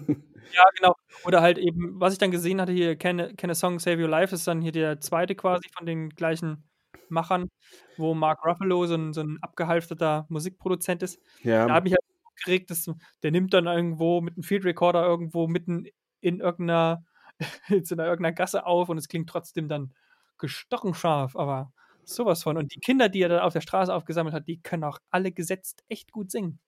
ja, 0.54 0.64
genau. 0.78 0.96
Oder 1.26 1.42
halt 1.42 1.58
eben, 1.58 2.00
was 2.00 2.14
ich 2.14 2.20
dann 2.20 2.32
gesehen 2.32 2.62
hatte 2.62 2.72
hier, 2.72 2.96
Can, 2.96 3.36
Can 3.36 3.50
a 3.50 3.56
Song 3.56 3.80
Save 3.80 4.02
Your 4.02 4.10
Life, 4.10 4.34
ist 4.34 4.48
dann 4.48 4.62
hier 4.62 4.72
der 4.72 5.00
zweite 5.02 5.36
quasi 5.36 5.68
von 5.76 5.86
den 5.86 6.10
gleichen 6.10 6.64
Machern, 7.10 7.50
wo 7.98 8.14
Mark 8.14 8.46
Ruffalo 8.46 8.86
so 8.86 8.96
ein, 8.96 9.14
so 9.14 9.22
ein 9.22 9.38
abgehalfterter 9.42 10.26
Musikproduzent 10.30 11.04
ist. 11.04 11.20
Ja. 11.42 11.68
Da 11.68 11.74
habe 11.74 11.88
ich 11.88 11.94
halt 11.94 12.04
gekriegt, 12.36 12.72
dass 12.72 12.90
der 13.22 13.32
nimmt 13.32 13.54
dann 13.54 13.68
irgendwo 13.68 14.22
mit 14.22 14.36
einem 14.36 14.44
Field 14.44 14.66
Recorder 14.66 15.06
irgendwo 15.06 15.48
mitten 15.48 15.86
in 16.22 16.40
irgendeiner, 16.40 17.04
in 17.68 17.84
irgendeiner 17.84 18.32
Gasse 18.32 18.66
auf 18.66 18.90
und 18.90 18.98
es 18.98 19.08
klingt 19.08 19.30
trotzdem 19.30 19.68
dann 19.68 19.94
gestochen 20.38 20.94
scharf, 20.94 21.36
aber 21.36 21.72
sowas 22.06 22.44
von. 22.44 22.58
Und 22.58 22.74
die 22.74 22.80
Kinder, 22.80 23.10
die 23.10 23.22
er 23.22 23.30
dann 23.30 23.40
auf 23.40 23.54
der 23.54 23.62
Straße 23.62 23.94
aufgesammelt 23.94 24.36
hat, 24.36 24.48
die 24.48 24.62
können 24.62 24.84
auch 24.84 25.00
alle 25.10 25.32
gesetzt 25.32 25.84
echt 25.90 26.12
gut 26.12 26.32
singen. 26.32 26.60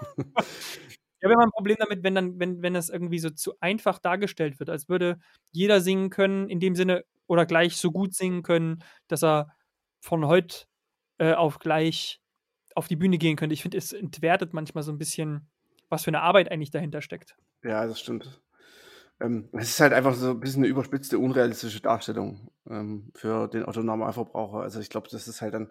Ich 1.20 1.24
habe 1.24 1.34
immer 1.34 1.44
ein 1.44 1.50
Problem 1.50 1.76
damit, 1.78 2.02
wenn 2.02 2.14
dann, 2.14 2.40
wenn, 2.40 2.62
wenn 2.62 2.72
das 2.72 2.88
irgendwie 2.88 3.18
so 3.18 3.28
zu 3.28 3.52
einfach 3.60 3.98
dargestellt 3.98 4.58
wird, 4.58 4.70
als 4.70 4.88
würde 4.88 5.20
jeder 5.52 5.82
singen 5.82 6.08
können, 6.08 6.48
in 6.48 6.60
dem 6.60 6.74
Sinne, 6.74 7.04
oder 7.26 7.44
gleich 7.44 7.76
so 7.76 7.92
gut 7.92 8.14
singen 8.14 8.42
können, 8.42 8.82
dass 9.06 9.22
er 9.22 9.54
von 10.00 10.26
heute 10.26 10.64
äh, 11.18 11.34
auf 11.34 11.58
gleich 11.58 12.20
auf 12.74 12.88
die 12.88 12.96
Bühne 12.96 13.18
gehen 13.18 13.36
könnte. 13.36 13.52
Ich 13.52 13.62
finde, 13.62 13.76
es 13.76 13.92
entwertet 13.92 14.54
manchmal 14.54 14.82
so 14.82 14.90
ein 14.90 14.98
bisschen, 14.98 15.48
was 15.90 16.04
für 16.04 16.10
eine 16.10 16.22
Arbeit 16.22 16.50
eigentlich 16.50 16.70
dahinter 16.70 17.02
steckt. 17.02 17.36
Ja, 17.62 17.86
das 17.86 18.00
stimmt. 18.00 18.40
Ähm, 19.20 19.48
es 19.52 19.70
ist 19.70 19.80
halt 19.80 19.92
einfach 19.92 20.14
so 20.14 20.30
ein 20.30 20.40
bisschen 20.40 20.62
eine 20.62 20.70
überspitzte, 20.70 21.18
unrealistische 21.18 21.80
Darstellung 21.80 22.50
ähm, 22.68 23.10
für 23.14 23.48
den 23.48 23.64
Otto-Normalverbraucher. 23.64 24.60
Also 24.60 24.80
ich 24.80 24.90
glaube, 24.90 25.08
das 25.10 25.28
ist 25.28 25.42
halt 25.42 25.54
dann, 25.54 25.70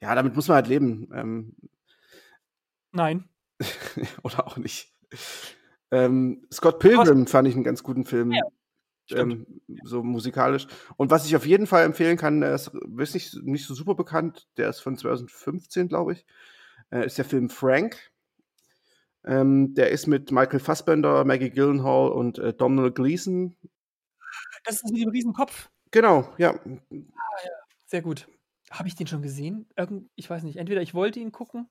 ja, 0.00 0.14
damit 0.14 0.36
muss 0.36 0.48
man 0.48 0.56
halt 0.56 0.68
leben. 0.68 1.08
Ähm, 1.14 1.56
Nein. 2.92 3.28
oder 4.22 4.46
auch 4.46 4.56
nicht. 4.56 4.92
Ähm, 5.90 6.46
Scott 6.52 6.78
Pilgrim 6.78 7.24
was? 7.24 7.30
fand 7.30 7.48
ich 7.48 7.54
einen 7.54 7.64
ganz 7.64 7.82
guten 7.82 8.04
Film. 8.04 8.32
Ja, 8.32 8.42
ähm, 9.10 9.46
so 9.82 10.02
musikalisch. 10.02 10.66
Und 10.96 11.10
was 11.10 11.26
ich 11.26 11.36
auf 11.36 11.46
jeden 11.46 11.66
Fall 11.66 11.84
empfehlen 11.84 12.16
kann, 12.16 12.40
der 12.40 12.54
ist, 12.54 12.70
ist 12.98 13.14
nicht, 13.14 13.42
nicht 13.42 13.66
so 13.66 13.74
super 13.74 13.94
bekannt, 13.94 14.48
der 14.56 14.70
ist 14.70 14.80
von 14.80 14.96
2015, 14.96 15.88
glaube 15.88 16.14
ich, 16.14 16.26
äh, 16.90 17.04
ist 17.04 17.18
der 17.18 17.24
Film 17.24 17.50
Frank. 17.50 18.12
Ähm, 19.26 19.74
der 19.74 19.90
ist 19.90 20.06
mit 20.06 20.30
Michael 20.30 20.60
Fassbender, 20.60 21.24
Maggie 21.24 21.50
Gyllenhaal 21.50 22.10
und 22.10 22.38
äh, 22.38 22.52
Donald 22.52 22.94
Gleason. 22.94 23.56
Das 24.64 24.76
ist 24.76 24.92
mit 24.92 25.02
dem 25.02 25.10
Riesenkopf. 25.10 25.70
Genau, 25.90 26.28
ja. 26.38 26.54
Ah, 26.54 26.78
ja. 26.90 27.50
Sehr 27.86 28.02
gut. 28.02 28.26
Habe 28.70 28.88
ich 28.88 28.96
den 28.96 29.06
schon 29.06 29.22
gesehen? 29.22 29.68
Irgend, 29.76 30.10
ich 30.16 30.28
weiß 30.28 30.42
nicht. 30.42 30.56
Entweder 30.56 30.82
ich 30.82 30.94
wollte 30.94 31.20
ihn 31.20 31.32
gucken. 31.32 31.68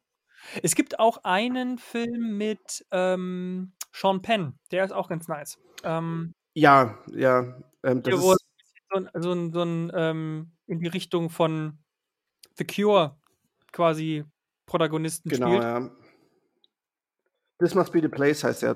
Es 0.61 0.75
gibt 0.75 0.99
auch 0.99 1.23
einen 1.23 1.77
Film 1.77 2.37
mit 2.37 2.85
ähm, 2.91 3.73
Sean 3.93 4.21
Penn. 4.21 4.57
Der 4.71 4.83
ist 4.85 4.91
auch 4.91 5.09
ganz 5.09 5.27
nice. 5.27 5.59
Ähm, 5.83 6.33
ja, 6.53 6.97
ja. 7.11 7.61
Ähm, 7.83 8.01
das 8.03 8.15
ist 8.15 8.21
so 8.21 8.35
ein, 8.95 9.09
so 9.13 9.31
ein, 9.31 9.51
so 9.51 9.63
ein 9.63 9.91
ähm, 9.93 10.51
in 10.67 10.79
die 10.79 10.87
Richtung 10.87 11.29
von 11.29 11.79
The 12.57 12.65
Cure 12.65 13.17
quasi 13.71 14.23
Protagonisten 14.65 15.29
genau, 15.29 15.47
spielt. 15.47 15.63
ja. 15.63 15.91
This 17.63 17.75
Must 17.75 17.93
Be 17.93 18.01
the 18.01 18.09
Place 18.09 18.43
heißt 18.43 18.63
er. 18.63 18.75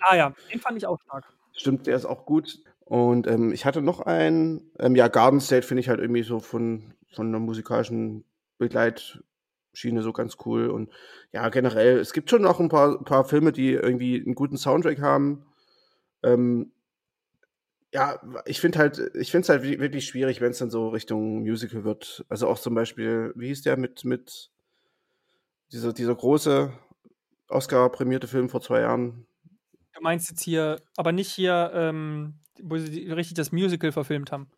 Ah 0.00 0.16
ja, 0.16 0.34
den 0.52 0.60
fand 0.60 0.78
ich 0.78 0.86
auch 0.86 0.98
stark. 1.02 1.24
Stimmt, 1.52 1.86
der 1.86 1.96
ist 1.96 2.06
auch 2.06 2.24
gut. 2.24 2.58
Und 2.84 3.26
ähm, 3.26 3.52
ich 3.52 3.64
hatte 3.64 3.82
noch 3.82 4.00
einen, 4.00 4.70
ähm, 4.78 4.96
ja, 4.96 5.08
Garden 5.08 5.40
State 5.40 5.66
finde 5.66 5.80
ich 5.80 5.88
halt 5.88 6.00
irgendwie 6.00 6.22
so 6.22 6.40
von, 6.40 6.94
von 7.12 7.28
einer 7.28 7.38
musikalischen 7.38 8.24
Begleitschiene 8.58 10.02
so 10.02 10.12
ganz 10.12 10.36
cool. 10.44 10.68
Und 10.68 10.90
ja, 11.32 11.48
generell, 11.48 11.98
es 11.98 12.12
gibt 12.12 12.30
schon 12.30 12.42
noch 12.42 12.60
ein 12.60 12.68
paar, 12.68 13.02
paar 13.04 13.24
Filme, 13.24 13.52
die 13.52 13.72
irgendwie 13.72 14.22
einen 14.22 14.34
guten 14.34 14.56
Soundtrack 14.56 15.00
haben. 15.00 15.46
Ähm, 16.22 16.72
ja, 17.92 18.20
ich 18.46 18.60
finde 18.60 18.78
halt, 18.78 18.98
ich 19.14 19.30
finde 19.30 19.42
es 19.42 19.48
halt 19.48 19.62
wirklich 19.62 20.06
schwierig, 20.06 20.40
wenn 20.40 20.50
es 20.50 20.58
dann 20.58 20.70
so 20.70 20.88
Richtung 20.88 21.42
Musical 21.42 21.84
wird. 21.84 22.24
Also 22.28 22.48
auch 22.48 22.58
zum 22.58 22.74
Beispiel, 22.74 23.32
wie 23.36 23.48
hieß 23.48 23.62
der 23.62 23.76
mit, 23.76 24.04
mit 24.04 24.50
dieser, 25.72 25.92
dieser 25.92 26.14
große 26.14 26.72
Oscar-prämierte 27.48 28.26
Film 28.26 28.48
vor 28.48 28.60
zwei 28.60 28.80
Jahren? 28.80 29.26
Du 29.92 30.00
meinst 30.00 30.28
jetzt 30.30 30.42
hier, 30.42 30.80
aber 30.96 31.12
nicht 31.12 31.30
hier, 31.30 31.70
ähm, 31.74 32.40
wo 32.62 32.78
sie 32.78 33.10
richtig 33.10 33.34
das 33.34 33.52
Musical 33.52 33.92
verfilmt 33.92 34.32
haben. 34.32 34.50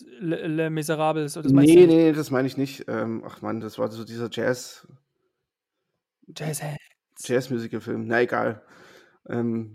Le, 0.00 0.46
Le 0.46 0.70
Miserables. 0.70 1.34
Das 1.34 1.44
nee, 1.46 1.86
nee, 1.86 2.12
das 2.12 2.30
meine 2.30 2.48
ich 2.48 2.56
nicht. 2.56 2.84
Ähm, 2.88 3.22
ach 3.26 3.42
man, 3.42 3.60
das 3.60 3.78
war 3.78 3.90
so 3.90 4.04
dieser 4.04 4.28
Jazz. 4.30 4.86
Jazz. 6.34 6.62
Jazz-Musical-Film. 7.18 8.06
Na 8.06 8.22
egal. 8.22 8.62
Ähm, 9.28 9.72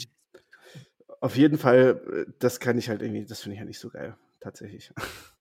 auf 1.19 1.35
jeden 1.35 1.57
Fall, 1.57 2.01
äh, 2.11 2.31
das 2.39 2.59
kann 2.59 2.77
ich 2.77 2.89
halt 2.89 3.01
irgendwie, 3.01 3.25
das 3.25 3.41
finde 3.41 3.55
ich 3.55 3.59
ja 3.59 3.65
nicht 3.65 3.79
so 3.79 3.89
geil, 3.89 4.17
tatsächlich. 4.39 4.91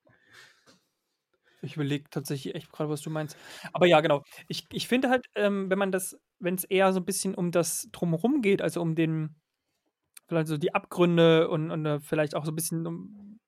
Ich 1.67 1.77
überlege 1.77 2.09
tatsächlich 2.11 2.55
echt 2.55 2.73
gerade, 2.73 2.91
was 2.91 3.01
du 3.01 3.11
meinst. 3.11 3.37
Aber 3.73 3.87
ja, 3.87 4.01
genau. 4.01 4.23
Ich, 4.49 4.67
ich 4.73 4.89
finde 4.89 5.11
halt, 5.11 5.27
ähm, 5.35 5.71
wenn 5.71 5.79
man 5.79 5.93
das, 5.93 6.19
wenn 6.39 6.55
es 6.55 6.65
eher 6.65 6.93
so 6.93 7.01
ein 7.01 7.05
bisschen 7.05 7.35
um 7.35 7.51
das 7.51 7.89
Drumherum 7.93 8.43
geht, 8.43 8.63
also 8.63 8.81
um 8.81 8.95
den, 8.95 9.37
vielleicht 10.29 10.49
so 10.49 10.57
die 10.57 10.75
Abgründe 10.75 11.49
und, 11.49 11.71
und 11.71 11.87
uh, 11.87 12.01
vielleicht 12.01 12.35
auch 12.35 12.45
so 12.45 12.53
ein 12.53 12.57
bisschen 12.57 12.87
um, 12.87 13.39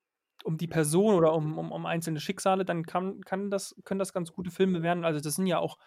um 0.45 0.57
die 0.57 0.69
Person 0.69 1.15
oder 1.15 1.33
um, 1.35 1.59
um, 1.59 1.73
um 1.73 1.87
einzelne 1.87 2.21
Schicksale, 2.21 2.65
dann 2.65 2.85
kann, 2.85 3.21
kann 3.23 3.51
das, 3.51 3.75
können 3.85 3.99
das 3.99 4.13
ganz 4.13 4.33
gute 4.33 4.51
Filme 4.51 4.83
werden. 4.83 5.05
Also 5.05 5.21
das 5.21 5.35
sind 5.35 5.47
ja 5.47 5.59
auch 5.59 5.79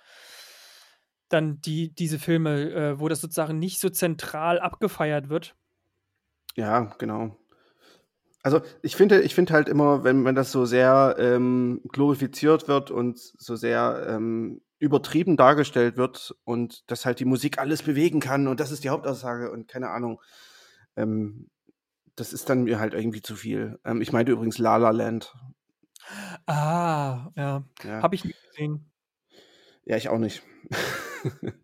dann 1.30 1.62
die, 1.62 1.94
diese 1.94 2.20
Filme, 2.20 2.72
äh, 2.72 3.00
wo 3.00 3.08
das 3.08 3.22
sozusagen 3.22 3.58
nicht 3.58 3.80
so 3.80 3.90
zentral 3.90 4.60
abgefeiert 4.60 5.30
wird. 5.30 5.56
Ja, 6.56 6.94
genau. 6.98 7.38
Also 8.44 8.62
ich 8.82 8.96
finde, 8.96 9.22
ich 9.22 9.36
finde 9.36 9.54
halt 9.54 9.70
immer, 9.70 10.04
wenn, 10.04 10.26
wenn 10.26 10.36
das 10.36 10.52
so 10.52 10.66
sehr 10.66 11.16
ähm, 11.20 11.82
glorifiziert 11.92 12.68
wird 12.68 12.90
und 12.90 13.20
so 13.20 13.56
sehr 13.56 14.06
ähm, 14.10 14.62
übertrieben 14.80 15.38
dargestellt 15.38 15.96
wird 15.96 16.36
und 16.44 16.90
dass 16.90 17.06
halt 17.06 17.20
die 17.20 17.26
Musik 17.26 17.60
alles 17.60 17.84
bewegen 17.84 18.20
kann 18.20 18.48
und 18.48 18.60
das 18.60 18.72
ist 18.72 18.84
die 18.84 18.90
Hauptaussage 18.90 19.52
und 19.52 19.68
keine 19.68 19.90
Ahnung, 19.90 20.20
ähm, 20.96 21.50
das 22.16 22.34
ist 22.34 22.50
dann 22.50 22.64
mir 22.64 22.80
halt 22.80 22.94
irgendwie 22.94 23.22
zu 23.22 23.36
viel. 23.36 23.80
Ähm, 23.86 24.02
ich 24.02 24.12
meinte 24.12 24.32
übrigens 24.32 24.58
La 24.58 24.78
La 24.78 24.90
Land. 24.90 25.36
Ah, 26.48 27.30
ja. 27.36 27.64
ja. 27.84 28.02
Habe 28.02 28.16
ich 28.16 28.26
nicht 28.26 28.42
gesehen. 28.50 28.92
Ja, 29.86 29.98
ich 29.98 30.10
auch 30.10 30.18
nicht. 30.18 30.44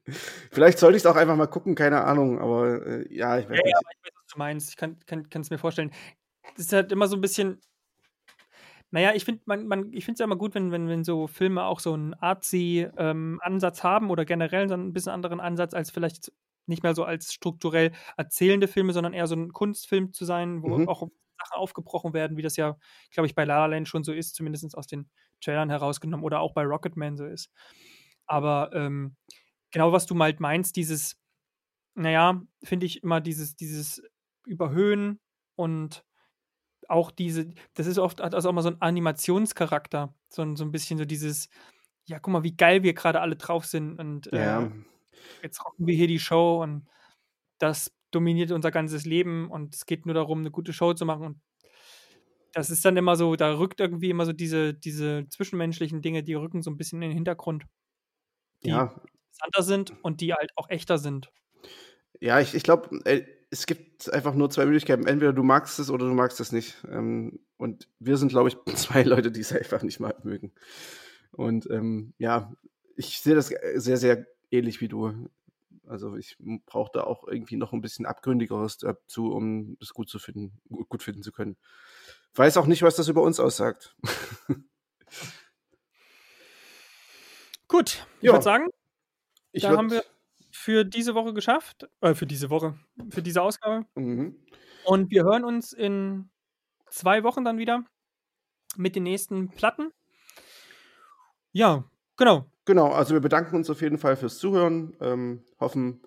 Vielleicht 0.51 0.79
sollte 0.79 0.97
ich 0.97 1.03
es 1.03 1.05
auch 1.05 1.15
einfach 1.15 1.35
mal 1.35 1.47
gucken, 1.47 1.75
keine 1.75 2.03
Ahnung, 2.03 2.39
aber 2.39 2.85
äh, 2.85 3.13
ja, 3.13 3.37
ich 3.37 3.49
weiß 3.49 3.57
ja, 3.57 3.63
nicht. 3.63 3.73
Ja, 3.73 3.79
ich 3.79 4.05
weiß, 4.05 4.13
was 4.15 4.27
du 4.33 4.37
meinst. 4.37 4.69
Ich 4.69 4.77
kann 4.77 4.97
es 4.99 5.29
kann, 5.29 5.45
mir 5.49 5.57
vorstellen. 5.57 5.91
Das 6.57 6.65
ist 6.65 6.73
halt 6.73 6.91
immer 6.91 7.07
so 7.07 7.15
ein 7.15 7.21
bisschen. 7.21 7.61
Naja, 8.89 9.13
ich 9.13 9.25
finde 9.25 9.41
man, 9.45 9.67
man, 9.67 9.93
es 9.93 10.05
ja 10.05 10.23
immer 10.23 10.37
gut, 10.37 10.55
wenn, 10.55 10.71
wenn, 10.71 10.87
wenn 10.87 11.03
so 11.03 11.27
Filme 11.27 11.63
auch 11.63 11.79
so 11.79 11.93
einen 11.93 12.13
Artsy-Ansatz 12.13 13.79
ähm, 13.79 13.83
haben 13.83 14.09
oder 14.09 14.23
generell 14.23 14.69
so 14.69 14.75
ein 14.75 14.93
bisschen 14.93 15.11
anderen 15.11 15.41
Ansatz 15.41 15.73
als 15.73 15.91
vielleicht 15.91 16.31
nicht 16.67 16.83
mehr 16.83 16.95
so 16.95 17.03
als 17.03 17.33
strukturell 17.33 17.91
erzählende 18.15 18.67
Filme, 18.67 18.93
sondern 18.93 19.13
eher 19.13 19.27
so 19.27 19.35
ein 19.35 19.51
Kunstfilm 19.51 20.13
zu 20.13 20.25
sein, 20.25 20.63
wo 20.63 20.77
mhm. 20.77 20.87
auch 20.87 21.01
Sachen 21.37 21.57
aufgebrochen 21.57 22.13
werden, 22.13 22.37
wie 22.37 22.41
das 22.41 22.55
ja, 22.55 22.77
glaube 23.11 23.27
ich, 23.27 23.35
bei 23.35 23.45
La 23.45 23.59
La 23.59 23.65
Land 23.67 23.87
schon 23.87 24.03
so 24.03 24.13
ist, 24.13 24.35
zumindest 24.35 24.77
aus 24.77 24.87
den 24.87 25.09
Trailern 25.41 25.69
herausgenommen 25.69 26.25
oder 26.25 26.39
auch 26.39 26.53
bei 26.53 26.63
Rocketman 26.63 27.17
so 27.17 27.25
ist. 27.25 27.51
Aber 28.25 28.71
ähm, 28.73 29.15
genau, 29.71 29.91
was 29.91 30.05
du 30.05 30.17
halt 30.19 30.39
meinst, 30.39 30.75
dieses, 30.75 31.19
naja, 31.95 32.41
finde 32.63 32.85
ich 32.85 33.03
immer 33.03 33.21
dieses, 33.21 33.55
dieses 33.55 34.01
Überhöhen 34.45 35.19
und 35.55 36.03
auch 36.87 37.11
diese, 37.11 37.53
das 37.73 37.87
ist 37.87 37.97
oft, 37.97 38.21
hat 38.21 38.35
also 38.35 38.49
auch 38.49 38.53
mal 38.53 38.61
so 38.61 38.69
ein 38.69 38.81
Animationscharakter, 38.81 40.13
so, 40.29 40.55
so 40.55 40.63
ein 40.63 40.71
bisschen 40.71 40.97
so 40.97 41.05
dieses, 41.05 41.49
ja, 42.05 42.19
guck 42.19 42.31
mal, 42.31 42.43
wie 42.43 42.55
geil 42.55 42.83
wir 42.83 42.93
gerade 42.93 43.21
alle 43.21 43.35
drauf 43.35 43.65
sind 43.65 43.99
und 43.99 44.29
ja. 44.31 44.63
äh, 44.63 44.71
jetzt 45.43 45.63
rocken 45.65 45.87
wir 45.87 45.95
hier 45.95 46.07
die 46.07 46.19
Show 46.19 46.61
und 46.63 46.87
das 47.59 47.93
dominiert 48.11 48.51
unser 48.51 48.71
ganzes 48.71 49.05
Leben 49.05 49.51
und 49.51 49.75
es 49.75 49.85
geht 49.85 50.05
nur 50.05 50.15
darum, 50.15 50.39
eine 50.39 50.51
gute 50.51 50.73
Show 50.73 50.93
zu 50.93 51.05
machen 51.05 51.25
und 51.25 51.41
das 52.53 52.69
ist 52.69 52.85
dann 52.85 52.97
immer 52.97 53.15
so, 53.15 53.35
da 53.35 53.57
rückt 53.57 53.79
irgendwie 53.79 54.09
immer 54.09 54.25
so 54.25 54.33
diese, 54.33 54.73
diese 54.73 55.27
zwischenmenschlichen 55.29 56.01
Dinge, 56.01 56.23
die 56.23 56.33
rücken 56.33 56.61
so 56.61 56.71
ein 56.71 56.77
bisschen 56.77 57.01
in 57.01 57.09
den 57.09 57.15
Hintergrund 57.15 57.65
die 58.63 58.69
ja. 58.69 58.83
interessanter 58.83 59.63
sind 59.63 60.03
und 60.03 60.21
die 60.21 60.33
halt 60.33 60.51
auch 60.55 60.69
echter 60.69 60.97
sind. 60.97 61.31
Ja, 62.19 62.39
ich, 62.39 62.55
ich 62.55 62.63
glaube, 62.63 62.89
äh, 63.05 63.25
es 63.49 63.65
gibt 63.65 64.11
einfach 64.11 64.33
nur 64.33 64.49
zwei 64.49 64.65
Möglichkeiten. 64.65 65.07
Entweder 65.07 65.33
du 65.33 65.43
magst 65.43 65.79
es 65.79 65.89
oder 65.89 66.07
du 66.07 66.13
magst 66.13 66.39
es 66.39 66.51
nicht. 66.51 66.77
Ähm, 66.89 67.39
und 67.57 67.87
wir 67.99 68.17
sind, 68.17 68.29
glaube 68.29 68.49
ich, 68.49 68.57
zwei 68.75 69.03
Leute, 69.03 69.31
die 69.31 69.41
es 69.41 69.53
einfach 69.53 69.83
nicht 69.83 69.99
mal 69.99 70.15
mögen. 70.23 70.51
Und 71.31 71.69
ähm, 71.69 72.13
ja, 72.17 72.53
ich 72.95 73.21
sehe 73.21 73.35
das 73.35 73.47
sehr, 73.47 73.97
sehr 73.97 74.25
ähnlich 74.51 74.81
wie 74.81 74.87
du. 74.87 75.29
Also 75.85 76.15
ich 76.17 76.37
brauche 76.65 76.91
da 76.93 77.03
auch 77.03 77.27
irgendwie 77.27 77.55
noch 77.55 77.71
ein 77.71 77.81
bisschen 77.81 78.05
Abgründigeres 78.05 78.77
dazu, 78.77 79.31
um 79.31 79.77
das 79.79 79.93
gut 79.93 80.09
zu 80.09 80.19
finden, 80.19 80.59
gut 80.89 81.03
finden 81.03 81.23
zu 81.23 81.31
können. 81.31 81.55
Weiß 82.35 82.57
auch 82.57 82.65
nicht, 82.67 82.81
was 82.81 82.95
das 82.95 83.07
über 83.07 83.21
uns 83.21 83.39
aussagt. 83.39 83.95
Gut, 87.69 88.05
ich 88.21 88.29
würde 88.29 88.43
sagen, 88.43 88.69
ich 89.51 89.63
da 89.63 89.75
haben 89.75 89.91
wir 89.91 90.03
für 90.67 90.83
diese 90.83 91.15
Woche 91.15 91.33
geschafft. 91.33 91.87
Äh, 92.01 92.13
für 92.13 92.25
diese 92.25 92.49
Woche, 92.49 92.77
für 93.09 93.21
diese 93.21 93.41
Ausgabe. 93.41 93.85
Mhm. 93.95 94.35
Und 94.83 95.11
wir 95.11 95.23
hören 95.23 95.45
uns 95.45 95.71
in 95.71 96.29
zwei 96.89 97.23
Wochen 97.23 97.45
dann 97.45 97.57
wieder 97.57 97.85
mit 98.75 98.93
den 98.97 99.03
nächsten 99.03 99.47
Platten. 99.47 99.93
Ja, 101.53 101.85
genau. 102.17 102.51
Genau, 102.65 102.91
also 102.91 103.13
wir 103.13 103.21
bedanken 103.21 103.55
uns 103.55 103.69
auf 103.69 103.81
jeden 103.81 103.97
Fall 103.97 104.17
fürs 104.17 104.39
Zuhören. 104.39 104.93
Ähm, 104.99 105.45
hoffen, 105.57 106.01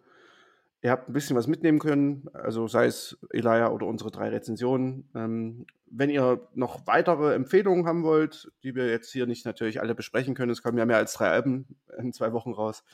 ihr 0.83 0.91
habt 0.91 1.09
ein 1.09 1.15
bisschen 1.15 1.37
was 1.37 1.47
mitnehmen 1.47 1.79
können, 1.79 2.29
also 2.35 2.69
sei 2.69 2.85
es 2.85 3.19
Elia 3.31 3.71
oder 3.71 3.87
unsere 3.87 4.11
drei 4.11 4.29
Rezensionen. 4.29 5.09
Ähm, 5.15 5.65
wenn 5.87 6.11
ihr 6.11 6.47
noch 6.53 6.87
weitere 6.87 7.35
Empfehlungen 7.35 7.87
haben 7.87 8.03
wollt, 8.03 8.53
die 8.63 8.75
wir 8.75 8.91
jetzt 8.91 9.11
hier 9.11 9.25
nicht 9.25 9.47
natürlich 9.47 9.81
alle 9.81 9.95
besprechen 9.95 10.35
können, 10.35 10.53
es 10.53 10.63
kommen 10.63 10.77
ja 10.77 10.85
mehr 10.85 10.99
als 10.99 11.15
drei 11.15 11.31
Alben 11.31 11.79
in 11.97 12.13
zwei 12.13 12.35
Wochen 12.35 12.53
raus, 12.53 12.85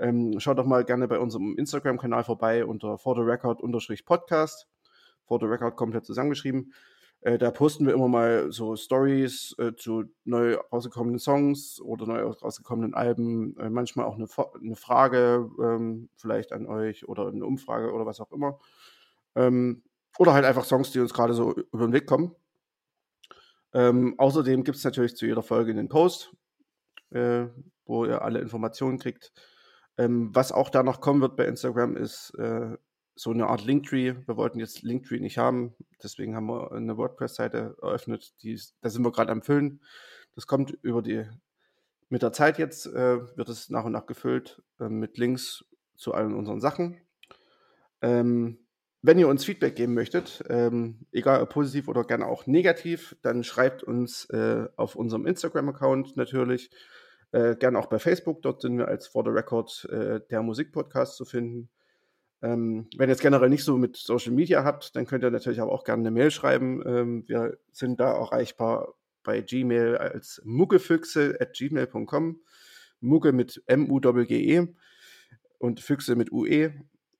ähm, 0.00 0.40
schaut 0.40 0.58
doch 0.58 0.66
mal 0.66 0.84
gerne 0.84 1.06
bei 1.08 1.18
unserem 1.18 1.56
Instagram-Kanal 1.56 2.24
vorbei 2.24 2.64
unter 2.64 2.98
for 2.98 3.14
the 3.14 3.22
record 3.22 3.60
Podcast. 4.04 4.66
For 5.24 5.38
the 5.38 5.46
record 5.46 5.76
komplett 5.76 6.04
zusammengeschrieben. 6.04 6.72
Äh, 7.20 7.36
da 7.36 7.50
posten 7.50 7.86
wir 7.86 7.92
immer 7.92 8.08
mal 8.08 8.50
so 8.50 8.76
Stories 8.76 9.54
äh, 9.58 9.74
zu 9.76 10.04
neu 10.24 10.56
rausgekommenen 10.72 11.18
Songs 11.18 11.80
oder 11.80 12.06
neu 12.06 12.22
rausgekommenen 12.22 12.94
Alben. 12.94 13.56
Äh, 13.58 13.68
manchmal 13.68 14.06
auch 14.06 14.14
eine, 14.14 14.26
eine 14.60 14.76
Frage 14.76 15.50
ähm, 15.62 16.08
vielleicht 16.16 16.52
an 16.52 16.66
euch 16.66 17.06
oder 17.08 17.28
eine 17.28 17.44
Umfrage 17.44 17.92
oder 17.92 18.06
was 18.06 18.20
auch 18.20 18.32
immer. 18.32 18.58
Ähm, 19.34 19.82
oder 20.18 20.32
halt 20.32 20.46
einfach 20.46 20.64
Songs, 20.64 20.92
die 20.92 21.00
uns 21.00 21.12
gerade 21.12 21.34
so 21.34 21.54
über 21.54 21.86
den 21.86 21.92
Weg 21.92 22.06
kommen. 22.06 22.34
Ähm, 23.72 24.14
außerdem 24.18 24.64
gibt 24.64 24.78
es 24.78 24.84
natürlich 24.84 25.14
zu 25.14 25.26
jeder 25.26 25.42
Folge 25.42 25.70
einen 25.70 25.88
Post, 25.88 26.34
äh, 27.10 27.46
wo 27.84 28.06
ihr 28.06 28.22
alle 28.22 28.40
Informationen 28.40 28.98
kriegt. 28.98 29.32
Ähm, 30.00 30.34
was 30.34 30.50
auch 30.50 30.70
da 30.70 30.82
noch 30.82 31.02
kommen 31.02 31.20
wird 31.20 31.36
bei 31.36 31.44
Instagram 31.44 31.94
ist 31.94 32.30
äh, 32.38 32.78
so 33.16 33.32
eine 33.32 33.48
Art 33.48 33.66
Linktree. 33.66 34.14
Wir 34.24 34.36
wollten 34.38 34.58
jetzt 34.58 34.80
Linktree 34.80 35.20
nicht 35.20 35.36
haben, 35.36 35.74
deswegen 36.02 36.34
haben 36.34 36.46
wir 36.46 36.72
eine 36.72 36.96
WordPress-Seite 36.96 37.76
eröffnet. 37.82 38.32
Die, 38.42 38.58
da 38.80 38.88
sind 38.88 39.04
wir 39.04 39.12
gerade 39.12 39.30
am 39.30 39.42
Füllen. 39.42 39.82
Das 40.34 40.46
kommt 40.46 40.70
über 40.80 41.02
die, 41.02 41.26
mit 42.08 42.22
der 42.22 42.32
Zeit 42.32 42.58
jetzt 42.58 42.86
äh, 42.86 43.36
wird 43.36 43.50
es 43.50 43.68
nach 43.68 43.84
und 43.84 43.92
nach 43.92 44.06
gefüllt 44.06 44.62
äh, 44.78 44.88
mit 44.88 45.18
Links 45.18 45.66
zu 45.96 46.14
allen 46.14 46.34
unseren 46.34 46.60
Sachen. 46.60 46.96
Ähm, 48.00 48.58
wenn 49.02 49.18
ihr 49.18 49.28
uns 49.28 49.44
Feedback 49.44 49.76
geben 49.76 49.92
möchtet, 49.92 50.42
ähm, 50.48 51.06
egal 51.12 51.42
ob 51.42 51.50
positiv 51.50 51.88
oder 51.88 52.04
gerne 52.04 52.26
auch 52.26 52.46
negativ, 52.46 53.16
dann 53.20 53.44
schreibt 53.44 53.82
uns 53.82 54.24
äh, 54.30 54.66
auf 54.76 54.96
unserem 54.96 55.26
Instagram-Account 55.26 56.16
natürlich. 56.16 56.70
Äh, 57.32 57.56
gerne 57.56 57.78
auch 57.78 57.86
bei 57.86 57.98
Facebook, 57.98 58.42
dort 58.42 58.62
sind 58.62 58.78
wir 58.78 58.88
als 58.88 59.06
For 59.06 59.24
the 59.24 59.30
Record 59.30 59.88
äh, 59.90 60.20
der 60.30 60.42
Musikpodcast 60.42 61.16
zu 61.16 61.24
finden. 61.24 61.70
Ähm, 62.42 62.88
wenn 62.96 63.08
ihr 63.08 63.12
jetzt 63.12 63.22
generell 63.22 63.50
nicht 63.50 63.64
so 63.64 63.76
mit 63.76 63.96
Social 63.96 64.32
Media 64.32 64.64
habt, 64.64 64.96
dann 64.96 65.06
könnt 65.06 65.22
ihr 65.22 65.30
natürlich 65.30 65.60
aber 65.60 65.72
auch 65.72 65.84
gerne 65.84 66.02
eine 66.02 66.10
Mail 66.10 66.30
schreiben. 66.30 66.82
Ähm, 66.86 67.24
wir 67.28 67.58
sind 67.72 68.00
da 68.00 68.12
erreichbar 68.12 68.94
bei 69.22 69.42
Gmail 69.42 69.96
als 69.96 70.40
muggefüchse 70.44 71.36
at 71.38 71.52
gmail.com. 71.52 72.40
Mugge 73.00 73.32
mit 73.32 73.62
M-U-G-G-E 73.66 74.66
und 75.58 75.80
Füchse 75.80 76.16
mit 76.16 76.32
UE. 76.32 76.72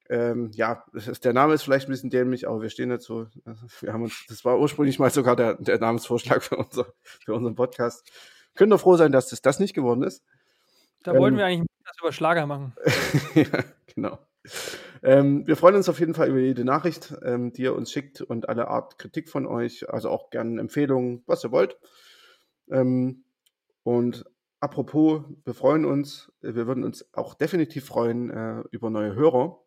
Ähm, 0.09 0.51
ja, 0.55 0.85
ist, 0.93 1.25
der 1.25 1.33
Name 1.33 1.55
ist 1.55 1.63
vielleicht 1.63 1.89
ein 1.89 1.93
bisschen 1.93 2.11
dämlich, 2.11 2.49
aber 2.49 2.63
wir 2.63 2.71
stehen 2.71 2.89
dazu. 2.89 3.29
Also 3.45 3.67
wir 3.81 3.93
haben 3.93 4.03
uns, 4.03 4.25
das 4.29 4.45
war 4.45 4.59
ursprünglich 4.59 4.99
mal 4.99 5.11
sogar 5.11 5.37
der, 5.37 5.55
der 5.55 5.79
Namensvorschlag 5.79 6.43
für, 6.43 6.57
unser, 6.57 6.93
für 7.03 7.35
unseren 7.35 7.55
Podcast. 7.55 8.11
Können 8.55 8.71
doch 8.71 8.81
froh 8.81 8.97
sein, 8.97 9.13
dass 9.13 9.29
das, 9.29 9.43
das 9.43 9.61
nicht 9.61 9.75
geworden 9.75 10.03
ist. 10.03 10.25
Da 11.03 11.13
ähm, 11.13 11.19
wollten 11.19 11.37
wir 11.37 11.47
eigentlich 11.47 11.69
das 11.85 11.99
über 12.01 12.13
Schlager 12.13 12.47
machen. 12.47 12.75
ja, 13.35 13.65
genau. 13.95 14.19
Ähm, 15.03 15.47
wir 15.47 15.57
freuen 15.57 15.77
uns 15.77 15.89
auf 15.89 15.99
jeden 15.99 16.15
Fall 16.15 16.29
über 16.29 16.39
jede 16.39 16.65
Nachricht, 16.65 17.15
ähm, 17.23 17.53
die 17.53 17.63
ihr 17.63 17.75
uns 17.75 17.91
schickt 17.91 18.21
und 18.21 18.49
alle 18.49 18.69
Art 18.69 18.99
Kritik 18.99 19.29
von 19.29 19.47
euch, 19.47 19.89
also 19.89 20.11
auch 20.11 20.31
gerne 20.31 20.61
Empfehlungen, 20.61 21.23
was 21.27 21.45
ihr 21.45 21.53
wollt. 21.53 21.79
Ähm, 22.71 23.25
und 23.83 24.25
apropos, 24.61 25.23
wir 25.45 25.55
freuen 25.55 25.85
uns, 25.87 26.31
wir 26.43 26.67
würden 26.67 26.85
uns 26.85 27.15
auch 27.15 27.35
definitiv 27.35 27.87
freuen 27.87 28.31
äh, 28.31 28.63
über 28.71 28.91
neue 28.91 29.15
Hörer. 29.15 29.59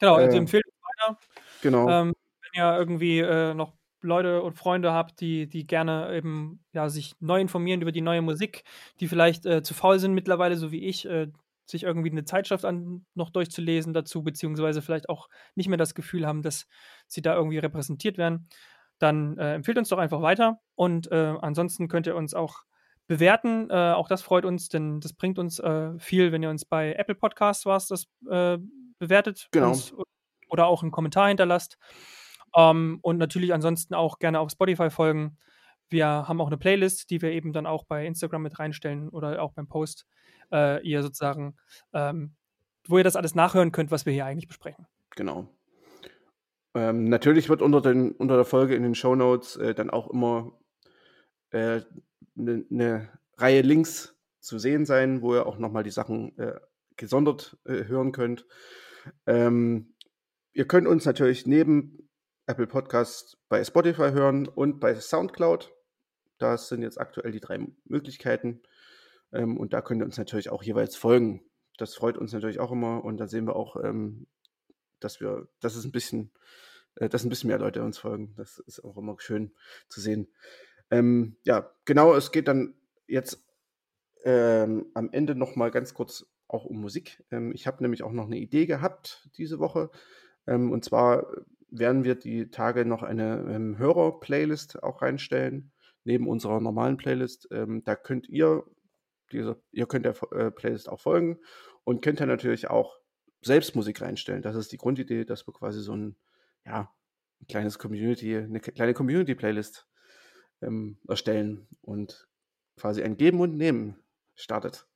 Genau, 0.00 0.14
also 0.14 0.36
äh, 0.36 0.40
empfehlt 0.40 0.64
uns 0.66 0.76
weiter. 0.82 1.18
Genau. 1.62 1.88
Ähm, 1.88 2.14
wenn 2.42 2.62
ihr 2.62 2.78
irgendwie 2.78 3.20
äh, 3.20 3.54
noch 3.54 3.77
Leute 4.00 4.42
und 4.42 4.54
Freunde 4.54 4.92
habt, 4.92 5.20
die, 5.20 5.48
die 5.48 5.66
gerne 5.66 6.14
eben 6.14 6.64
ja, 6.72 6.88
sich 6.88 7.14
neu 7.20 7.40
informieren 7.40 7.82
über 7.82 7.92
die 7.92 8.00
neue 8.00 8.22
Musik, 8.22 8.64
die 9.00 9.08
vielleicht 9.08 9.46
äh, 9.46 9.62
zu 9.62 9.74
faul 9.74 9.98
sind 9.98 10.14
mittlerweile, 10.14 10.56
so 10.56 10.70
wie 10.72 10.84
ich, 10.84 11.06
äh, 11.06 11.28
sich 11.66 11.82
irgendwie 11.82 12.10
eine 12.10 12.24
Zeitschrift 12.24 12.64
an, 12.64 13.04
noch 13.14 13.30
durchzulesen 13.30 13.92
dazu, 13.92 14.22
beziehungsweise 14.22 14.80
vielleicht 14.80 15.08
auch 15.08 15.28
nicht 15.54 15.68
mehr 15.68 15.78
das 15.78 15.94
Gefühl 15.94 16.26
haben, 16.26 16.42
dass 16.42 16.66
sie 17.06 17.22
da 17.22 17.34
irgendwie 17.34 17.58
repräsentiert 17.58 18.16
werden, 18.18 18.48
dann 18.98 19.36
äh, 19.36 19.54
empfehlt 19.54 19.78
uns 19.78 19.88
doch 19.90 19.98
einfach 19.98 20.22
weiter. 20.22 20.60
Und 20.74 21.10
äh, 21.12 21.34
ansonsten 21.40 21.88
könnt 21.88 22.06
ihr 22.06 22.16
uns 22.16 22.34
auch 22.34 22.62
bewerten. 23.06 23.68
Äh, 23.70 23.92
auch 23.92 24.08
das 24.08 24.22
freut 24.22 24.44
uns, 24.44 24.68
denn 24.68 25.00
das 25.00 25.12
bringt 25.12 25.38
uns 25.38 25.58
äh, 25.58 25.98
viel, 25.98 26.32
wenn 26.32 26.42
ihr 26.42 26.50
uns 26.50 26.64
bei 26.64 26.94
Apple 26.94 27.14
Podcasts 27.14 27.66
was 27.66 27.88
das 27.88 28.06
bewertet 28.98 29.48
genau. 29.52 29.68
uns, 29.68 29.94
oder 30.48 30.66
auch 30.66 30.82
einen 30.82 30.90
Kommentar 30.90 31.28
hinterlasst. 31.28 31.78
Ähm, 32.54 32.98
und 33.02 33.18
natürlich 33.18 33.52
ansonsten 33.52 33.94
auch 33.94 34.18
gerne 34.18 34.40
auf 34.40 34.50
Spotify 34.50 34.90
folgen. 34.90 35.38
Wir 35.90 36.06
haben 36.06 36.40
auch 36.40 36.48
eine 36.48 36.58
Playlist, 36.58 37.10
die 37.10 37.22
wir 37.22 37.32
eben 37.32 37.52
dann 37.52 37.66
auch 37.66 37.84
bei 37.84 38.06
Instagram 38.06 38.42
mit 38.42 38.58
reinstellen 38.58 39.08
oder 39.08 39.42
auch 39.42 39.52
beim 39.52 39.68
Post 39.68 40.06
äh, 40.52 40.86
ihr 40.86 41.02
sozusagen, 41.02 41.56
ähm, 41.92 42.34
wo 42.86 42.98
ihr 42.98 43.04
das 43.04 43.16
alles 43.16 43.34
nachhören 43.34 43.72
könnt, 43.72 43.90
was 43.90 44.06
wir 44.06 44.12
hier 44.12 44.26
eigentlich 44.26 44.48
besprechen. 44.48 44.86
Genau. 45.16 45.48
Ähm, 46.74 47.04
natürlich 47.04 47.48
wird 47.48 47.62
unter, 47.62 47.80
den, 47.80 48.12
unter 48.12 48.36
der 48.36 48.44
Folge 48.44 48.74
in 48.74 48.82
den 48.82 48.94
Show 48.94 49.14
Notes 49.14 49.56
äh, 49.56 49.74
dann 49.74 49.90
auch 49.90 50.08
immer 50.10 50.52
eine 51.50 51.76
äh, 51.76 51.82
ne, 52.34 52.64
ne 52.68 53.08
Reihe 53.36 53.62
Links 53.62 54.16
zu 54.40 54.58
sehen 54.58 54.84
sein, 54.84 55.22
wo 55.22 55.34
ihr 55.34 55.46
auch 55.46 55.58
nochmal 55.58 55.82
die 55.82 55.90
Sachen 55.90 56.36
äh, 56.38 56.58
gesondert 56.96 57.56
äh, 57.64 57.84
hören 57.84 58.12
könnt. 58.12 58.46
Ähm, 59.26 59.94
ihr 60.52 60.66
könnt 60.66 60.86
uns 60.86 61.04
natürlich 61.04 61.46
neben 61.46 62.07
Apple 62.48 62.66
Podcasts 62.66 63.36
bei 63.50 63.62
Spotify 63.62 64.10
hören 64.10 64.48
und 64.48 64.80
bei 64.80 64.94
SoundCloud. 64.94 65.70
Das 66.38 66.68
sind 66.68 66.80
jetzt 66.80 66.98
aktuell 66.98 67.30
die 67.30 67.40
drei 67.40 67.60
Möglichkeiten. 67.84 68.62
Ähm, 69.32 69.58
und 69.58 69.74
da 69.74 69.82
könnt 69.82 70.00
ihr 70.00 70.06
uns 70.06 70.16
natürlich 70.16 70.48
auch 70.48 70.62
jeweils 70.62 70.96
folgen. 70.96 71.42
Das 71.76 71.94
freut 71.94 72.16
uns 72.16 72.32
natürlich 72.32 72.58
auch 72.58 72.72
immer. 72.72 73.04
Und 73.04 73.18
da 73.18 73.28
sehen 73.28 73.46
wir 73.46 73.54
auch, 73.54 73.76
ähm, 73.84 74.26
dass 74.98 75.20
wir, 75.20 75.46
dass 75.60 75.76
es 75.76 75.84
ein 75.84 75.92
bisschen, 75.92 76.30
äh, 76.94 77.10
dass 77.10 77.22
ein 77.22 77.28
bisschen 77.28 77.48
mehr 77.48 77.58
Leute 77.58 77.82
uns 77.82 77.98
folgen. 77.98 78.32
Das 78.38 78.58
ist 78.60 78.82
auch 78.82 78.96
immer 78.96 79.14
schön 79.18 79.52
zu 79.90 80.00
sehen. 80.00 80.28
Ähm, 80.90 81.36
ja, 81.42 81.70
genau, 81.84 82.14
es 82.14 82.32
geht 82.32 82.48
dann 82.48 82.74
jetzt 83.06 83.44
am 84.24 85.08
Ende 85.12 85.34
nochmal 85.34 85.70
ganz 85.70 85.94
kurz 85.94 86.26
auch 86.48 86.66
um 86.66 86.80
Musik. 86.82 87.24
Ich 87.54 87.66
habe 87.66 87.82
nämlich 87.82 88.02
auch 88.02 88.12
noch 88.12 88.26
eine 88.26 88.36
Idee 88.36 88.66
gehabt 88.66 89.30
diese 89.38 89.58
Woche. 89.58 89.90
Und 90.44 90.84
zwar 90.84 91.28
werden 91.70 92.04
wir 92.04 92.14
die 92.14 92.50
Tage 92.50 92.84
noch 92.84 93.02
eine 93.02 93.46
ähm, 93.50 93.78
Hörer-Playlist 93.78 94.82
auch 94.82 95.02
reinstellen, 95.02 95.72
neben 96.04 96.28
unserer 96.28 96.60
normalen 96.60 96.96
Playlist. 96.96 97.48
Ähm, 97.50 97.82
da 97.84 97.94
könnt 97.94 98.28
ihr 98.28 98.64
diese, 99.32 99.60
ihr 99.72 99.86
könnt 99.86 100.06
der 100.06 100.14
äh, 100.32 100.50
Playlist 100.50 100.88
auch 100.88 101.00
folgen 101.00 101.38
und 101.84 102.02
könnt 102.02 102.20
dann 102.20 102.28
natürlich 102.28 102.70
auch 102.70 102.98
selbst 103.42 103.76
Musik 103.76 104.00
reinstellen. 104.00 104.42
Das 104.42 104.56
ist 104.56 104.72
die 104.72 104.78
Grundidee, 104.78 105.24
dass 105.24 105.46
wir 105.46 105.52
quasi 105.52 105.80
so 105.80 105.94
ein, 105.94 106.16
ja, 106.64 106.92
ein 107.40 107.46
kleines 107.46 107.78
Community, 107.78 108.36
eine 108.36 108.60
kleine 108.60 108.94
Community-Playlist 108.94 109.86
ähm, 110.62 110.98
erstellen 111.06 111.68
und 111.82 112.28
quasi 112.76 113.02
ein 113.02 113.16
Geben 113.16 113.40
und 113.40 113.56
Nehmen 113.56 113.96
startet. 114.34 114.86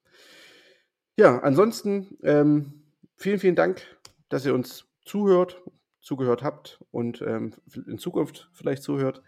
Ja, 1.17 1.41
ansonsten 1.41 2.19
ähm, 2.23 2.83
vielen, 3.17 3.39
vielen 3.39 3.55
Dank, 3.55 3.83
dass 4.29 4.47
ihr 4.47 4.55
uns 4.55 4.87
zuhört, 5.05 5.63
zugehört 6.03 6.43
habt 6.43 6.85
und 6.91 7.23
ähm, 7.23 7.55
in 7.87 7.99
Zukunft 7.99 8.51
vielleicht 8.53 8.83
zuhört. 8.83 9.23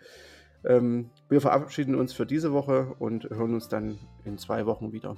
Ähm, 0.64 1.11
wir 1.29 1.41
verabschieden 1.41 1.95
uns 1.95 2.12
für 2.12 2.27
diese 2.27 2.53
Woche 2.53 2.95
und 2.99 3.25
hören 3.25 3.55
uns 3.55 3.68
dann 3.68 3.99
in 4.25 4.39
zwei 4.39 4.66
Wochen 4.66 4.93
wieder. 4.93 5.16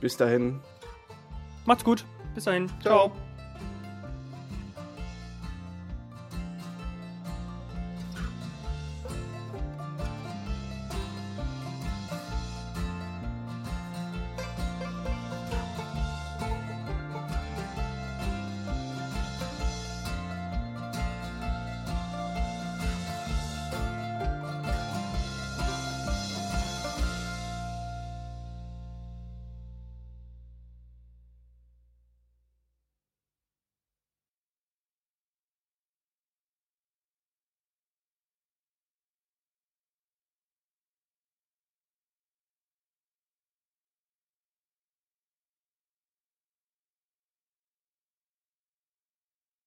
Bis 0.00 0.16
dahin. 0.16 0.60
Macht's 1.66 1.84
gut. 1.84 2.04
Bis 2.34 2.44
dahin. 2.44 2.68
Ciao. 2.80 3.08
Ciao. 3.08 3.27